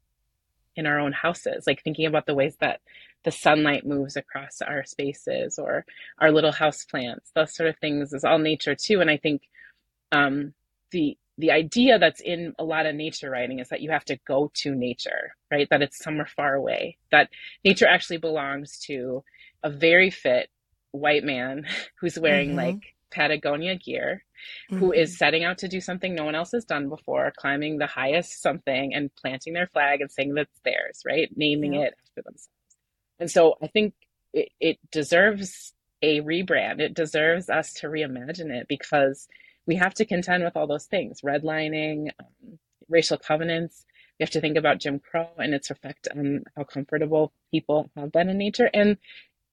in 0.74 0.86
our 0.86 0.98
own 0.98 1.12
houses, 1.12 1.68
like 1.68 1.84
thinking 1.84 2.06
about 2.06 2.26
the 2.26 2.34
ways 2.34 2.56
that 2.60 2.80
the 3.22 3.30
sunlight 3.30 3.86
moves 3.86 4.16
across 4.16 4.60
our 4.60 4.84
spaces 4.84 5.56
or 5.56 5.86
our 6.18 6.32
little 6.32 6.50
house 6.50 6.84
plants, 6.84 7.30
those 7.36 7.54
sort 7.54 7.68
of 7.68 7.78
things 7.78 8.12
is 8.12 8.24
all 8.24 8.40
nature 8.40 8.74
too. 8.74 9.00
And 9.00 9.08
I 9.08 9.16
think 9.16 9.42
um, 10.10 10.52
the 10.90 11.16
the 11.38 11.50
idea 11.50 11.98
that's 11.98 12.20
in 12.20 12.54
a 12.58 12.64
lot 12.64 12.86
of 12.86 12.94
nature 12.94 13.30
writing 13.30 13.58
is 13.58 13.68
that 13.68 13.80
you 13.80 13.90
have 13.90 14.04
to 14.04 14.18
go 14.26 14.50
to 14.54 14.74
nature, 14.74 15.34
right? 15.50 15.68
That 15.70 15.82
it's 15.82 15.98
somewhere 15.98 16.26
far 16.26 16.54
away. 16.54 16.98
That 17.10 17.30
nature 17.64 17.86
actually 17.88 18.18
belongs 18.18 18.78
to 18.86 19.24
a 19.62 19.70
very 19.70 20.10
fit 20.10 20.48
white 20.92 21.24
man 21.24 21.66
who's 22.00 22.18
wearing 22.18 22.50
mm-hmm. 22.50 22.58
like 22.58 22.94
Patagonia 23.10 23.76
gear, 23.76 24.24
mm-hmm. 24.70 24.78
who 24.78 24.92
is 24.92 25.10
mm-hmm. 25.10 25.16
setting 25.16 25.44
out 25.44 25.58
to 25.58 25.68
do 25.68 25.80
something 25.80 26.14
no 26.14 26.24
one 26.24 26.34
else 26.36 26.52
has 26.52 26.64
done 26.64 26.88
before, 26.88 27.32
climbing 27.36 27.78
the 27.78 27.86
highest 27.86 28.40
something 28.40 28.94
and 28.94 29.14
planting 29.16 29.54
their 29.54 29.68
flag 29.68 30.00
and 30.00 30.10
saying 30.10 30.34
that's 30.34 30.60
theirs, 30.64 31.02
right? 31.04 31.30
Naming 31.36 31.74
it 31.74 31.94
after 32.04 32.22
themselves. 32.22 32.48
And 33.18 33.30
so 33.30 33.54
I 33.62 33.66
think 33.68 33.94
it, 34.32 34.50
it 34.60 34.78
deserves 34.92 35.72
a 36.02 36.20
rebrand. 36.20 36.80
It 36.80 36.94
deserves 36.94 37.48
us 37.48 37.72
to 37.74 37.86
reimagine 37.86 38.50
it 38.50 38.66
because 38.68 39.26
we 39.66 39.76
have 39.76 39.94
to 39.94 40.04
contend 40.04 40.44
with 40.44 40.56
all 40.56 40.66
those 40.66 40.86
things 40.86 41.20
redlining, 41.22 42.10
um, 42.20 42.58
racial 42.88 43.18
covenants. 43.18 43.84
We 44.18 44.24
have 44.24 44.30
to 44.30 44.40
think 44.40 44.56
about 44.56 44.78
Jim 44.78 45.00
Crow 45.00 45.28
and 45.38 45.54
its 45.54 45.70
effect 45.70 46.08
on 46.14 46.44
how 46.56 46.64
comfortable 46.64 47.32
people 47.50 47.90
have 47.96 48.12
been 48.12 48.28
in 48.28 48.38
nature. 48.38 48.70
And 48.72 48.98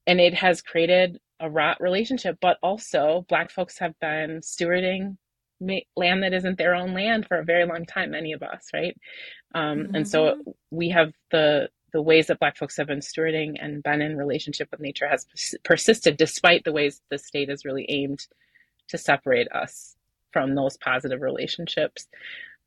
and 0.08 0.20
it 0.20 0.34
has 0.34 0.62
created 0.62 1.20
a 1.40 1.50
rot 1.50 1.80
relationship, 1.80 2.38
but 2.42 2.58
also 2.62 3.26
Black 3.30 3.52
folks 3.52 3.78
have 3.80 4.00
been 4.00 4.42
stewarding 4.42 5.18
land 5.96 6.24
that 6.24 6.34
isn't 6.34 6.58
their 6.58 6.74
own 6.74 6.94
land 6.94 7.28
for 7.28 7.38
a 7.38 7.46
very 7.46 7.66
long 7.66 7.86
time. 7.86 8.12
Many 8.12 8.34
of 8.34 8.42
us, 8.42 8.68
right? 8.74 8.98
Um, 9.54 9.80
mm-hmm. 9.80 9.96
And 9.96 10.08
so 10.08 10.24
mm-hmm. 10.24 10.52
we 10.72 10.90
have 10.90 11.14
the 11.32 11.70
the 11.94 12.02
ways 12.02 12.28
that 12.28 12.40
Black 12.40 12.58
folks 12.58 12.78
have 12.78 12.88
been 12.88 13.00
stewarding 13.00 13.58
and 13.60 13.84
been 13.84 14.02
in 14.02 14.18
relationship 14.18 14.70
with 14.72 14.80
nature 14.80 15.08
has 15.08 15.26
persisted, 15.64 16.16
despite 16.18 16.64
the 16.64 16.72
ways 16.72 17.02
the 17.10 17.18
state 17.18 17.50
is 17.50 17.66
really 17.66 17.86
aimed 17.90 18.26
to 18.88 18.98
separate 18.98 19.52
us 19.52 19.98
from 20.32 20.56
those 20.56 20.78
positive 20.78 21.22
relationships. 21.22 22.08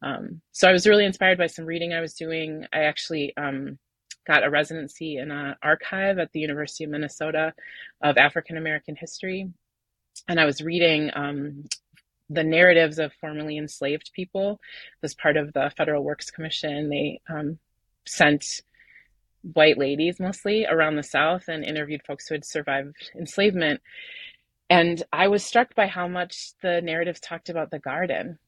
Um, 0.02 0.40
so 0.52 0.68
I 0.68 0.72
was 0.72 0.86
really 0.86 1.06
inspired 1.06 1.38
by 1.38 1.46
some 1.46 1.64
reading 1.64 1.92
I 1.92 2.00
was 2.00 2.14
doing. 2.14 2.66
I 2.72 2.80
actually 2.80 3.34
um, 3.36 3.78
got 4.26 4.44
a 4.44 4.50
residency 4.50 5.16
in 5.16 5.30
an 5.30 5.56
archive 5.62 6.18
at 6.18 6.32
the 6.32 6.40
University 6.40 6.84
of 6.84 6.90
Minnesota 6.90 7.54
of 8.02 8.16
African 8.16 8.56
American 8.56 8.96
history. 8.96 9.50
And 10.28 10.38
I 10.38 10.44
was 10.44 10.60
reading 10.60 11.10
um, 11.14 11.64
the 12.30 12.44
narratives 12.44 12.98
of 12.98 13.12
formerly 13.20 13.58
enslaved 13.58 14.10
people 14.14 14.60
as 15.02 15.14
part 15.14 15.36
of 15.36 15.52
the 15.52 15.72
Federal 15.76 16.04
Works 16.04 16.30
Commission. 16.30 16.88
They 16.88 17.20
um, 17.28 17.58
sent 18.06 18.62
white 19.52 19.76
ladies 19.76 20.18
mostly 20.18 20.66
around 20.66 20.96
the 20.96 21.02
South 21.02 21.48
and 21.48 21.64
interviewed 21.64 22.02
folks 22.06 22.26
who 22.26 22.34
had 22.34 22.44
survived 22.44 23.10
enslavement. 23.18 23.80
And 24.74 25.02
I 25.12 25.28
was 25.28 25.44
struck 25.44 25.74
by 25.74 25.86
how 25.86 26.08
much 26.08 26.52
the 26.62 26.80
narratives 26.82 27.20
talked 27.20 27.48
about 27.48 27.70
the 27.70 27.78
garden. 27.78 28.38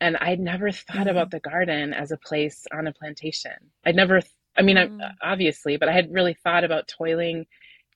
And 0.00 0.16
I'd 0.16 0.40
never 0.40 0.70
thought 0.70 0.96
mm-hmm. 0.96 1.08
about 1.08 1.30
the 1.30 1.40
garden 1.40 1.92
as 1.94 2.10
a 2.10 2.16
place 2.16 2.66
on 2.72 2.86
a 2.86 2.92
plantation. 2.92 3.52
I'd 3.84 3.96
never 3.96 4.20
I 4.56 4.62
mean, 4.62 4.76
mm. 4.76 5.00
I, 5.00 5.32
obviously, 5.32 5.76
but 5.76 5.88
I 5.88 5.92
had 5.92 6.12
really 6.12 6.34
thought 6.34 6.64
about 6.64 6.88
toiling 6.88 7.46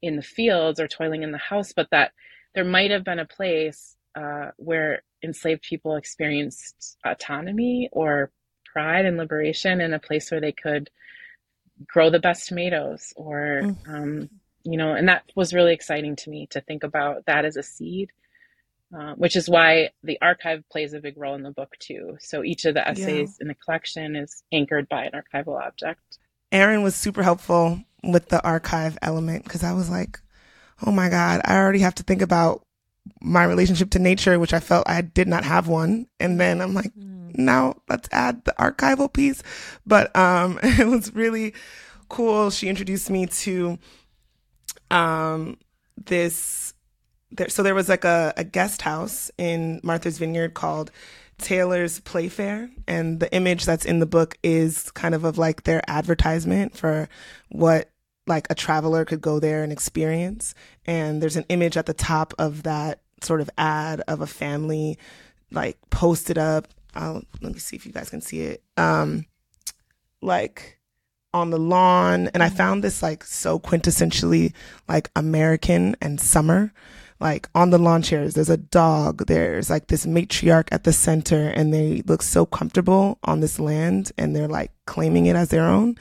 in 0.02 0.16
the 0.16 0.22
fields 0.22 0.80
or 0.80 0.88
toiling 0.88 1.22
in 1.22 1.32
the 1.32 1.38
house, 1.38 1.72
but 1.72 1.88
that 1.90 2.12
there 2.54 2.64
might 2.64 2.90
have 2.90 3.04
been 3.04 3.18
a 3.18 3.26
place 3.26 3.96
uh, 4.14 4.50
where 4.56 5.02
enslaved 5.22 5.62
people 5.62 5.96
experienced 5.96 6.96
autonomy 7.04 7.88
or 7.92 8.30
pride 8.72 9.04
and 9.04 9.16
liberation 9.16 9.80
in 9.80 9.92
a 9.92 9.98
place 9.98 10.30
where 10.30 10.40
they 10.40 10.52
could 10.52 10.90
grow 11.86 12.10
the 12.10 12.20
best 12.20 12.48
tomatoes 12.48 13.12
or 13.16 13.60
mm. 13.62 13.88
um, 13.88 14.30
you 14.64 14.76
know 14.76 14.92
and 14.94 15.08
that 15.08 15.24
was 15.34 15.54
really 15.54 15.72
exciting 15.72 16.16
to 16.16 16.30
me 16.30 16.46
to 16.50 16.60
think 16.60 16.82
about 16.82 17.24
that 17.26 17.44
as 17.44 17.56
a 17.56 17.62
seed 17.62 18.10
uh, 18.96 19.14
which 19.14 19.34
is 19.34 19.48
why 19.48 19.90
the 20.02 20.18
archive 20.22 20.62
plays 20.70 20.92
a 20.92 21.00
big 21.00 21.16
role 21.16 21.34
in 21.34 21.42
the 21.42 21.50
book 21.50 21.74
too 21.78 22.16
so 22.20 22.42
each 22.42 22.64
of 22.64 22.74
the 22.74 22.86
essays 22.86 23.36
yeah. 23.38 23.42
in 23.42 23.48
the 23.48 23.54
collection 23.54 24.16
is 24.16 24.42
anchored 24.52 24.88
by 24.88 25.04
an 25.04 25.12
archival 25.12 25.60
object 25.60 26.18
Erin 26.54 26.84
was 26.84 26.94
super 26.94 27.24
helpful 27.24 27.80
with 28.04 28.28
the 28.28 28.42
archive 28.44 28.96
element 29.02 29.42
because 29.44 29.64
I 29.64 29.72
was 29.72 29.90
like, 29.90 30.20
oh 30.86 30.92
my 30.92 31.08
God, 31.08 31.40
I 31.44 31.56
already 31.56 31.80
have 31.80 31.96
to 31.96 32.04
think 32.04 32.22
about 32.22 32.64
my 33.20 33.44
relationship 33.44 33.90
to 33.90 33.98
nature, 33.98 34.38
which 34.38 34.54
I 34.54 34.60
felt 34.60 34.88
I 34.88 35.00
did 35.00 35.26
not 35.26 35.44
have 35.44 35.66
one. 35.66 36.06
And 36.20 36.40
then 36.40 36.60
I'm 36.60 36.72
like, 36.72 36.94
mm. 36.94 37.36
now 37.36 37.76
let's 37.88 38.08
add 38.12 38.44
the 38.44 38.54
archival 38.58 39.12
piece. 39.12 39.42
But 39.84 40.14
um, 40.16 40.60
it 40.62 40.86
was 40.86 41.12
really 41.12 41.54
cool. 42.08 42.50
She 42.50 42.68
introduced 42.68 43.10
me 43.10 43.26
to 43.26 43.78
um, 44.90 45.58
this. 45.96 46.74
There, 47.30 47.48
so 47.48 47.62
there 47.62 47.74
was 47.74 47.88
like 47.88 48.04
a, 48.04 48.32
a 48.36 48.44
guest 48.44 48.82
house 48.82 49.30
in 49.38 49.80
Martha's 49.82 50.18
Vineyard 50.18 50.54
called 50.54 50.90
Taylor's 51.38 52.00
Playfair, 52.00 52.70
and 52.86 53.18
the 53.18 53.32
image 53.34 53.64
that's 53.64 53.84
in 53.84 53.98
the 53.98 54.06
book 54.06 54.38
is 54.42 54.90
kind 54.92 55.14
of 55.14 55.24
of 55.24 55.36
like 55.36 55.64
their 55.64 55.82
advertisement 55.88 56.76
for 56.76 57.08
what 57.48 57.90
like 58.26 58.46
a 58.50 58.54
traveler 58.54 59.04
could 59.04 59.20
go 59.20 59.40
there 59.40 59.62
and 59.62 59.72
experience. 59.72 60.54
And 60.86 61.20
there's 61.20 61.36
an 61.36 61.44
image 61.48 61.76
at 61.76 61.86
the 61.86 61.94
top 61.94 62.34
of 62.38 62.62
that 62.62 63.00
sort 63.22 63.40
of 63.40 63.50
ad 63.58 64.00
of 64.08 64.20
a 64.20 64.26
family 64.26 64.98
like 65.50 65.78
posted 65.90 66.38
up. 66.38 66.68
I'll, 66.94 67.22
let 67.40 67.52
me 67.52 67.58
see 67.58 67.76
if 67.76 67.84
you 67.86 67.92
guys 67.92 68.10
can 68.10 68.20
see 68.20 68.40
it. 68.42 68.62
Um, 68.76 69.26
like 70.22 70.78
on 71.34 71.50
the 71.50 71.58
lawn. 71.58 72.30
And 72.32 72.42
I 72.42 72.46
mm-hmm. 72.46 72.56
found 72.56 72.84
this 72.84 73.02
like 73.02 73.24
so 73.24 73.58
quintessentially 73.58 74.54
like 74.88 75.10
American 75.14 75.96
and 76.00 76.18
summer 76.18 76.72
like 77.24 77.48
on 77.54 77.70
the 77.70 77.78
lawn 77.78 78.02
chairs, 78.02 78.34
there's 78.34 78.50
a 78.50 78.58
dog. 78.58 79.26
There's 79.28 79.70
like 79.70 79.86
this 79.86 80.04
matriarch 80.04 80.68
at 80.70 80.84
the 80.84 80.92
center 80.92 81.48
and 81.48 81.72
they 81.72 82.02
look 82.04 82.20
so 82.20 82.44
comfortable 82.44 83.18
on 83.24 83.40
this 83.40 83.58
land 83.58 84.12
and 84.18 84.36
they're 84.36 84.46
like 84.46 84.72
claiming 84.84 85.24
it 85.24 85.34
as 85.34 85.48
their 85.48 85.64
own. 85.64 85.96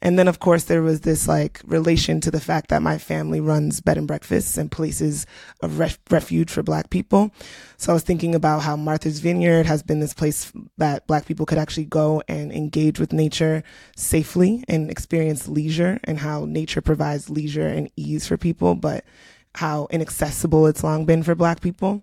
And 0.00 0.16
then 0.16 0.28
of 0.28 0.38
course 0.38 0.64
there 0.64 0.80
was 0.80 1.00
this 1.00 1.26
like 1.26 1.60
relation 1.64 2.20
to 2.20 2.30
the 2.30 2.40
fact 2.40 2.68
that 2.68 2.80
my 2.80 2.96
family 2.96 3.40
runs 3.40 3.80
bed 3.80 3.98
and 3.98 4.06
breakfasts 4.06 4.56
and 4.56 4.70
places 4.70 5.26
of 5.64 5.80
ref- 5.80 5.98
refuge 6.10 6.48
for 6.48 6.62
black 6.62 6.90
people. 6.90 7.32
So 7.76 7.90
I 7.90 7.94
was 7.94 8.04
thinking 8.04 8.36
about 8.36 8.62
how 8.62 8.76
Martha's 8.76 9.18
Vineyard 9.18 9.66
has 9.66 9.82
been 9.82 9.98
this 9.98 10.14
place 10.14 10.52
that 10.76 11.08
black 11.08 11.26
people 11.26 11.44
could 11.44 11.58
actually 11.58 11.86
go 11.86 12.22
and 12.28 12.52
engage 12.52 13.00
with 13.00 13.12
nature 13.12 13.64
safely 13.96 14.62
and 14.68 14.92
experience 14.92 15.48
leisure 15.48 15.98
and 16.04 16.20
how 16.20 16.44
nature 16.44 16.80
provides 16.80 17.28
leisure 17.28 17.66
and 17.66 17.90
ease 17.96 18.28
for 18.28 18.36
people. 18.36 18.76
But 18.76 19.04
how 19.58 19.88
inaccessible 19.90 20.68
it's 20.68 20.84
long 20.84 21.04
been 21.04 21.24
for 21.24 21.34
black 21.34 21.60
people. 21.60 22.00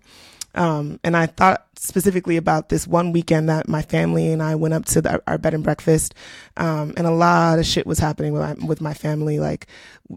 Um, 0.54 1.00
and 1.02 1.16
I 1.16 1.24
thought 1.24 1.66
specifically 1.78 2.36
about 2.36 2.68
this 2.68 2.86
one 2.86 3.12
weekend 3.12 3.48
that 3.48 3.66
my 3.66 3.80
family 3.80 4.30
and 4.30 4.42
I 4.42 4.56
went 4.56 4.74
up 4.74 4.84
to 4.86 5.00
the, 5.00 5.22
our 5.26 5.38
bed 5.38 5.54
and 5.54 5.64
breakfast, 5.64 6.14
um, 6.58 6.92
and 6.98 7.06
a 7.06 7.10
lot 7.10 7.58
of 7.58 7.64
shit 7.64 7.86
was 7.86 7.98
happening 7.98 8.34
with 8.34 8.42
my, 8.42 8.66
with 8.66 8.80
my 8.82 8.92
family. 8.92 9.40
Like 9.40 9.68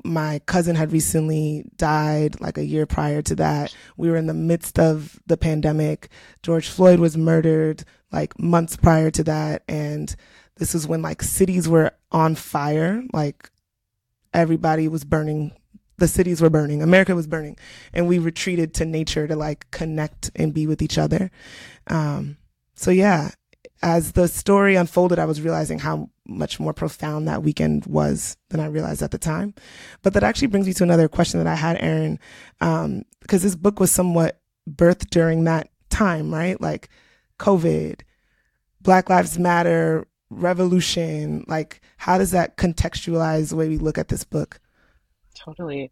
my 0.04 0.40
cousin 0.48 0.76
had 0.76 0.92
recently 0.92 1.64
died, 1.78 2.42
like 2.42 2.58
a 2.58 2.66
year 2.66 2.86
prior 2.86 3.22
to 3.22 3.36
that. 3.36 3.74
We 3.96 4.10
were 4.10 4.18
in 4.18 4.28
the 4.28 4.34
midst 4.34 4.78
of 4.78 5.18
the 5.28 5.38
pandemic. 5.38 6.10
George 6.44 6.68
Floyd 6.68 7.00
was 7.00 7.18
murdered, 7.18 7.86
like 8.12 8.38
months 8.38 8.76
prior 8.76 9.12
to 9.12 9.24
that, 9.24 9.64
and 9.70 10.14
this 10.58 10.74
was 10.74 10.88
when 10.88 11.02
like 11.02 11.22
cities 11.22 11.70
were 11.70 11.92
on 12.12 12.36
fire, 12.36 13.02
like 13.14 13.50
everybody 14.34 14.90
was 14.90 15.06
burning 15.06 15.54
the 16.00 16.08
cities 16.08 16.42
were 16.42 16.50
burning, 16.50 16.82
America 16.82 17.16
was 17.16 17.28
burning, 17.28 17.58
and 17.94 18.08
we 18.08 18.20
retreated 18.20 18.74
to 18.76 18.86
nature 18.86 19.28
to 19.28 19.36
like 19.36 19.70
connect 19.72 20.32
and 20.36 20.54
be 20.54 20.68
with 20.68 20.82
each 20.82 20.98
other. 20.98 21.32
Um, 21.88 22.38
so 22.76 22.92
yeah, 22.92 23.32
as 23.82 24.14
the 24.14 24.28
story 24.28 24.76
unfolded, 24.76 25.20
I 25.20 25.26
was 25.26 25.42
realizing 25.42 25.80
how 25.80 26.10
much 26.28 26.60
more 26.60 26.74
profound 26.74 27.28
that 27.28 27.44
weekend 27.44 27.86
was 27.86 28.38
than 28.50 28.60
I 28.60 28.66
realized 28.66 29.02
at 29.02 29.12
the 29.12 29.18
time. 29.18 29.54
But 30.02 30.14
that 30.14 30.24
actually 30.24 30.48
brings 30.48 30.68
me 30.68 30.74
to 30.74 30.84
another 30.84 31.08
question 31.08 31.40
that 31.40 31.48
I 31.48 31.56
had, 31.56 31.78
Erin, 31.80 32.20
um, 32.62 33.04
because 33.22 33.42
this 33.42 33.56
book 33.56 33.80
was 33.80 33.92
somewhat 33.92 34.40
birthed 34.70 35.10
during 35.10 35.46
that 35.46 35.70
time, 35.90 36.34
right? 36.34 36.60
Like 36.60 36.90
COVID, 37.40 38.02
Black 38.82 39.10
Lives 39.10 39.40
Matter, 39.40 40.08
revolution. 40.30 41.46
Like, 41.48 41.82
how 41.98 42.18
does 42.18 42.32
that 42.32 42.58
contextualize 42.58 43.50
the 43.50 43.56
way 43.56 43.68
we 43.70 43.78
look 43.78 43.98
at 43.98 44.10
this 44.10 44.24
book? 44.24 44.60
Totally. 45.44 45.92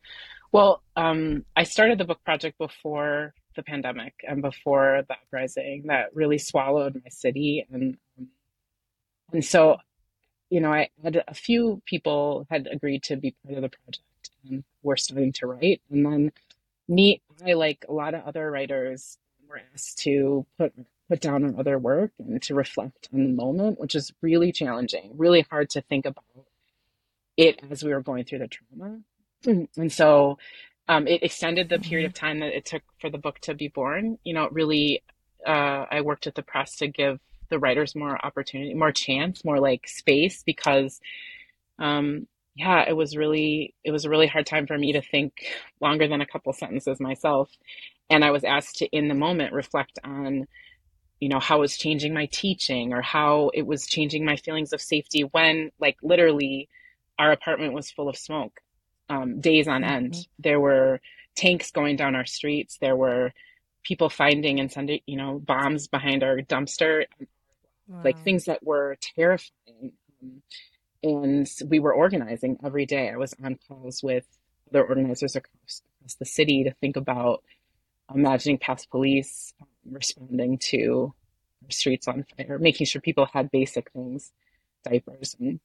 Well, 0.51 0.81
um, 0.95 1.45
I 1.55 1.63
started 1.63 1.97
the 1.97 2.05
book 2.05 2.23
project 2.23 2.57
before 2.57 3.33
the 3.55 3.63
pandemic 3.63 4.13
and 4.27 4.41
before 4.41 5.03
the 5.07 5.15
uprising 5.15 5.85
that 5.87 6.15
really 6.15 6.37
swallowed 6.37 6.95
my 6.95 7.09
city, 7.09 7.65
and 7.71 7.97
and 9.31 9.43
so, 9.43 9.77
you 10.49 10.61
know, 10.61 10.71
I 10.71 10.89
had 11.03 11.23
a 11.27 11.33
few 11.33 11.81
people 11.85 12.47
had 12.49 12.67
agreed 12.71 13.03
to 13.03 13.17
be 13.17 13.35
part 13.43 13.55
of 13.57 13.61
the 13.63 13.69
project, 13.69 14.29
and 14.49 14.63
we're 14.83 14.97
starting 14.97 15.33
to 15.33 15.47
write, 15.47 15.81
and 15.89 16.05
then 16.05 16.31
me, 16.87 17.21
I 17.45 17.53
like 17.53 17.85
a 17.89 17.93
lot 17.93 18.13
of 18.13 18.23
other 18.25 18.49
writers 18.49 19.17
were 19.49 19.61
asked 19.73 19.99
to 19.99 20.45
put 20.57 20.73
put 21.09 21.21
down 21.21 21.43
on 21.45 21.57
other 21.57 21.77
work 21.79 22.11
and 22.19 22.41
to 22.43 22.53
reflect 22.53 23.07
on 23.13 23.23
the 23.23 23.29
moment, 23.29 23.79
which 23.79 23.95
is 23.95 24.13
really 24.21 24.51
challenging, 24.51 25.11
really 25.15 25.45
hard 25.49 25.69
to 25.69 25.81
think 25.81 26.05
about 26.05 26.25
it 27.37 27.61
as 27.69 27.83
we 27.83 27.93
were 27.93 28.01
going 28.01 28.25
through 28.25 28.39
the 28.39 28.47
trauma. 28.47 28.99
And 29.45 29.91
so 29.91 30.37
um, 30.87 31.07
it 31.07 31.23
extended 31.23 31.69
the 31.69 31.79
period 31.79 32.05
of 32.05 32.13
mm-hmm. 32.13 32.25
time 32.25 32.39
that 32.39 32.55
it 32.55 32.65
took 32.65 32.83
for 32.99 33.09
the 33.09 33.17
book 33.17 33.39
to 33.41 33.53
be 33.53 33.67
born. 33.67 34.17
You 34.23 34.33
know, 34.33 34.45
it 34.45 34.53
really, 34.53 35.03
uh, 35.45 35.85
I 35.89 36.01
worked 36.01 36.27
at 36.27 36.35
the 36.35 36.43
press 36.43 36.77
to 36.77 36.87
give 36.87 37.19
the 37.49 37.59
writers 37.59 37.95
more 37.95 38.23
opportunity, 38.25 38.73
more 38.73 38.91
chance, 38.91 39.45
more 39.45 39.59
like 39.59 39.87
space 39.87 40.43
because, 40.43 40.99
um, 41.79 42.27
yeah, 42.55 42.83
it 42.87 42.93
was 42.93 43.15
really, 43.15 43.73
it 43.83 43.91
was 43.91 44.05
a 44.05 44.09
really 44.09 44.27
hard 44.27 44.45
time 44.45 44.67
for 44.67 44.77
me 44.77 44.93
to 44.93 45.01
think 45.01 45.45
longer 45.79 46.07
than 46.07 46.21
a 46.21 46.25
couple 46.25 46.51
sentences 46.53 46.99
myself. 46.99 47.49
And 48.09 48.23
I 48.23 48.31
was 48.31 48.43
asked 48.43 48.77
to, 48.77 48.87
in 48.87 49.07
the 49.07 49.13
moment, 49.13 49.53
reflect 49.53 49.99
on, 50.03 50.47
you 51.19 51.29
know, 51.29 51.39
how 51.39 51.57
it 51.57 51.61
was 51.61 51.77
changing 51.77 52.13
my 52.13 52.27
teaching 52.31 52.93
or 52.93 53.01
how 53.01 53.51
it 53.53 53.65
was 53.65 53.85
changing 53.85 54.25
my 54.25 54.37
feelings 54.37 54.73
of 54.73 54.81
safety 54.81 55.21
when, 55.21 55.71
like, 55.79 55.97
literally, 56.01 56.69
our 57.19 57.31
apartment 57.31 57.73
was 57.73 57.91
full 57.91 58.09
of 58.09 58.17
smoke 58.17 58.61
um, 59.09 59.39
days 59.39 59.67
on 59.67 59.83
end. 59.83 60.13
Mm-hmm. 60.13 60.41
There 60.41 60.59
were 60.59 61.01
tanks 61.35 61.71
going 61.71 61.95
down 61.95 62.15
our 62.15 62.25
streets. 62.25 62.77
There 62.79 62.95
were 62.95 63.33
people 63.83 64.09
finding 64.09 64.59
and 64.59 64.71
sending, 64.71 64.99
you 65.05 65.17
know, 65.17 65.39
bombs 65.39 65.87
behind 65.87 66.23
our 66.23 66.37
dumpster, 66.37 67.05
wow. 67.87 68.01
like 68.03 68.21
things 68.23 68.45
that 68.45 68.63
were 68.63 68.97
terrifying. 69.01 69.93
And 71.03 71.47
we 71.67 71.79
were 71.79 71.93
organizing 71.93 72.57
every 72.65 72.85
day. 72.85 73.09
I 73.09 73.17
was 73.17 73.33
on 73.43 73.57
calls 73.67 74.03
with 74.03 74.25
other 74.69 74.83
organizers 74.83 75.35
across, 75.35 75.83
across 75.99 76.15
the 76.15 76.25
city 76.25 76.63
to 76.63 76.71
think 76.71 76.97
about 76.97 77.43
imagining 78.13 78.57
past 78.57 78.89
police 78.89 79.53
um, 79.61 79.67
responding 79.91 80.57
to 80.57 81.13
streets 81.69 82.07
on 82.07 82.25
fire, 82.35 82.57
making 82.59 82.87
sure 82.87 83.01
people 83.01 83.27
had 83.31 83.51
basic 83.51 83.91
things, 83.91 84.31
diapers 84.83 85.35
and, 85.39 85.59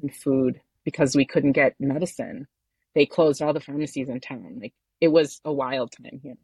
and 0.00 0.14
food, 0.14 0.60
because 0.84 1.14
we 1.14 1.24
couldn't 1.24 1.52
get 1.52 1.74
medicine 1.78 2.46
they 2.94 3.06
closed 3.06 3.42
all 3.42 3.52
the 3.52 3.60
pharmacies 3.60 4.08
in 4.08 4.20
town. 4.20 4.58
Like 4.60 4.74
it 5.00 5.08
was 5.08 5.40
a 5.44 5.52
wild 5.52 5.92
time 5.92 6.20
here. 6.22 6.36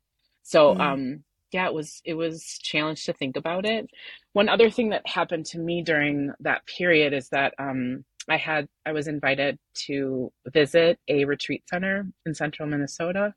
So, 0.42 0.74
mm. 0.74 0.80
um, 0.80 1.24
yeah, 1.53 1.66
it 1.66 1.74
was 1.74 2.03
it 2.05 2.14
was 2.14 2.59
challenged 2.62 3.07
to 3.07 3.12
think 3.12 3.36
about 3.36 3.64
it. 3.64 3.88
One 4.32 4.49
other 4.49 4.70
thing 4.70 4.90
that 4.90 5.07
happened 5.07 5.46
to 5.46 5.59
me 5.59 5.82
during 5.82 6.32
that 6.40 6.66
period 6.66 7.12
is 7.12 7.28
that 7.30 7.55
um, 7.59 8.05
I 8.28 8.36
had 8.36 8.68
I 8.84 8.92
was 8.92 9.09
invited 9.09 9.59
to 9.86 10.32
visit 10.53 10.99
a 11.09 11.24
retreat 11.24 11.64
center 11.68 12.07
in 12.26 12.34
central 12.34 12.68
Minnesota. 12.68 13.34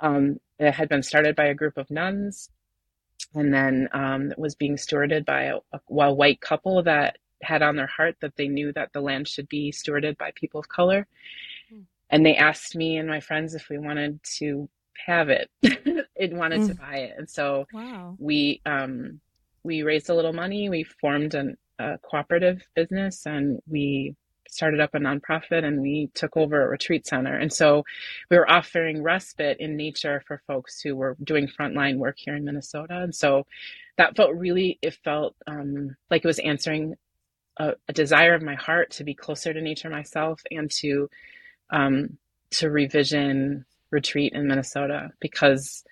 Um, 0.00 0.38
it 0.58 0.72
had 0.72 0.88
been 0.88 1.02
started 1.02 1.36
by 1.36 1.46
a 1.46 1.54
group 1.54 1.76
of 1.76 1.90
nuns, 1.90 2.48
and 3.34 3.52
then 3.52 3.88
um, 3.92 4.32
was 4.36 4.54
being 4.54 4.76
stewarded 4.76 5.26
by 5.26 5.44
a, 5.44 5.56
a, 5.72 5.80
a 5.90 6.14
white 6.14 6.40
couple 6.40 6.82
that 6.84 7.18
had 7.42 7.62
on 7.62 7.76
their 7.76 7.88
heart 7.88 8.16
that 8.20 8.36
they 8.36 8.48
knew 8.48 8.72
that 8.72 8.92
the 8.92 9.00
land 9.00 9.28
should 9.28 9.48
be 9.48 9.72
stewarded 9.72 10.16
by 10.16 10.30
people 10.34 10.60
of 10.60 10.68
color 10.68 11.06
and 12.12 12.24
they 12.24 12.36
asked 12.36 12.76
me 12.76 12.98
and 12.98 13.08
my 13.08 13.20
friends 13.20 13.54
if 13.54 13.68
we 13.68 13.78
wanted 13.78 14.20
to 14.38 14.68
have 15.06 15.30
it. 15.30 15.50
And 16.14 16.38
wanted 16.38 16.60
mm. 16.60 16.68
to 16.68 16.74
buy 16.74 16.98
it. 16.98 17.14
And 17.18 17.28
so 17.28 17.66
wow. 17.72 18.14
we 18.16 18.60
um 18.64 19.20
we 19.64 19.82
raised 19.82 20.08
a 20.08 20.14
little 20.14 20.32
money. 20.32 20.68
We 20.68 20.84
formed 20.84 21.34
an, 21.34 21.56
a 21.80 21.98
cooperative 21.98 22.62
business 22.76 23.26
and 23.26 23.58
we 23.66 24.14
started 24.48 24.78
up 24.78 24.94
a 24.94 24.98
nonprofit 24.98 25.64
and 25.64 25.80
we 25.80 26.10
took 26.14 26.36
over 26.36 26.62
a 26.62 26.68
retreat 26.68 27.06
center. 27.06 27.36
And 27.36 27.52
so 27.52 27.82
we 28.30 28.36
were 28.36 28.48
offering 28.48 29.02
respite 29.02 29.56
in 29.58 29.76
nature 29.76 30.22
for 30.28 30.42
folks 30.46 30.80
who 30.80 30.94
were 30.94 31.16
doing 31.24 31.48
frontline 31.48 31.96
work 31.96 32.16
here 32.18 32.36
in 32.36 32.44
minnesota. 32.44 33.00
And 33.00 33.14
so 33.14 33.46
that 33.96 34.14
felt 34.14 34.36
really 34.36 34.78
it 34.82 34.94
felt 35.02 35.34
um, 35.48 35.96
like 36.10 36.24
it 36.24 36.28
was 36.28 36.38
answering 36.40 36.94
a, 37.56 37.72
a 37.88 37.92
desire 37.92 38.34
of 38.34 38.42
my 38.42 38.54
heart 38.54 38.90
to 38.92 39.04
be 39.04 39.14
closer 39.14 39.52
to 39.52 39.60
nature 39.60 39.90
myself 39.90 40.40
and 40.50 40.70
to 40.70 41.08
um, 41.72 42.18
to 42.52 42.70
revision 42.70 43.64
retreat 43.90 44.32
in 44.34 44.46
Minnesota 44.46 45.10
because 45.20 45.84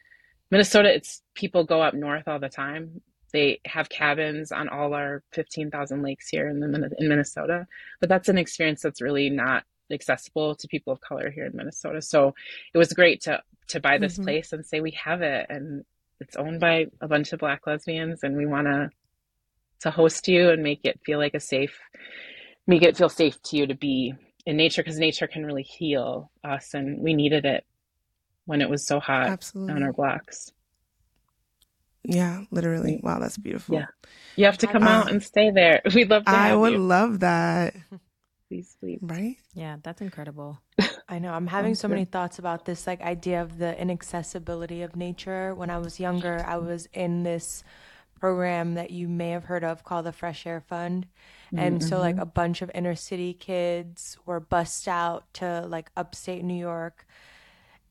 Minnesota, 0.51 0.93
it's 0.95 1.22
people 1.35 1.64
go 1.64 1.81
up 1.81 1.95
north 1.95 2.28
all 2.28 2.39
the 2.39 2.49
time. 2.49 3.01
They 3.33 3.61
have 3.64 3.89
cabins 3.89 4.51
on 4.51 4.68
all 4.68 4.95
our 4.95 5.22
15,000 5.33 6.03
lakes 6.03 6.28
here 6.28 6.49
in 6.49 6.61
the 6.61 6.91
in 6.99 7.09
Minnesota, 7.09 7.66
but 8.01 8.09
that's 8.09 8.28
an 8.28 8.39
experience 8.39 8.83
that's 8.83 9.01
really 9.01 9.31
not 9.31 9.64
accessible 9.93 10.55
to 10.57 10.68
people 10.68 10.93
of 10.93 11.01
color 11.01 11.31
here 11.31 11.47
in 11.47 11.57
Minnesota. 11.57 12.03
So 12.03 12.35
it 12.74 12.78
was 12.78 12.93
great 12.93 13.22
to 13.22 13.43
to 13.68 13.81
buy 13.81 13.99
this 13.99 14.14
mm-hmm. 14.14 14.24
place 14.24 14.53
and 14.53 14.66
say 14.66 14.81
we 14.81 14.91
have 14.93 15.22
it 15.22 15.47
and 15.49 15.85
it's 16.18 16.37
owned 16.37 16.59
by 16.59 16.87
a 17.01 17.07
bunch 17.07 17.33
of 17.33 17.39
black 17.39 17.66
lesbians 17.66 18.24
and 18.24 18.37
we 18.37 18.47
want 18.47 18.66
to 18.66 18.91
to 19.81 19.91
host 19.91 20.26
you 20.26 20.51
and 20.51 20.62
make 20.62 20.81
it 20.85 21.01
feel 21.07 21.18
like 21.18 21.35
a 21.35 21.41
safe 21.41 21.78
make 22.66 22.83
it 22.83 22.97
feel 22.97 23.09
safe 23.09 23.41
to 23.43 23.57
you 23.57 23.68
to 23.68 23.74
be 23.74 24.12
in 24.47 24.57
nature 24.57 24.82
because 24.82 24.99
nature 24.99 25.26
can 25.26 25.45
really 25.45 25.62
heal 25.62 26.30
us 26.45 26.74
and 26.74 27.01
we 27.01 27.14
needed 27.14 27.45
it 27.45 27.64
when 28.47 28.61
it 28.61 28.70
was 28.70 28.86
so 28.86 29.01
hot 29.01 29.28
Absolutely. 29.28 29.74
on 29.74 29.82
our 29.82 29.93
blocks 29.93 30.53
yeah 32.05 32.43
literally 32.51 32.99
wow 33.03 33.18
that's 33.18 33.36
beautiful 33.36 33.74
yeah 33.74 33.86
you 34.36 34.45
have 34.47 34.57
to 34.59 34.66
come 34.66 34.84
uh, 34.84 34.88
out 34.88 35.11
and 35.11 35.22
stay 35.22 35.51
there 35.51 35.82
we'd 35.95 36.09
love 36.09 36.24
to 36.24 36.30
i 36.30 36.55
would 36.55 36.72
you. 36.72 36.78
love 36.78 37.20
that 37.20 37.74
Please 38.51 38.76
sleep. 38.80 38.99
Right? 39.01 39.36
Yeah, 39.55 39.76
that's 39.80 40.01
incredible. 40.01 40.59
I 41.09 41.20
know. 41.20 41.32
I'm 41.32 41.47
having 41.47 41.76
so 41.76 41.86
many 41.86 42.05
thoughts 42.05 42.41
about 42.41 42.64
this 42.64 42.84
like 42.84 43.01
idea 43.01 43.41
of 43.41 43.59
the 43.59 43.80
inaccessibility 43.80 44.82
of 44.82 44.97
nature. 44.97 45.55
When 45.55 45.70
I 45.70 45.78
was 45.78 46.01
younger, 46.01 46.45
I 46.45 46.57
was 46.57 46.88
in 46.93 47.22
this 47.22 47.62
program 48.21 48.75
that 48.75 48.91
you 48.91 49.09
may 49.09 49.31
have 49.31 49.45
heard 49.45 49.64
of 49.64 49.83
called 49.83 50.07
the 50.07 50.12
Fresh 50.12 50.47
Air 50.47 50.61
Fund. 50.61 51.07
Mm, 51.53 51.59
and 51.59 51.85
so 51.85 51.99
like 51.99 52.16
mm-hmm. 52.16 52.23
a 52.23 52.27
bunch 52.27 52.62
of 52.62 52.71
inner 52.75 52.95
city 52.95 53.33
kids 53.33 54.18
were 54.27 54.41
bussed 54.41 54.87
out 54.87 55.33
to 55.35 55.66
like 55.66 55.91
upstate 55.97 56.45
New 56.45 56.55
York 56.55 57.07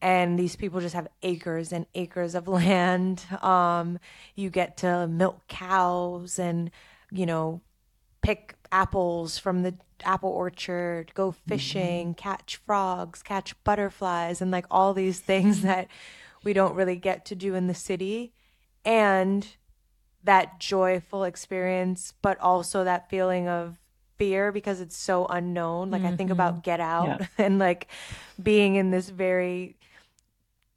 and 0.01 0.39
these 0.39 0.55
people 0.55 0.79
just 0.79 0.95
have 0.95 1.07
acres 1.23 1.71
and 1.71 1.85
acres 1.93 2.35
of 2.35 2.47
land. 2.47 3.23
Um, 3.41 3.99
you 4.35 4.49
get 4.49 4.77
to 4.77 5.07
milk 5.07 5.47
cows 5.47 6.39
and, 6.39 6.71
you 7.11 7.25
know, 7.25 7.61
pick 8.21 8.55
apples 8.71 9.37
from 9.37 9.63
the 9.63 9.75
apple 10.03 10.29
orchard, 10.29 11.13
go 11.13 11.31
fishing, 11.31 12.09
mm-hmm. 12.09 12.21
catch 12.21 12.57
frogs, 12.65 13.21
catch 13.21 13.61
butterflies, 13.63 14.41
and 14.41 14.51
like 14.51 14.65
all 14.71 14.93
these 14.93 15.19
things 15.19 15.61
that 15.63 15.87
we 16.43 16.53
don't 16.53 16.75
really 16.75 16.95
get 16.95 17.25
to 17.25 17.35
do 17.35 17.55
in 17.55 17.67
the 17.67 17.73
city. 17.73 18.33
And 18.85 19.45
that 20.23 20.59
joyful 20.59 21.23
experience, 21.23 22.13
but 22.21 22.39
also 22.39 22.83
that 22.83 23.09
feeling 23.09 23.47
of 23.47 23.77
fear 24.17 24.51
because 24.51 24.81
it's 24.81 24.97
so 24.97 25.25
unknown. 25.27 25.89
Like 25.89 26.03
I 26.03 26.15
think 26.15 26.29
about 26.29 26.55
mm-hmm. 26.55 26.61
Get 26.61 26.79
Out 26.79 27.07
Yeah. 27.07 27.27
and 27.45 27.57
like 27.57 27.87
being 28.41 28.75
in 28.75 28.91
this 28.91 29.09
very 29.09 29.77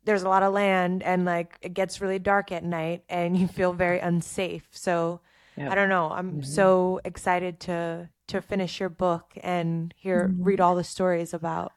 there's 0.04 0.22
a 0.22 0.28
lot 0.28 0.42
of 0.42 0.52
land 0.52 1.02
and 1.02 1.24
like 1.24 1.58
it 1.60 1.74
gets 1.74 2.00
really 2.00 2.18
dark 2.18 2.50
at 2.50 2.64
night 2.64 3.04
and 3.08 3.36
you 3.36 3.46
feel 3.46 3.72
very 3.72 3.98
unsafe. 3.98 4.66
So 4.70 5.20
Yeah. 5.56 5.70
I 5.70 5.74
don't 5.74 5.88
know. 5.88 6.10
I'm 6.10 6.30
mm-hmm. 6.30 6.42
so 6.42 7.00
excited 7.04 7.60
to 7.60 8.08
to 8.28 8.40
finish 8.40 8.80
your 8.80 8.88
book 8.88 9.32
and 9.42 9.92
hear 9.96 10.28
mm-hmm. 10.28 10.44
read 10.44 10.60
all 10.60 10.76
the 10.76 10.84
stories 10.84 11.34
about, 11.34 11.72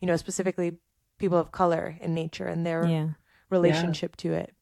you 0.00 0.06
know, 0.06 0.16
specifically 0.16 0.76
people 1.18 1.38
of 1.38 1.52
color 1.52 1.96
in 2.00 2.12
nature 2.12 2.46
and 2.46 2.66
their 2.66 2.84
Yeah. 2.84 3.08
relationship 3.50 4.16
to 4.16 4.32
it. 4.32 4.54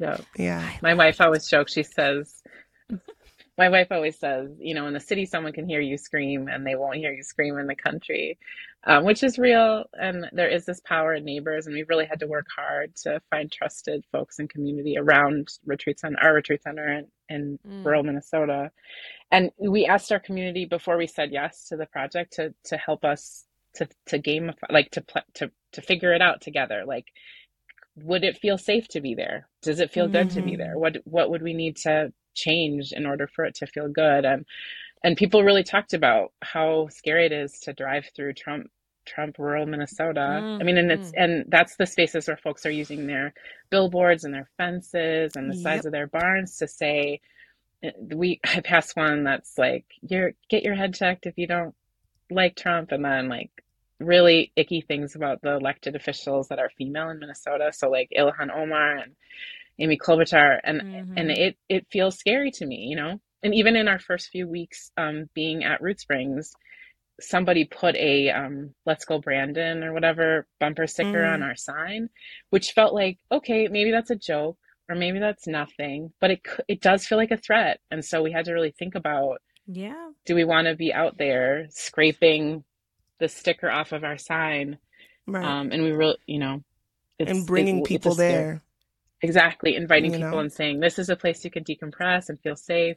Yeah. 0.00 0.18
Yeah. 0.36 0.70
My 0.82 0.94
wife 0.94 1.20
always 1.22 1.48
jokes, 1.48 1.74
she 1.74 1.84
says, 1.84 2.42
my 3.58 3.68
wife 3.68 3.88
always 3.92 4.18
says, 4.18 4.50
you 4.58 4.74
know, 4.74 4.88
in 4.88 4.94
the 4.94 5.00
city, 5.00 5.26
someone 5.26 5.52
can 5.52 5.68
hear 5.68 5.80
you 5.80 5.98
scream 5.98 6.48
and 6.48 6.66
they 6.66 6.76
won't 6.76 6.96
hear 6.96 7.12
you 7.12 7.22
scream 7.22 7.58
in 7.58 7.68
the 7.68 7.76
country, 7.76 8.38
um, 8.84 9.04
which 9.04 9.22
is 9.22 9.38
real. 9.38 9.84
And 9.94 10.26
there 10.32 10.48
is 10.48 10.66
this 10.66 10.80
power 10.80 11.14
in 11.14 11.24
neighbors. 11.26 11.66
And 11.66 11.76
we've 11.76 11.90
really 11.90 12.06
had 12.06 12.20
to 12.20 12.28
work 12.28 12.46
hard 12.56 12.96
to 13.04 13.22
find 13.30 13.52
trusted 13.52 14.04
folks 14.12 14.40
and 14.40 14.50
community 14.50 14.96
around 14.98 15.48
retreat 15.66 16.00
center, 16.00 16.18
our 16.22 16.34
retreat 16.34 16.62
center 16.64 16.90
in, 16.90 17.08
in 17.28 17.60
rural 17.84 18.02
Minnesota. 18.04 18.72
And 19.30 19.50
we 19.58 19.86
asked 19.86 20.12
our 20.12 20.20
community 20.20 20.66
before 20.66 20.96
we 20.98 21.06
said 21.08 21.30
yes 21.32 21.66
to 21.68 21.76
the 21.76 21.86
project 21.86 22.34
to, 22.34 22.54
to 22.66 22.78
help 22.78 23.04
us 23.04 23.44
to, 23.76 23.88
to 24.06 24.18
game, 24.18 24.52
like 24.70 24.90
to, 24.92 25.02
pl- 25.02 25.22
to, 25.34 25.50
to 25.72 25.82
figure 25.82 26.14
it 26.14 26.22
out 26.22 26.40
together. 26.40 26.84
Like, 26.86 27.06
would 28.02 28.24
it 28.24 28.38
feel 28.38 28.58
safe 28.58 28.88
to 28.88 29.00
be 29.00 29.14
there? 29.14 29.48
Does 29.62 29.80
it 29.80 29.90
feel 29.92 30.08
good 30.08 30.30
to 30.30 30.42
be 30.42 30.56
there? 30.56 30.70
Mm-hmm. 30.70 30.80
What 30.80 30.96
what 31.04 31.30
would 31.30 31.42
we 31.42 31.54
need 31.54 31.76
to 31.78 32.12
change 32.34 32.92
in 32.92 33.06
order 33.06 33.26
for 33.26 33.44
it 33.44 33.54
to 33.56 33.66
feel 33.66 33.88
good? 33.88 34.24
And 34.24 34.46
and 35.02 35.16
people 35.16 35.42
really 35.42 35.64
talked 35.64 35.94
about 35.94 36.32
how 36.42 36.88
scary 36.88 37.26
it 37.26 37.32
is 37.32 37.58
to 37.60 37.72
drive 37.72 38.06
through 38.14 38.34
Trump 38.34 38.70
Trump 39.06 39.38
rural 39.38 39.66
Minnesota. 39.66 40.20
I 40.20 40.62
mean, 40.62 40.78
and 40.78 40.92
it's 40.92 41.08
mm-hmm. 41.08 41.22
and 41.22 41.44
that's 41.48 41.76
the 41.76 41.86
spaces 41.86 42.26
where 42.26 42.36
folks 42.36 42.66
are 42.66 42.70
using 42.70 43.06
their 43.06 43.32
billboards 43.70 44.24
and 44.24 44.34
their 44.34 44.48
fences 44.56 45.32
and 45.36 45.50
the 45.50 45.56
sides 45.56 45.80
Yep. 45.80 45.86
of 45.86 45.92
their 45.92 46.06
barns 46.06 46.58
to 46.58 46.68
say 46.68 47.20
uh, 47.84 47.90
we 48.14 48.40
I 48.44 48.60
passed 48.60 48.96
one 48.96 49.24
that's 49.24 49.56
like 49.58 49.86
you're 50.02 50.32
get 50.48 50.62
your 50.62 50.74
head 50.74 50.94
checked 50.94 51.26
if 51.26 51.38
you 51.38 51.46
don't 51.46 51.74
like 52.30 52.56
Trump 52.56 52.92
and 52.92 53.04
then 53.04 53.28
like 53.28 53.50
really 54.00 54.52
icky 54.56 54.80
things 54.80 55.14
about 55.14 55.40
the 55.42 55.54
elected 55.56 55.94
officials 55.94 56.48
that 56.48 56.58
are 56.58 56.70
female 56.76 57.10
in 57.10 57.18
Minnesota. 57.20 57.70
So 57.72 57.90
like 57.90 58.10
Ilhan 58.16 58.50
Omar 58.54 58.96
and 58.96 59.12
Amy 59.78 59.98
Klobuchar, 59.98 60.58
and 60.64 60.82
and 61.16 61.30
it 61.30 61.56
it 61.68 61.86
feels 61.90 62.18
scary 62.18 62.50
to 62.52 62.66
me, 62.66 62.86
you 62.88 62.96
know. 62.96 63.20
And 63.42 63.54
even 63.54 63.76
in 63.76 63.88
our 63.88 63.98
first 63.98 64.28
few 64.30 64.46
weeks 64.48 64.90
um, 64.98 65.28
being 65.34 65.64
at 65.64 65.80
Root 65.80 66.00
Springs, 66.00 66.52
somebody 67.20 67.64
put 67.64 67.96
a 67.96 68.30
um, 68.30 68.74
"Let's 68.86 69.04
Go 69.04 69.18
Brandon" 69.20 69.82
or 69.84 69.92
whatever 69.92 70.46
bumper 70.58 70.86
sticker 70.86 71.24
on 71.24 71.42
our 71.42 71.56
sign, 71.56 72.08
which 72.50 72.72
felt 72.72 72.94
like 72.94 73.18
okay, 73.30 73.68
maybe 73.68 73.90
that's 73.90 74.10
a 74.10 74.16
joke 74.16 74.58
or 74.88 74.96
maybe 74.96 75.20
that's 75.20 75.46
nothing, 75.46 76.12
but 76.20 76.30
it 76.32 76.40
it 76.68 76.80
does 76.80 77.06
feel 77.06 77.18
like 77.18 77.30
a 77.30 77.36
threat. 77.36 77.80
And 77.90 78.04
so 78.04 78.22
we 78.22 78.32
had 78.32 78.46
to 78.46 78.52
really 78.52 78.72
think 78.72 78.94
about 78.96 79.40
Yeah. 79.66 80.10
do 80.26 80.34
we 80.34 80.44
want 80.44 80.66
to 80.66 80.74
be 80.74 80.92
out 80.92 81.16
there 81.16 81.66
scraping 81.70 82.64
the 83.20 83.28
sticker 83.28 83.70
off 83.70 83.92
of 83.92 84.02
our 84.04 84.18
sign 84.18 84.78
Right. 85.26 85.44
um, 85.44 85.70
and 85.70 85.82
we 85.82 85.92
really 85.92 86.16
you 86.26 86.38
know 86.40 86.62
it's, 87.18 87.30
and 87.30 87.46
bringing 87.46 87.78
it- 87.80 87.84
people 87.84 88.14
there. 88.14 88.62
exactly 89.22 89.76
inviting 89.76 90.12
You 90.12 90.18
people 90.18 90.30
know? 90.32 90.38
and 90.38 90.52
saying 90.52 90.80
this 90.80 90.98
is 90.98 91.08
a 91.10 91.16
place 91.16 91.44
you 91.44 91.50
can 91.50 91.62
decompress 91.64 92.28
and 92.28 92.40
feel 92.40 92.56
safe 92.56 92.96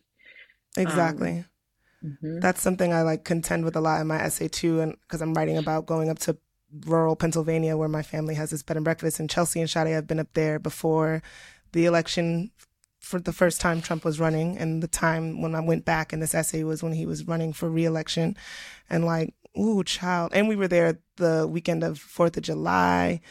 Exactly. 0.78 1.46
Mhm. 2.04 2.42
That's 2.42 2.62
something 2.62 2.92
I 2.92 3.04
like 3.04 3.24
contend 3.24 3.64
with 3.64 3.76
a 3.76 3.82
lot 3.82 4.02
in 4.02 4.08
my 4.08 4.20
essay 4.20 4.48
too, 4.48 4.82
and 4.82 4.98
because 5.02 5.22
I'm 5.22 5.34
writing 5.34 5.58
about 5.58 5.86
going 5.86 6.10
up 6.10 6.20
to 6.20 6.38
rural 6.86 7.16
Pennsylvania 7.16 7.78
where 7.78 7.88
my 7.88 8.02
family 8.02 8.36
has 8.36 8.50
this 8.50 8.64
bed 8.64 8.78
and 8.78 8.84
breakfast, 8.84 9.20
and 9.20 9.30
Chelsea 9.30 9.60
and 9.62 9.70
Shadi 9.70 9.92
have 9.94 10.08
been 10.08 10.20
up 10.20 10.34
there 10.34 10.58
before 10.60 11.22
the 11.72 11.86
election 11.86 12.52
for 13.00 13.20
the 13.20 13.32
first 13.34 13.62
time 13.62 13.82
Trump 13.82 14.04
was 14.04 14.20
running, 14.20 14.58
and 14.58 14.82
the 14.82 14.88
time 14.88 15.42
when 15.42 15.54
I 15.56 15.60
went 15.60 15.86
back 15.86 16.12
in 16.12 16.20
this 16.20 16.34
essay 16.34 16.64
was 16.64 16.82
when 16.82 16.94
he 16.94 17.06
was 17.06 17.28
running 17.28 17.54
for 17.54 17.70
reelection, 17.70 18.36
and 18.90 19.06
like, 19.06 19.34
ooh, 19.58 19.84
child, 19.84 20.32
and 20.34 20.48
we 20.48 20.56
were 20.56 20.68
there 20.68 21.00
the 21.18 21.48
weekend 21.50 21.84
of 21.84 22.00
Fourth 22.00 22.38
of 22.38 22.44
July, 22.44 23.22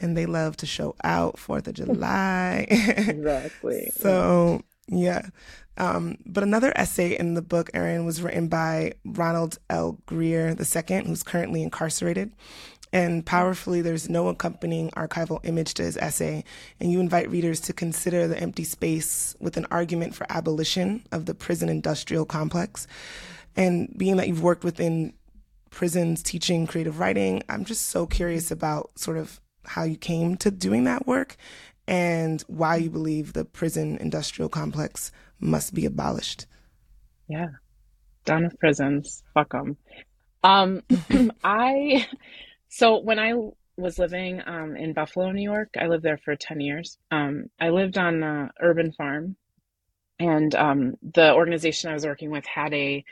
and 0.00 0.16
they 0.16 0.26
love 0.26 0.56
to 0.58 0.66
show 0.66 0.94
out 1.04 1.38
Fourth 1.38 1.68
of 1.68 1.74
July. 1.82 2.66
exactly 2.68 3.90
So 3.94 4.62
yeah. 4.88 5.28
Um, 5.76 6.18
but 6.26 6.42
another 6.42 6.72
essay 6.76 7.16
in 7.16 7.34
the 7.34 7.42
book, 7.42 7.70
Erin, 7.72 8.04
was 8.04 8.20
written 8.20 8.48
by 8.48 8.94
Ronald 9.04 9.58
L. 9.70 9.98
Greer 10.04 10.48
II, 10.48 11.04
who's 11.06 11.22
currently 11.22 11.62
incarcerated. 11.62 12.32
And 12.92 13.24
powerfully, 13.24 13.82
there's 13.82 14.10
no 14.10 14.28
accompanying 14.28 14.90
archival 14.90 15.38
image 15.44 15.74
to 15.74 15.84
his 15.84 15.96
essay. 15.96 16.44
And 16.80 16.90
you 16.90 17.00
invite 17.00 17.30
readers 17.30 17.60
to 17.60 17.72
consider 17.72 18.26
the 18.26 18.38
empty 18.38 18.64
space 18.64 19.36
with 19.40 19.56
an 19.56 19.66
argument 19.70 20.14
for 20.14 20.26
abolition 20.28 21.04
of 21.12 21.26
the 21.26 21.34
prison 21.34 21.68
industrial 21.68 22.24
complex. 22.26 22.86
And 23.56 23.94
being 23.96 24.16
that 24.16 24.28
you've 24.28 24.42
worked 24.42 24.64
within 24.64 25.14
prisons 25.70 26.22
teaching 26.22 26.66
creative 26.66 26.98
writing, 27.00 27.42
I'm 27.48 27.64
just 27.64 27.88
so 27.88 28.06
curious 28.06 28.50
about 28.50 28.98
sort 28.98 29.16
of 29.18 29.40
how 29.64 29.84
you 29.84 29.96
came 29.96 30.36
to 30.38 30.50
doing 30.50 30.84
that 30.84 31.06
work 31.06 31.36
and 31.86 32.42
why 32.42 32.76
you 32.76 32.90
believe 32.90 33.32
the 33.32 33.44
prison 33.44 33.96
industrial 33.98 34.48
complex 34.48 35.12
must 35.40 35.74
be 35.74 35.86
abolished. 35.86 36.46
yeah. 37.28 37.48
Done 38.24 38.44
with 38.44 38.58
prisons. 38.58 39.22
Fuck 39.34 39.52
them 39.52 39.76
um 40.42 40.82
i 41.44 42.06
so 42.68 42.98
when 43.00 43.18
i 43.18 43.34
was 43.76 43.98
living 43.98 44.42
um 44.46 44.76
in 44.76 44.92
buffalo 44.92 45.30
new 45.32 45.42
york 45.42 45.70
i 45.78 45.86
lived 45.86 46.02
there 46.02 46.18
for 46.24 46.36
10 46.36 46.60
years. 46.60 46.98
Um 47.10 47.46
i 47.60 47.70
lived 47.70 47.98
on 47.98 48.22
a 48.22 48.50
urban 48.60 48.92
farm 48.92 49.36
and 50.18 50.54
um 50.54 50.94
the 51.14 51.32
organization 51.34 51.90
i 51.90 51.94
was 51.94 52.06
working 52.06 52.30
with 52.30 52.46
had 52.46 52.72
a 52.74 53.04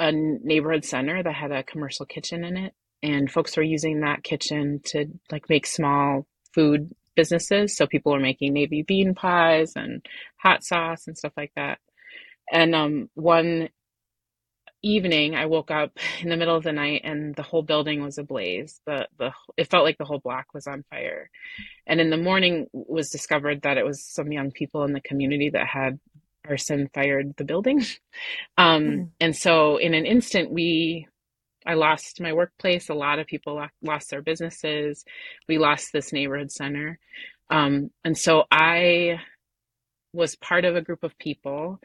a 0.00 0.12
neighborhood 0.12 0.84
center 0.84 1.22
that 1.22 1.34
had 1.34 1.52
a 1.52 1.62
commercial 1.62 2.06
kitchen 2.06 2.42
in 2.42 2.56
it 2.56 2.74
and 3.02 3.30
folks 3.30 3.56
were 3.56 3.62
using 3.62 4.00
that 4.00 4.22
kitchen 4.24 4.80
to 4.84 5.06
like 5.30 5.48
make 5.48 5.66
small 5.66 6.26
food 6.54 6.94
businesses. 7.16 7.76
So 7.76 7.86
people 7.86 8.12
were 8.12 8.20
making 8.20 8.52
maybe 8.52 8.82
bean 8.82 9.14
pies 9.14 9.72
and 9.76 10.04
hot 10.36 10.64
sauce 10.64 11.06
and 11.06 11.16
stuff 11.16 11.32
like 11.36 11.52
that. 11.56 11.78
And 12.52 12.74
um 12.74 13.10
one 13.14 13.68
evening 14.82 15.34
i 15.34 15.44
woke 15.44 15.70
up 15.70 15.92
in 16.22 16.30
the 16.30 16.38
middle 16.38 16.56
of 16.56 16.64
the 16.64 16.72
night 16.72 17.02
and 17.04 17.36
the 17.36 17.42
whole 17.42 17.62
building 17.62 18.02
was 18.02 18.18
ablaze. 18.18 18.80
The 18.86 19.06
the 19.18 19.32
it 19.56 19.70
felt 19.70 19.84
like 19.84 19.98
the 19.98 20.04
whole 20.06 20.20
block 20.20 20.46
was 20.54 20.66
on 20.66 20.84
fire. 20.90 21.30
And 21.86 22.00
in 22.00 22.10
the 22.10 22.16
morning 22.16 22.66
was 22.72 23.10
discovered 23.10 23.62
that 23.62 23.78
it 23.78 23.84
was 23.84 24.04
some 24.04 24.32
young 24.32 24.50
people 24.50 24.84
in 24.84 24.92
the 24.92 25.00
community 25.00 25.50
that 25.50 25.66
had 25.66 25.98
arson 26.50 26.90
fired 26.92 27.34
the 27.36 27.44
building 27.44 27.84
um 28.58 29.10
and 29.20 29.36
so 29.36 29.76
in 29.78 29.94
an 29.94 30.06
instant 30.06 30.52
we 30.52 31.06
I 31.66 31.74
lost 31.74 32.20
my 32.20 32.32
workplace. 32.32 32.88
A 32.88 32.94
lot 32.94 33.18
of 33.18 33.26
people 33.26 33.64
lost 33.82 34.10
their 34.10 34.22
businesses. 34.22 35.04
We 35.48 35.58
lost 35.58 35.92
this 35.92 36.12
neighborhood 36.12 36.50
center. 36.50 36.98
Um, 37.50 37.90
and 38.04 38.16
so 38.16 38.44
I 38.50 39.20
was 40.12 40.36
part 40.36 40.64
of 40.64 40.76
a 40.76 40.82
group 40.82 41.04
of 41.04 41.18
people 41.18 41.80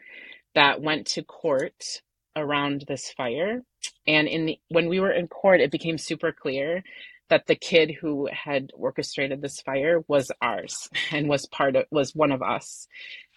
that 0.54 0.80
went 0.80 1.06
to 1.08 1.22
court 1.22 2.02
around 2.34 2.84
this 2.88 3.12
fire. 3.12 3.62
And 4.06 4.28
in 4.28 4.46
the, 4.46 4.58
when 4.68 4.88
we 4.88 5.00
were 5.00 5.12
in 5.12 5.28
court, 5.28 5.60
it 5.60 5.70
became 5.70 5.98
super 5.98 6.32
clear 6.32 6.82
that 7.28 7.46
the 7.46 7.56
kid 7.56 7.92
who 8.00 8.28
had 8.32 8.70
orchestrated 8.74 9.42
this 9.42 9.60
fire 9.60 10.00
was 10.08 10.30
ours 10.40 10.88
and 11.12 11.28
was 11.28 11.46
part 11.46 11.76
of, 11.76 11.84
was 11.90 12.14
one 12.14 12.32
of 12.32 12.42
us. 12.42 12.86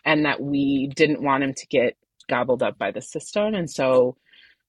And 0.09 0.25
that 0.25 0.41
we 0.41 0.91
didn't 0.95 1.21
want 1.21 1.43
him 1.43 1.53
to 1.53 1.67
get 1.67 1.95
gobbled 2.27 2.63
up 2.63 2.77
by 2.77 2.91
the 2.91 3.01
system. 3.01 3.53
And 3.53 3.69
so 3.69 4.17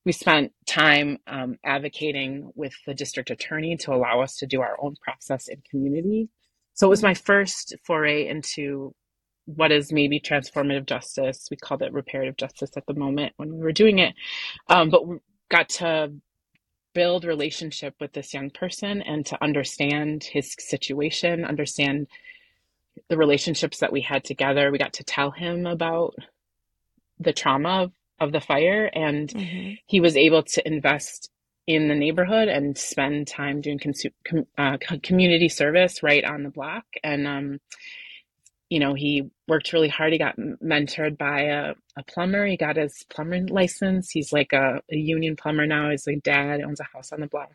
we 0.05 0.13
spent 0.13 0.53
time 0.67 1.19
um, 1.27 1.57
advocating 1.65 2.51
with 2.55 2.75
the 2.87 2.95
district 2.95 3.31
attorney 3.31 3.77
to 3.79 3.93
allow 3.93 4.21
us 4.21 4.37
to 4.37 4.47
do 4.47 4.61
our 4.61 4.77
own 4.83 4.97
process 5.03 5.49
in 5.49 5.63
community. 5.71 6.29
So 6.75 6.87
it 6.87 6.91
was 6.91 7.03
my 7.03 7.15
first 7.15 7.75
foray 7.85 8.29
into 8.29 8.95
what 9.47 9.73
is 9.73 9.93
maybe 9.93 10.21
transformative 10.21 10.87
justice. 10.87 11.49
We 11.51 11.57
called 11.57 11.83
it 11.83 11.93
reparative 11.93 12.37
justice 12.37 12.71
at 12.77 12.87
the 12.87 12.95
moment 12.95 13.33
when 13.37 13.53
we 13.55 13.63
were 13.63 13.73
doing 13.73 13.99
it, 13.99 14.15
um, 14.69 14.91
but 14.91 15.07
we 15.07 15.17
got 15.51 15.69
to 15.81 16.13
build 16.95 17.25
relationship 17.25 17.95
with 18.01 18.13
this 18.13 18.35
young 18.35 18.51
person 18.51 19.03
and 19.03 19.25
to 19.27 19.43
understand 19.43 20.25
his 20.25 20.55
situation, 20.59 21.45
understand 21.45 22.09
the 23.09 23.17
relationships 23.17 23.79
that 23.79 23.93
we 23.93 24.01
had 24.01 24.25
together. 24.25 24.71
We 24.71 24.79
got 24.79 24.95
to 24.95 25.05
tell 25.05 25.31
him 25.31 25.67
about 25.67 26.15
the 27.19 27.33
trauma 27.33 27.85
of, 27.85 27.93
of 28.19 28.33
the 28.33 28.41
fire, 28.41 28.91
and 28.93 29.29
mm-hmm. 29.29 29.75
he 29.87 30.01
was 30.01 30.17
able 30.17 30.43
to 30.43 30.67
invest 30.67 31.31
in 31.67 31.89
the 31.89 31.95
neighborhood 31.95 32.49
and 32.49 32.77
spend 32.77 33.29
time 33.29 33.61
doing 33.61 33.79
consu- 33.79 34.13
com- 34.27 34.47
uh, 34.59 34.77
community 35.03 35.49
service 35.49 36.03
right 36.03 36.25
on 36.25 36.43
the 36.43 36.51
block. 36.51 36.85
And 37.05 37.27
um, 37.27 37.61
you 38.71 38.79
know, 38.79 38.95
he 38.95 39.29
worked 39.49 39.73
really 39.73 39.89
hard. 39.89 40.13
He 40.13 40.19
got 40.19 40.37
mentored 40.37 41.19
by 41.19 41.43
a, 41.43 41.75
a 41.97 42.05
plumber. 42.05 42.47
He 42.47 42.57
got 42.57 42.77
his 42.77 43.05
plumber 43.11 43.41
license. 43.49 44.11
He's 44.11 44.33
like 44.33 44.53
a, 44.53 44.81
a 44.91 44.97
union 44.97 45.35
plumber 45.37 45.67
now. 45.67 45.91
His 45.91 46.07
like 46.07 46.23
dad 46.23 46.63
owns 46.63 46.79
a 46.81 46.85
house 46.85 47.13
on 47.13 47.21
the 47.21 47.27
block. 47.27 47.53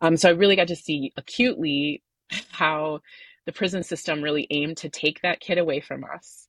Um, 0.00 0.16
so 0.16 0.28
I 0.28 0.32
really 0.32 0.56
got 0.56 0.68
to 0.68 0.76
see 0.76 1.12
acutely 1.16 2.02
how 2.50 3.00
the 3.46 3.52
prison 3.52 3.82
system 3.82 4.22
really 4.22 4.46
aimed 4.50 4.76
to 4.78 4.88
take 4.88 5.20
that 5.22 5.40
kid 5.40 5.58
away 5.58 5.80
from 5.80 6.04
us, 6.04 6.48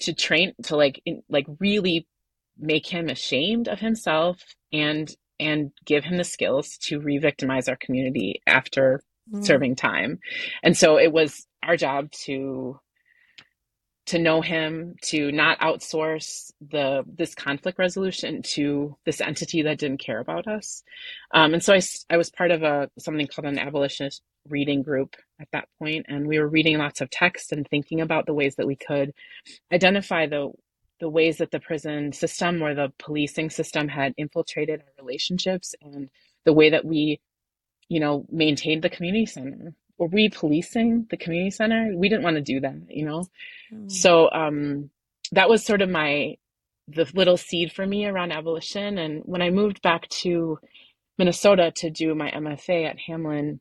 to 0.00 0.14
train 0.14 0.52
to 0.64 0.76
like 0.76 1.00
in, 1.04 1.22
like 1.28 1.46
really 1.58 2.06
make 2.58 2.86
him 2.86 3.08
ashamed 3.08 3.68
of 3.68 3.78
himself 3.78 4.42
and 4.72 5.14
and 5.38 5.72
give 5.86 6.04
him 6.04 6.18
the 6.18 6.24
skills 6.24 6.76
to 6.76 7.00
re-victimize 7.00 7.68
our 7.68 7.76
community 7.76 8.42
after 8.46 9.02
mm. 9.32 9.44
serving 9.44 9.74
time. 9.74 10.18
And 10.62 10.76
so 10.76 10.98
it 10.98 11.12
was 11.12 11.46
our 11.62 11.76
job 11.76 12.10
to 12.24 12.78
to 14.06 14.18
know 14.18 14.40
him, 14.40 14.96
to 15.02 15.30
not 15.30 15.60
outsource 15.60 16.50
the 16.60 17.04
this 17.06 17.34
conflict 17.34 17.78
resolution 17.78 18.42
to 18.42 18.96
this 19.06 19.20
entity 19.20 19.62
that 19.62 19.78
didn't 19.78 20.00
care 20.00 20.18
about 20.18 20.48
us. 20.48 20.82
Um, 21.32 21.54
and 21.54 21.62
so 21.62 21.74
I, 21.74 21.80
I 22.10 22.16
was 22.16 22.30
part 22.30 22.50
of 22.50 22.62
a 22.62 22.90
something 22.98 23.26
called 23.28 23.46
an 23.46 23.58
abolitionist 23.58 24.22
reading 24.48 24.82
group 24.82 25.16
at 25.40 25.48
that 25.52 25.68
point, 25.78 26.06
and 26.08 26.26
we 26.26 26.38
were 26.38 26.48
reading 26.48 26.78
lots 26.78 27.00
of 27.00 27.10
text 27.10 27.52
and 27.52 27.66
thinking 27.68 28.00
about 28.00 28.26
the 28.26 28.34
ways 28.34 28.56
that 28.56 28.66
we 28.66 28.76
could 28.76 29.12
identify 29.72 30.26
the 30.26 30.50
the 31.00 31.08
ways 31.08 31.38
that 31.38 31.50
the 31.50 31.60
prison 31.60 32.12
system 32.12 32.62
or 32.62 32.74
the 32.74 32.92
policing 32.98 33.48
system 33.48 33.88
had 33.88 34.12
infiltrated 34.18 34.80
our 34.80 35.04
relationships 35.04 35.74
and 35.80 36.10
the 36.44 36.52
way 36.52 36.70
that 36.70 36.84
we 36.84 37.20
you 37.88 38.00
know 38.00 38.26
maintained 38.30 38.82
the 38.82 38.90
community 38.90 39.26
center 39.26 39.74
were 40.00 40.06
we 40.06 40.30
policing 40.30 41.06
the 41.10 41.18
community 41.18 41.50
center? 41.50 41.92
We 41.94 42.08
didn't 42.08 42.24
want 42.24 42.36
to 42.36 42.42
do 42.42 42.58
that, 42.60 42.74
you 42.88 43.04
know? 43.04 43.26
Mm. 43.72 43.92
So 43.92 44.30
um, 44.32 44.90
that 45.32 45.50
was 45.50 45.62
sort 45.62 45.82
of 45.82 45.90
my, 45.90 46.36
the 46.88 47.06
little 47.14 47.36
seed 47.36 47.70
for 47.70 47.86
me 47.86 48.06
around 48.06 48.32
abolition. 48.32 48.96
And 48.96 49.22
when 49.26 49.42
I 49.42 49.50
moved 49.50 49.82
back 49.82 50.08
to 50.08 50.58
Minnesota 51.18 51.70
to 51.76 51.90
do 51.90 52.14
my 52.14 52.30
MFA 52.30 52.88
at 52.88 52.96
Hamline, 53.06 53.60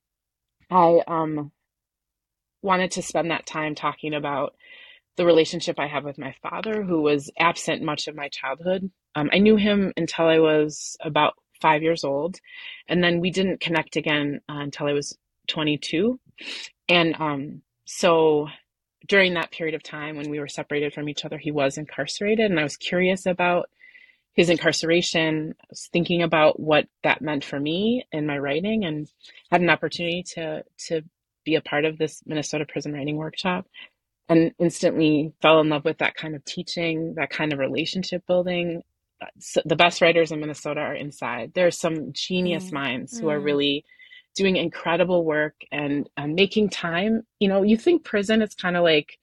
I 0.69 1.01
um, 1.07 1.51
wanted 2.61 2.91
to 2.91 3.01
spend 3.01 3.31
that 3.31 3.45
time 3.45 3.75
talking 3.75 4.13
about 4.13 4.55
the 5.17 5.25
relationship 5.25 5.79
I 5.79 5.87
have 5.87 6.05
with 6.05 6.17
my 6.17 6.33
father, 6.41 6.83
who 6.83 7.01
was 7.01 7.31
absent 7.37 7.81
much 7.83 8.07
of 8.07 8.15
my 8.15 8.29
childhood. 8.29 8.89
Um, 9.15 9.29
I 9.33 9.39
knew 9.39 9.57
him 9.57 9.91
until 9.97 10.25
I 10.25 10.39
was 10.39 10.95
about 11.01 11.33
five 11.61 11.83
years 11.83 12.03
old, 12.03 12.39
and 12.87 13.03
then 13.03 13.19
we 13.19 13.31
didn't 13.31 13.59
connect 13.59 13.95
again 13.95 14.39
uh, 14.49 14.59
until 14.59 14.87
I 14.87 14.93
was 14.93 15.17
22. 15.47 16.19
And 16.87 17.15
um, 17.19 17.61
so 17.85 18.47
during 19.07 19.33
that 19.33 19.51
period 19.51 19.75
of 19.75 19.83
time 19.83 20.15
when 20.15 20.29
we 20.29 20.39
were 20.39 20.47
separated 20.47 20.93
from 20.93 21.09
each 21.09 21.25
other, 21.25 21.37
he 21.37 21.51
was 21.51 21.77
incarcerated. 21.77 22.49
And 22.49 22.59
I 22.59 22.63
was 22.63 22.77
curious 22.77 23.25
about 23.25 23.69
his 24.33 24.49
incarceration. 24.49 25.55
I 25.61 25.65
was 25.69 25.89
thinking 25.91 26.21
about 26.21 26.59
what 26.59 26.87
that 27.03 27.21
meant 27.21 27.43
for 27.43 27.59
me 27.59 28.05
in 28.11 28.25
my 28.25 28.37
writing 28.37 28.85
and 28.85 29.07
had 29.51 29.61
an 29.61 29.69
opportunity 29.69 30.23
to, 30.35 30.63
to 30.87 31.01
be 31.45 31.55
a 31.55 31.61
part 31.61 31.85
of 31.85 31.97
this 31.97 32.21
Minnesota 32.25 32.65
prison 32.65 32.93
writing 32.93 33.17
workshop 33.17 33.65
and 34.29 34.51
instantly 34.59 35.33
fell 35.41 35.59
in 35.59 35.69
love 35.69 35.83
with 35.85 35.97
that 35.97 36.15
kind 36.15 36.35
of 36.35 36.45
teaching, 36.45 37.15
that 37.15 37.31
kind 37.31 37.51
of 37.51 37.59
relationship 37.59 38.25
building. 38.27 38.83
So 39.39 39.61
the 39.65 39.75
best 39.75 40.01
writers 40.01 40.31
in 40.31 40.39
Minnesota 40.39 40.79
are 40.81 40.95
inside. 40.95 41.51
There 41.53 41.67
are 41.67 41.71
some 41.71 42.13
genius 42.13 42.65
mm. 42.65 42.73
minds 42.73 43.17
who 43.17 43.29
are 43.29 43.39
mm. 43.39 43.43
really 43.43 43.85
doing 44.35 44.55
incredible 44.55 45.25
work 45.25 45.55
and 45.71 46.07
uh, 46.15 46.27
making 46.27 46.69
time. 46.69 47.23
You 47.39 47.49
know, 47.49 47.63
you 47.63 47.75
think 47.75 48.03
prison, 48.03 48.41
is 48.41 48.53
kind 48.53 48.77
of 48.77 48.83
like, 48.83 49.17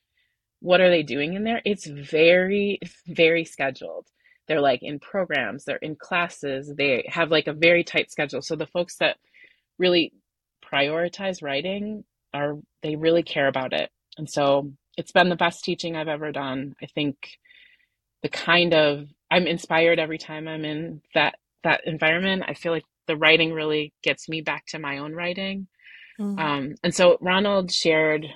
what 0.60 0.80
are 0.80 0.90
they 0.90 1.02
doing 1.02 1.34
in 1.34 1.44
there? 1.44 1.62
It's 1.64 1.86
very, 1.86 2.80
very 3.06 3.44
scheduled. 3.44 4.08
They're 4.48 4.60
like 4.60 4.82
in 4.82 4.98
programs, 4.98 5.64
they're 5.64 5.76
in 5.76 5.96
classes, 5.96 6.72
they 6.76 7.04
have 7.08 7.30
like 7.30 7.46
a 7.46 7.52
very 7.52 7.84
tight 7.84 8.10
schedule. 8.10 8.42
So 8.42 8.56
the 8.56 8.66
folks 8.66 8.96
that 8.98 9.16
really 9.78 10.12
prioritize 10.64 11.42
writing 11.42 12.04
are, 12.32 12.54
they 12.82 12.96
really 12.96 13.22
care 13.22 13.48
about 13.48 13.72
it. 13.72 13.90
And 14.18 14.30
so 14.30 14.72
it's 14.96 15.12
been 15.12 15.28
the 15.28 15.36
best 15.36 15.64
teaching 15.64 15.96
I've 15.96 16.08
ever 16.08 16.32
done. 16.32 16.74
I 16.82 16.86
think 16.86 17.16
the 18.22 18.28
kind 18.28 18.72
of, 18.72 19.08
I'm 19.30 19.46
inspired 19.46 19.98
every 19.98 20.18
time 20.18 20.48
I'm 20.48 20.64
in 20.64 21.02
that 21.14 21.34
that 21.66 21.80
environment. 21.84 22.44
I 22.46 22.54
feel 22.54 22.72
like 22.72 22.84
the 23.08 23.16
writing 23.16 23.52
really 23.52 23.92
gets 24.02 24.28
me 24.28 24.40
back 24.40 24.66
to 24.68 24.78
my 24.78 24.98
own 24.98 25.12
writing. 25.12 25.66
Mm-hmm. 26.18 26.38
Um, 26.38 26.74
and 26.82 26.94
so 26.94 27.18
Ronald 27.20 27.72
shared 27.72 28.26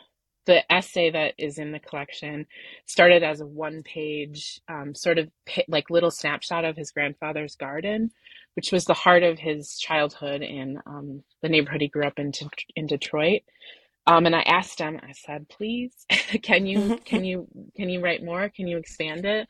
the 0.46 0.70
essay 0.72 1.10
that 1.10 1.34
is 1.38 1.58
in 1.58 1.72
the 1.72 1.78
collection 1.78 2.46
started 2.86 3.22
as 3.22 3.40
a 3.40 3.46
one 3.46 3.82
page 3.82 4.60
um, 4.68 4.94
sort 4.94 5.18
of 5.18 5.28
like 5.68 5.90
little 5.90 6.10
snapshot 6.10 6.64
of 6.64 6.76
his 6.76 6.90
grandfather's 6.90 7.56
garden 7.56 8.10
which 8.54 8.72
was 8.72 8.84
the 8.84 8.94
heart 8.94 9.22
of 9.22 9.38
his 9.38 9.78
childhood 9.78 10.42
in 10.42 10.78
um, 10.86 11.22
the 11.42 11.48
neighborhood 11.48 11.80
he 11.80 11.88
grew 11.88 12.04
up 12.06 12.18
in, 12.18 12.32
in 12.76 12.86
detroit. 12.86 13.42
Um, 14.06 14.26
and 14.26 14.34
i 14.34 14.40
asked 14.40 14.80
him 14.80 14.98
i 15.02 15.12
said 15.12 15.48
please 15.48 15.92
can 16.42 16.66
you 16.66 16.98
can 17.04 17.24
you 17.24 17.46
can 17.76 17.88
you 17.90 18.00
write 18.00 18.24
more? 18.24 18.48
Can 18.48 18.66
you 18.66 18.78
expand 18.78 19.24
it? 19.26 19.46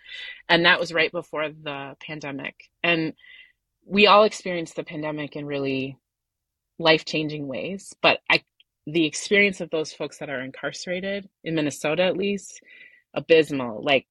And 0.48 0.64
that 0.64 0.80
was 0.80 0.92
right 0.92 1.12
before 1.12 1.48
the 1.48 1.96
pandemic. 2.04 2.54
And 2.82 3.14
we 3.86 4.06
all 4.06 4.24
experienced 4.24 4.76
the 4.76 4.84
pandemic 4.84 5.36
in 5.36 5.46
really 5.46 5.96
life 6.78 7.04
changing 7.04 7.46
ways, 7.46 7.94
but 8.02 8.20
I 8.30 8.42
the 8.86 9.06
experience 9.06 9.60
of 9.60 9.70
those 9.70 9.92
folks 9.92 10.18
that 10.18 10.30
are 10.30 10.42
incarcerated 10.42 11.28
in 11.44 11.54
Minnesota 11.54 12.02
at 12.04 12.16
least 12.16 12.60
abysmal. 13.14 13.82
Like 13.82 14.06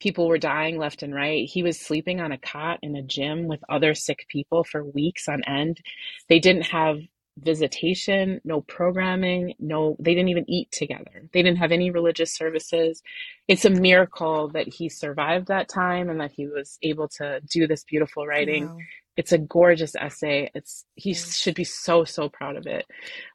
people 0.00 0.28
were 0.28 0.38
dying 0.38 0.78
left 0.78 1.02
and 1.02 1.14
right. 1.14 1.48
He 1.48 1.62
was 1.62 1.80
sleeping 1.80 2.20
on 2.20 2.32
a 2.32 2.38
cot 2.38 2.78
in 2.82 2.96
a 2.96 3.02
gym 3.02 3.46
with 3.46 3.60
other 3.68 3.94
sick 3.94 4.26
people 4.28 4.64
for 4.64 4.84
weeks 4.84 5.28
on 5.28 5.42
end. 5.44 5.80
They 6.28 6.40
didn't 6.40 6.64
have 6.64 6.98
visitation, 7.38 8.40
no 8.44 8.60
programming, 8.60 9.54
no 9.58 9.96
they 9.98 10.14
didn't 10.14 10.28
even 10.28 10.50
eat 10.50 10.70
together. 10.70 11.28
They 11.32 11.42
didn't 11.42 11.58
have 11.58 11.72
any 11.72 11.90
religious 11.90 12.34
services. 12.34 13.02
It's 13.48 13.64
a 13.64 13.70
miracle 13.70 14.48
that 14.48 14.68
he 14.68 14.90
survived 14.90 15.46
that 15.48 15.68
time 15.68 16.10
and 16.10 16.20
that 16.20 16.32
he 16.32 16.46
was 16.46 16.78
able 16.82 17.08
to 17.16 17.40
do 17.48 17.66
this 17.66 17.84
beautiful 17.84 18.26
writing. 18.26 18.68
Wow 18.68 18.78
it's 19.16 19.32
a 19.32 19.38
gorgeous 19.38 19.94
essay. 19.94 20.50
It's 20.54 20.84
he 20.94 21.14
should 21.14 21.54
be 21.54 21.64
so 21.64 22.04
so 22.04 22.28
proud 22.28 22.56
of 22.56 22.66
it. 22.66 22.86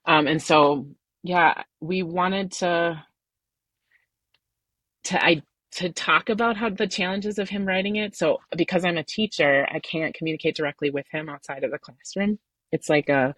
Um, 0.06 0.28
and 0.28 0.42
so 0.42 0.88
yeah, 1.24 1.64
we 1.82 2.04
wanted 2.04 2.52
to 2.54 3.04
to 5.06 5.26
I 5.26 5.42
to 5.74 5.92
talk 5.92 6.30
about 6.30 6.58
how 6.58 6.70
the 6.70 6.88
challenges 6.88 7.38
of 7.38 7.50
him 7.50 7.66
writing 7.66 7.98
it. 7.98 8.16
So 8.16 8.40
because 8.56 8.86
I'm 8.86 8.98
a 8.98 9.04
teacher, 9.04 9.68
I 9.72 9.80
can't 9.80 10.16
communicate 10.16 10.56
directly 10.56 10.90
with 10.90 11.06
him 11.12 11.30
outside 11.30 11.64
of 11.64 11.72
the 11.72 11.80
classroom. 11.80 12.40
It's 12.72 12.90
like 12.90 13.10
a 13.10 13.36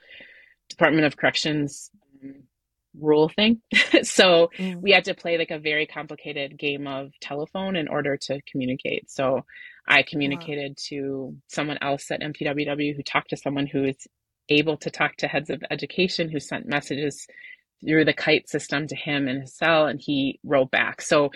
Department 0.69 1.05
of 1.05 1.17
Corrections 1.17 1.91
um, 2.23 2.43
rule 2.99 3.29
thing. 3.29 3.61
so 4.03 4.49
mm. 4.57 4.81
we 4.81 4.91
had 4.91 5.05
to 5.05 5.13
play 5.13 5.37
like 5.37 5.51
a 5.51 5.59
very 5.59 5.85
complicated 5.85 6.57
game 6.57 6.87
of 6.87 7.11
telephone 7.21 7.75
in 7.75 7.87
order 7.87 8.17
to 8.17 8.41
communicate. 8.51 9.09
So 9.09 9.45
I 9.87 10.03
communicated 10.03 10.71
wow. 10.71 10.83
to 10.89 11.35
someone 11.47 11.77
else 11.81 12.11
at 12.11 12.21
MPWW 12.21 12.95
who 12.95 13.03
talked 13.03 13.31
to 13.31 13.37
someone 13.37 13.67
who 13.67 13.85
is 13.85 14.07
able 14.49 14.77
to 14.77 14.89
talk 14.89 15.15
to 15.17 15.27
heads 15.27 15.49
of 15.49 15.63
education 15.69 16.29
who 16.29 16.39
sent 16.39 16.67
messages 16.67 17.27
through 17.85 18.05
the 18.05 18.13
kite 18.13 18.49
system 18.49 18.87
to 18.87 18.95
him 18.95 19.27
in 19.27 19.41
his 19.41 19.55
cell 19.55 19.85
and 19.85 20.01
he 20.01 20.39
wrote 20.43 20.71
back. 20.71 21.01
So 21.01 21.31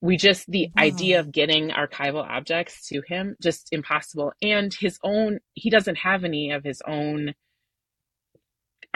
we 0.00 0.16
just 0.16 0.46
the 0.50 0.70
wow. 0.76 0.82
idea 0.82 1.20
of 1.20 1.32
getting 1.32 1.70
archival 1.70 2.24
objects 2.26 2.88
to 2.88 3.02
him 3.06 3.36
just 3.42 3.68
impossible 3.72 4.32
and 4.42 4.72
his 4.78 4.98
own 5.02 5.38
he 5.54 5.70
doesn't 5.70 5.96
have 5.96 6.24
any 6.24 6.50
of 6.50 6.64
his 6.64 6.82
own 6.86 7.34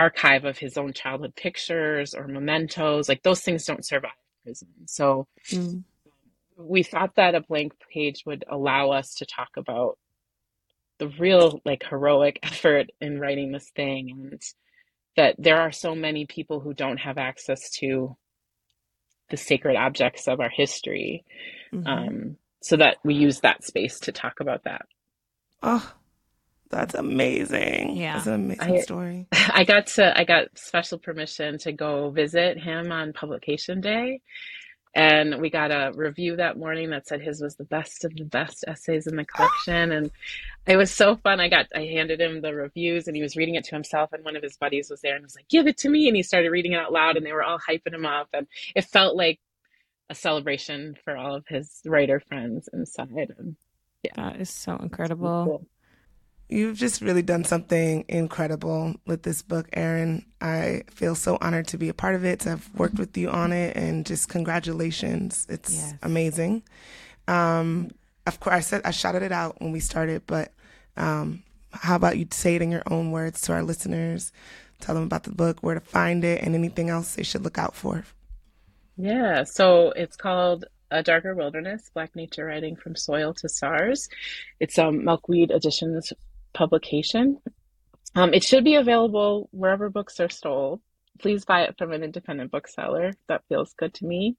archive 0.01 0.45
of 0.45 0.59
his 0.59 0.77
own 0.79 0.93
childhood 0.93 1.35
pictures 1.37 2.15
or 2.15 2.27
mementos 2.27 3.09
like 3.09 3.23
those 3.23 3.43
things 3.43 3.65
don't 3.67 3.85
survive 3.85 4.11
prison. 4.43 4.69
So 4.87 5.27
mm. 5.51 5.85
we 6.57 6.83
thought 6.83 7.17
that 7.17 7.35
a 7.35 7.43
blank 7.43 7.75
page 7.93 8.25
would 8.27 8.45
allow 8.49 8.91
us 8.91 9.15
to 9.17 9.27
talk 9.27 9.51
about 9.57 9.99
the 10.99 11.09
real 11.19 11.61
like 11.65 11.85
heroic 11.89 12.39
effort 12.43 12.91
in 13.01 13.21
writing 13.21 13.53
this 13.53 13.71
thing 13.77 14.11
and 14.11 14.43
that 15.17 15.35
there 15.39 15.61
are 15.61 15.73
so 15.73 15.95
many 15.95 16.25
people 16.27 16.61
who 16.61 16.73
don't 16.73 16.99
have 16.99 17.19
access 17.19 17.71
to 17.71 18.17
the 19.29 19.37
sacred 19.37 19.77
objects 19.77 20.27
of 20.29 20.41
our 20.41 20.51
history. 20.51 21.25
Mhm. 21.73 21.87
um, 21.87 22.37
so 22.63 22.77
that 22.77 22.99
we 23.05 23.15
use 23.15 23.41
that 23.41 23.65
space 23.65 24.01
to 24.01 24.13
talk 24.13 24.41
about 24.41 24.65
that. 24.65 24.83
Oh, 25.63 25.95
that's 26.71 26.95
amazing. 26.95 27.97
Yeah. 27.97 28.15
That's 28.15 28.27
an 28.29 28.35
amazing 28.35 28.77
I- 28.77 28.81
story. 28.81 29.27
I 29.33 29.65
got 29.65 29.89
to 29.89 30.19
I 30.19 30.25
got 30.25 30.57
special 30.57 30.99
permission 30.99 31.59
to 31.59 31.73
go 31.73 32.11
visit 32.11 32.59
him 32.59 32.93
on 32.93 33.13
publication 33.13 33.81
day. 33.81 34.21
And 34.93 35.41
we 35.41 35.51
got 35.51 35.71
a 35.71 35.93
review 35.95 36.37
that 36.37 36.59
morning 36.59 36.91
that 36.91 37.07
said 37.07 37.21
his 37.21 37.41
was 37.41 37.55
the 37.55 37.65
best 37.65 38.05
of 38.05 38.13
the 38.17 38.25
best 38.25 38.65
essays 38.67 39.07
in 39.07 39.15
the 39.17 39.25
collection. 39.35 39.93
And 39.93 40.11
it 40.67 40.77
was 40.77 40.91
so 40.93 41.17
fun. 41.17 41.41
I 41.41 41.49
got 41.49 41.67
I 41.75 41.81
handed 41.85 42.21
him 42.21 42.41
the 42.41 42.55
reviews 42.55 43.07
and 43.07 43.17
he 43.17 43.23
was 43.23 43.37
reading 43.37 43.57
it 43.57 43.65
to 43.65 43.75
himself 43.75 44.13
and 44.13 44.25
one 44.25 44.37
of 44.37 44.43
his 44.43 44.57
buddies 44.57 44.91
was 44.91 45.01
there 45.01 45.17
and 45.17 45.25
was 45.25 45.35
like, 45.37 45.49
Give 45.49 45.67
it 45.67 45.79
to 45.79 45.89
me 45.89 46.07
and 46.07 46.17
he 46.17 46.23
started 46.23 46.51
reading 46.51 46.73
it 46.73 46.79
out 46.79 46.93
loud 46.93 47.17
and 47.17 47.27
they 47.27 47.33
were 47.33 47.43
all 47.43 47.59
hyping 47.59 47.95
him 47.95 48.07
up 48.07 48.29
and 48.33 48.47
it 48.75 48.85
felt 48.85 49.17
like 49.17 49.41
a 50.09 50.15
celebration 50.15 50.97
for 51.05 51.17
all 51.17 51.35
of 51.35 51.47
his 51.49 51.81
writer 51.85 52.21
friends 52.21 52.69
inside. 52.73 53.35
And 53.39 53.57
yeah. 54.05 54.13
That 54.17 54.41
is 54.41 54.51
so 54.51 54.75
it's 54.75 54.85
incredible. 54.85 55.45
cool. 55.47 55.67
You've 56.51 56.77
just 56.77 57.01
really 57.01 57.23
done 57.23 57.45
something 57.45 58.05
incredible 58.09 58.97
with 59.07 59.23
this 59.23 59.41
book, 59.41 59.69
Erin. 59.73 60.25
I 60.41 60.83
feel 60.91 61.15
so 61.15 61.39
honored 61.41 61.69
to 61.69 61.79
be 61.79 61.89
a 61.89 61.95
part 61.95 62.17
of 62.17 62.25
it, 62.25 62.41
to 62.41 62.51
have 62.51 62.69
worked 62.75 62.99
with 62.99 63.17
you 63.17 63.31
on 63.31 63.53
it, 63.53 63.77
and 63.77 64.05
just 64.05 64.29
congratulations. 64.29 65.47
It's 65.49 65.73
Yes. 65.75 65.95
amazing. 66.03 66.63
Um, 67.29 67.93
of 68.27 68.41
course, 68.41 68.55
I 68.57 68.61
said 68.61 68.83
I 68.85 68.91
shouted 68.91 69.23
it 69.23 69.31
out 69.31 69.61
when 69.61 69.71
we 69.71 69.79
started, 69.79 70.23
but 70.27 70.53
um, 70.97 71.45
how 71.73 71.95
about 71.95 72.19
you 72.19 72.27
say 72.33 72.57
it 72.57 72.63
in 72.63 72.71
your 72.73 72.83
own 72.91 73.13
words 73.13 73.41
to 73.43 73.53
our 73.53 73.63
listeners? 73.63 74.33
Tell 74.81 74.97
them 74.97 75.05
about 75.05 75.23
the 75.25 75.31
book, 75.31 75.61
where 75.61 75.75
to 75.75 75.81
find 75.81 76.25
it, 76.25 76.43
and 76.43 76.57
anything 76.57 76.91
else 76.91 77.15
they 77.15 77.23
should 77.23 77.45
look 77.45 77.59
out 77.59 77.77
for. 77.77 78.05
Yeah, 78.97 79.45
so 79.45 79.93
it's 79.93 80.17
called 80.17 80.65
A 80.91 81.03
Darker 81.03 81.35
Wilderness, 81.35 81.91
Black 81.95 82.17
Nature 82.17 82.47
Writing 82.47 82.75
from 82.77 82.97
Soil 82.97 83.35
to 83.35 83.49
Stars. 83.49 84.09
It's 84.59 84.79
a 84.79 84.91
Milkweed 84.91 85.51
Editions 85.53 86.13
publication. 86.53 87.39
Um, 88.15 88.35
it 88.35 88.43
should 88.45 88.65
be 88.65 88.75
available 88.77 89.49
wherever 89.53 89.89
books 89.91 90.21
are 90.21 90.29
sold. 90.31 90.81
Please 91.19 91.45
buy 91.45 91.63
it 91.63 91.77
from 91.79 91.93
an 91.93 92.03
independent 92.03 92.51
bookseller. 92.51 93.13
That 93.29 93.45
feels 93.49 93.75
good 93.75 93.95
to 93.95 94.07
me. 94.07 94.37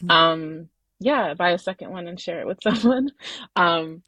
Mhm. 0.00 0.10
Um, 0.10 0.68
yeah, 0.98 1.34
buy 1.34 1.50
a 1.50 1.58
second 1.58 1.90
one 1.90 2.08
and 2.08 2.20
share 2.20 2.40
it 2.40 2.46
with 2.46 2.58
someone. 2.62 3.10
Um, 3.54 4.02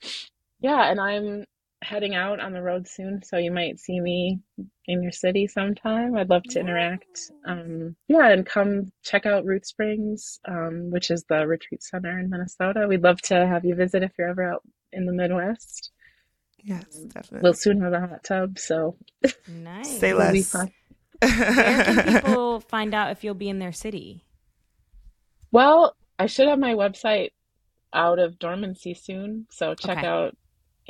yeah, 0.61 0.91
and 0.91 1.01
I'm 1.01 1.45
heading 1.82 2.14
out 2.16 2.41
on 2.41 2.53
the 2.53 2.62
road 2.62 2.89
soon, 2.89 3.22
so 3.22 3.36
you 3.36 3.53
might 3.53 3.78
see 3.78 4.01
me 4.01 4.41
in 4.86 5.03
your 5.03 5.12
city 5.12 5.47
sometime. 5.47 6.16
I'd 6.16 6.30
love 6.30 6.43
to 6.45 6.61
interact. 6.61 7.30
Um, 7.47 7.95
yeah, 8.09 8.28
and 8.30 8.45
come 8.45 8.91
check 9.05 9.26
out 9.26 9.45
Root 9.45 9.64
Springs, 9.64 10.41
um, 10.47 10.91
which 10.91 11.11
is 11.12 11.24
the 11.28 11.47
retreat 11.47 11.82
center 11.82 12.18
in 12.18 12.30
Minnesota. 12.30 12.86
We'd 12.89 13.05
love 13.05 13.20
to 13.22 13.47
have 13.47 13.64
you 13.64 13.76
visit 13.76 14.03
if 14.03 14.12
you're 14.18 14.28
ever 14.30 14.51
out 14.51 14.62
in 14.93 15.07
the 15.07 15.12
Midwest. 15.12 15.93
Yes, 16.62 16.84
definitely. 17.06 17.40
We'll 17.42 17.54
soon 17.54 17.80
have 17.80 17.92
a 17.92 18.00
hot 18.00 18.24
tub, 18.24 18.59
so 18.59 18.96
Nice. 19.48 19.98
Say 19.98 20.11
it'll 20.11 20.20
less. 20.20 20.54
Where 20.54 20.68
can 21.20 22.12
people 22.22 22.61
find 22.61 22.94
out 22.94 23.11
if 23.12 23.24
you'll 23.24 23.34
be 23.34 23.48
in 23.48 23.59
their 23.59 23.72
city? 23.72 24.24
Well, 25.50 25.96
I 26.18 26.26
should 26.26 26.48
have 26.48 26.59
my 26.59 26.74
website 26.74 27.30
out 27.92 28.18
of 28.18 28.38
dormancy 28.38 28.94
soon, 28.94 29.46
so 29.50 29.74
check 29.74 29.98
Okay. 29.98 30.06
out 30.06 30.36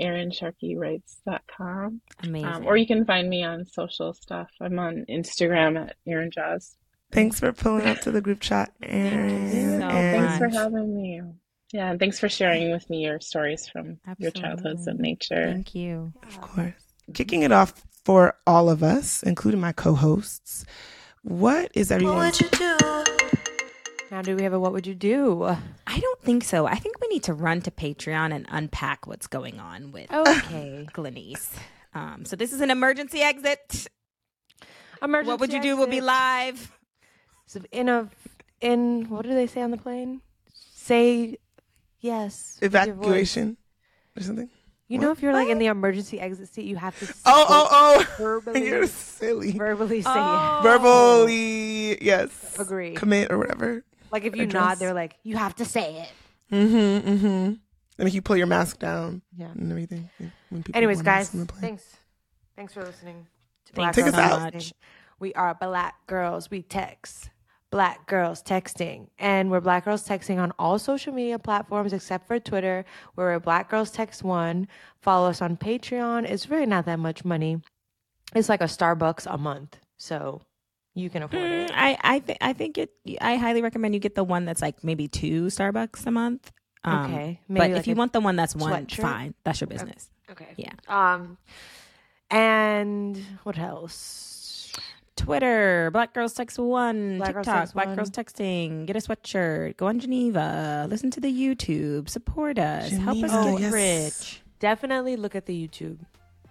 ErinSharkeyWrites.com. 0.01 2.01
Amazing. 2.23 2.49
Um, 2.49 2.67
or 2.67 2.77
you 2.77 2.87
can 2.87 3.05
find 3.05 3.29
me 3.29 3.43
on 3.45 3.65
social 3.65 4.13
stuff. 4.13 4.49
I'm 4.61 4.79
on 4.79 5.05
Instagram 5.09 5.79
at 5.81 5.97
Erin 6.07 6.31
Jaws. 6.31 6.77
Thanks 7.11 7.41
for 7.41 7.53
pulling 7.53 7.87
up 7.87 8.01
to 8.03 8.11
the 8.11 8.21
group 8.21 8.41
chat, 8.41 8.73
Erin. 8.83 9.81
so 9.81 9.89
Thanks 9.89 10.39
for 10.39 10.49
having 10.49 10.95
me. 10.97 11.23
Yeah, 11.73 11.91
and 11.91 12.01
thanks 12.01 12.19
for 12.19 12.29
sharing 12.29 12.71
with 12.71 12.89
me 12.89 13.05
your 13.05 13.21
stories 13.21 13.69
from 13.69 13.99
your 14.19 14.31
childhoods 14.31 14.87
in 14.87 14.95
Absolutely. 14.95 15.03
nature. 15.03 15.53
Thank 15.53 15.75
you. 15.75 16.13
Of 16.27 16.41
course. 16.41 16.73
Kicking 17.13 17.43
it 17.43 17.53
off 17.53 17.75
for 18.05 18.37
all 18.47 18.71
of 18.71 18.83
us, 18.83 19.23
including 19.23 19.61
my 19.61 19.73
co 19.73 19.95
hosts, 19.95 20.65
what 21.23 21.71
is 21.75 21.91
everyone's. 21.91 22.41
Now, 24.11 24.23
do 24.23 24.35
we 24.35 24.43
have 24.43 24.55
a 24.55 24.59
what 24.59 24.73
would 24.73 24.87
you 24.87 24.95
do? 24.95 25.45
I 25.45 26.01
don't 26.01 26.23
think 26.23 26.43
so. 26.45 26.67
I 26.67 26.77
think 26.77 26.99
we 27.01 27.09
need 27.09 27.25
to 27.25 27.35
run 27.35 27.61
to 27.63 27.71
Patreon 27.71 28.33
and 28.35 28.47
unpack 28.49 29.07
what's 29.07 29.27
going 29.27 29.61
on 29.61 29.93
with 29.93 30.11
Okay. 30.11 30.89
Glenise. 30.95 31.51
Um, 31.95 32.25
so 32.25 32.35
this 32.35 32.53
is 32.55 32.63
an 32.63 32.71
emergency 32.71 33.21
exit. 33.21 33.89
Emergency 35.03 35.31
what 35.31 35.41
would 35.41 35.53
you 35.53 35.61
do? 35.61 35.77
We'll 35.77 35.87
be 35.87 36.01
live. 36.01 36.73
So 37.47 37.61
in 37.71 37.89
a 37.91 38.09
in 38.63 39.09
what 39.11 39.25
do 39.25 39.35
they 39.35 39.47
say 39.47 39.61
on 39.61 39.71
the 39.71 39.77
plane? 39.77 40.23
Say 40.75 41.37
yes. 42.01 42.59
with 42.61 42.73
your 42.75 42.83
voice. 42.83 42.97
Evacuation 42.97 43.57
or 44.17 44.23
something? 44.23 44.49
You 44.89 44.99
know, 44.99 45.11
if 45.11 45.21
you're 45.21 45.35
like 45.35 45.49
in 45.49 45.59
the 45.59 45.67
emergency 45.67 46.19
exit 46.19 46.49
seat, 46.53 46.65
you 46.65 46.77
have 46.77 46.99
to. 46.99 47.13
Oh, 47.27 47.47
oh, 47.49 47.69
oh. 47.71 48.07
Verbally, 48.17 48.67
You're 48.69 48.87
silly. 48.87 49.53
verbally 49.53 50.01
say 50.01 50.11
Oh. 50.15 50.61
Verbally, 50.63 52.03
yes. 52.03 52.57
Agree. 52.59 52.95
Commit 52.95 53.31
or 53.31 53.37
whatever. 53.37 53.85
Like 54.11 54.25
if 54.25 54.35
you 54.35 54.45
address. 54.45 54.63
nod, 54.63 54.79
they're 54.79 54.95
like, 54.95 55.17
you 55.25 55.37
have 55.37 55.55
to 55.57 55.67
say 55.67 55.97
it. 55.97 56.55
Mm 56.55 56.71
hmm, 56.71 57.09
mm 57.11 57.19
hmm. 57.21 57.53
And 57.99 58.09
if 58.09 58.15
you 58.15 58.23
pull 58.23 58.37
your 58.39 58.47
mask 58.47 58.79
down 58.79 59.21
Yeah. 59.37 59.51
and 59.51 59.71
everything. 59.71 60.09
When 60.49 60.63
people 60.63 60.79
Anyways, 60.79 61.03
guys, 61.03 61.05
masks 61.27 61.35
on 61.35 61.41
the 61.41 61.47
plane. 61.47 61.61
thanks. 61.61 61.97
Thanks 62.57 62.73
for 62.73 62.83
listening. 62.83 63.27
To 63.67 63.73
Thanks 63.75 63.97
Take 63.97 64.07
us 64.07 64.15
so 64.15 64.21
out. 64.21 64.55
much. 64.55 64.73
We 65.21 65.35
are 65.35 65.55
Black 65.55 66.07
Girls 66.07 66.51
We 66.51 66.63
Text. 66.63 67.29
Black 67.71 68.07
Girls 68.07 68.43
Texting. 68.43 69.09
And 69.19 69.51
we're 69.51 69.61
Black 69.61 69.85
Girls 69.85 70.07
Texting 70.09 70.39
on 70.39 70.53
all 70.59 70.79
social 70.79 71.13
media 71.13 71.39
platforms 71.39 71.93
except 71.93 72.27
for 72.27 72.39
Twitter, 72.41 72.85
where 73.15 73.29
we're 73.29 73.41
Black 73.41 73.69
Girls 73.71 73.91
Text 73.91 74.23
One. 74.23 74.69
Follow 75.03 75.29
us 75.29 75.43
on 75.43 75.57
Patreon. 75.57 76.25
It's 76.29 76.49
really 76.49 76.67
not 76.67 76.87
that 76.87 76.99
much 76.99 77.25
money. 77.25 77.61
It's 78.35 78.49
like 78.49 78.61
a 78.61 78.65
Starbucks 78.65 79.27
a 79.33 79.37
month. 79.39 79.79
So 79.99 80.41
you 80.95 81.11
can 81.11 81.23
afford 81.23 81.43
Mm, 81.43 81.65
it. 81.67 81.71
I 81.75 81.99
I, 82.03 82.19
th- 82.21 82.39
I 82.41 82.53
think 82.53 82.79
it. 82.79 82.91
I 83.21 83.37
highly 83.37 83.63
recommend 83.63 83.95
you 83.95 84.01
get 84.01 84.15
the 84.15 84.25
one 84.25 84.45
that's 84.45 84.63
like 84.63 84.83
maybe 84.83 85.07
two 85.09 85.47
Starbucks 85.47 86.07
a 86.07 86.11
month. 86.11 86.51
Um, 86.85 87.05
Okay, 87.13 87.41
but 87.49 87.53
maybe 87.55 87.75
if 87.75 87.87
you 87.87 87.95
want 87.97 88.13
the 88.13 88.21
one 88.21 88.37
that's 88.37 88.55
one, 88.57 88.87
sweatshirt? 88.87 89.03
fine. 89.03 89.35
That's 89.45 89.61
your 89.61 89.69
business. 89.69 90.11
Okay. 90.31 90.49
Yeah. 90.57 90.73
Um 90.89 91.37
and 92.31 93.17
what 93.45 93.59
else? 93.59 94.38
Twitter, 95.19 95.91
Black 95.93 96.15
Girls 96.15 96.33
Text 96.35 96.59
One, 96.59 97.19
Black 97.19 97.35
Girls 97.35 97.47
TikTok, 97.47 97.61
Text 97.63 97.75
Black 97.75 97.87
One. 97.87 97.97
Girls 97.97 98.11
Texting. 98.11 98.87
Get 98.87 98.97
a 98.97 99.01
sweatshirt. 99.01 99.77
Go 99.77 99.87
on 99.87 99.99
Geneva. 100.01 100.87
Listen 100.89 101.11
to 101.13 101.21
the 101.21 101.33
YouTube. 101.33 102.09
Support 102.09 102.59
us. 102.59 102.91
Help 102.91 103.23
us 103.25 103.31
Geneva, 103.31 103.51
get 103.53 103.61
yes. 103.61 103.73
rich. 103.73 104.41
Definitely 104.61 105.17
look 105.17 105.35
at 105.35 105.47
the 105.47 105.55
YouTube 105.69 105.99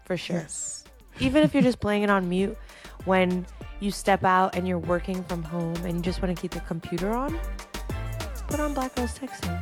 for 0.05 0.15
sure. 0.17 0.37
Yes. 0.37 0.83
even 1.19 1.43
if 1.43 1.53
you're 1.53 1.63
just 1.63 1.79
playing 1.79 2.03
it 2.03 2.09
on 2.09 2.29
mute 2.29 2.55
when 3.05 3.45
you 3.79 3.91
step 3.91 4.23
out 4.23 4.55
and 4.55 4.67
you're 4.67 4.79
working 4.79 5.23
from 5.25 5.43
home 5.43 5.75
and 5.85 5.95
you 5.95 6.01
just 6.01 6.21
want 6.21 6.35
to 6.35 6.41
keep 6.41 6.53
your 6.55 6.63
computer 6.63 7.11
on 7.11 7.37
put 8.47 8.59
on 8.59 8.73
black 8.73 8.93
girls 8.95 9.17
texting 9.19 9.61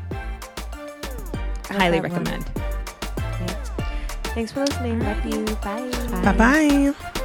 Let 1.72 1.82
Highly 1.82 2.00
that 2.00 2.12
run. 2.12 2.24
recommend. 2.24 2.46
thanks 4.36 4.52
for 4.52 4.60
listening 4.62 5.00
love 5.00 5.26
you 5.26 5.44
bye 5.64 6.32
Bye 6.34 6.38
bye. 6.38 7.25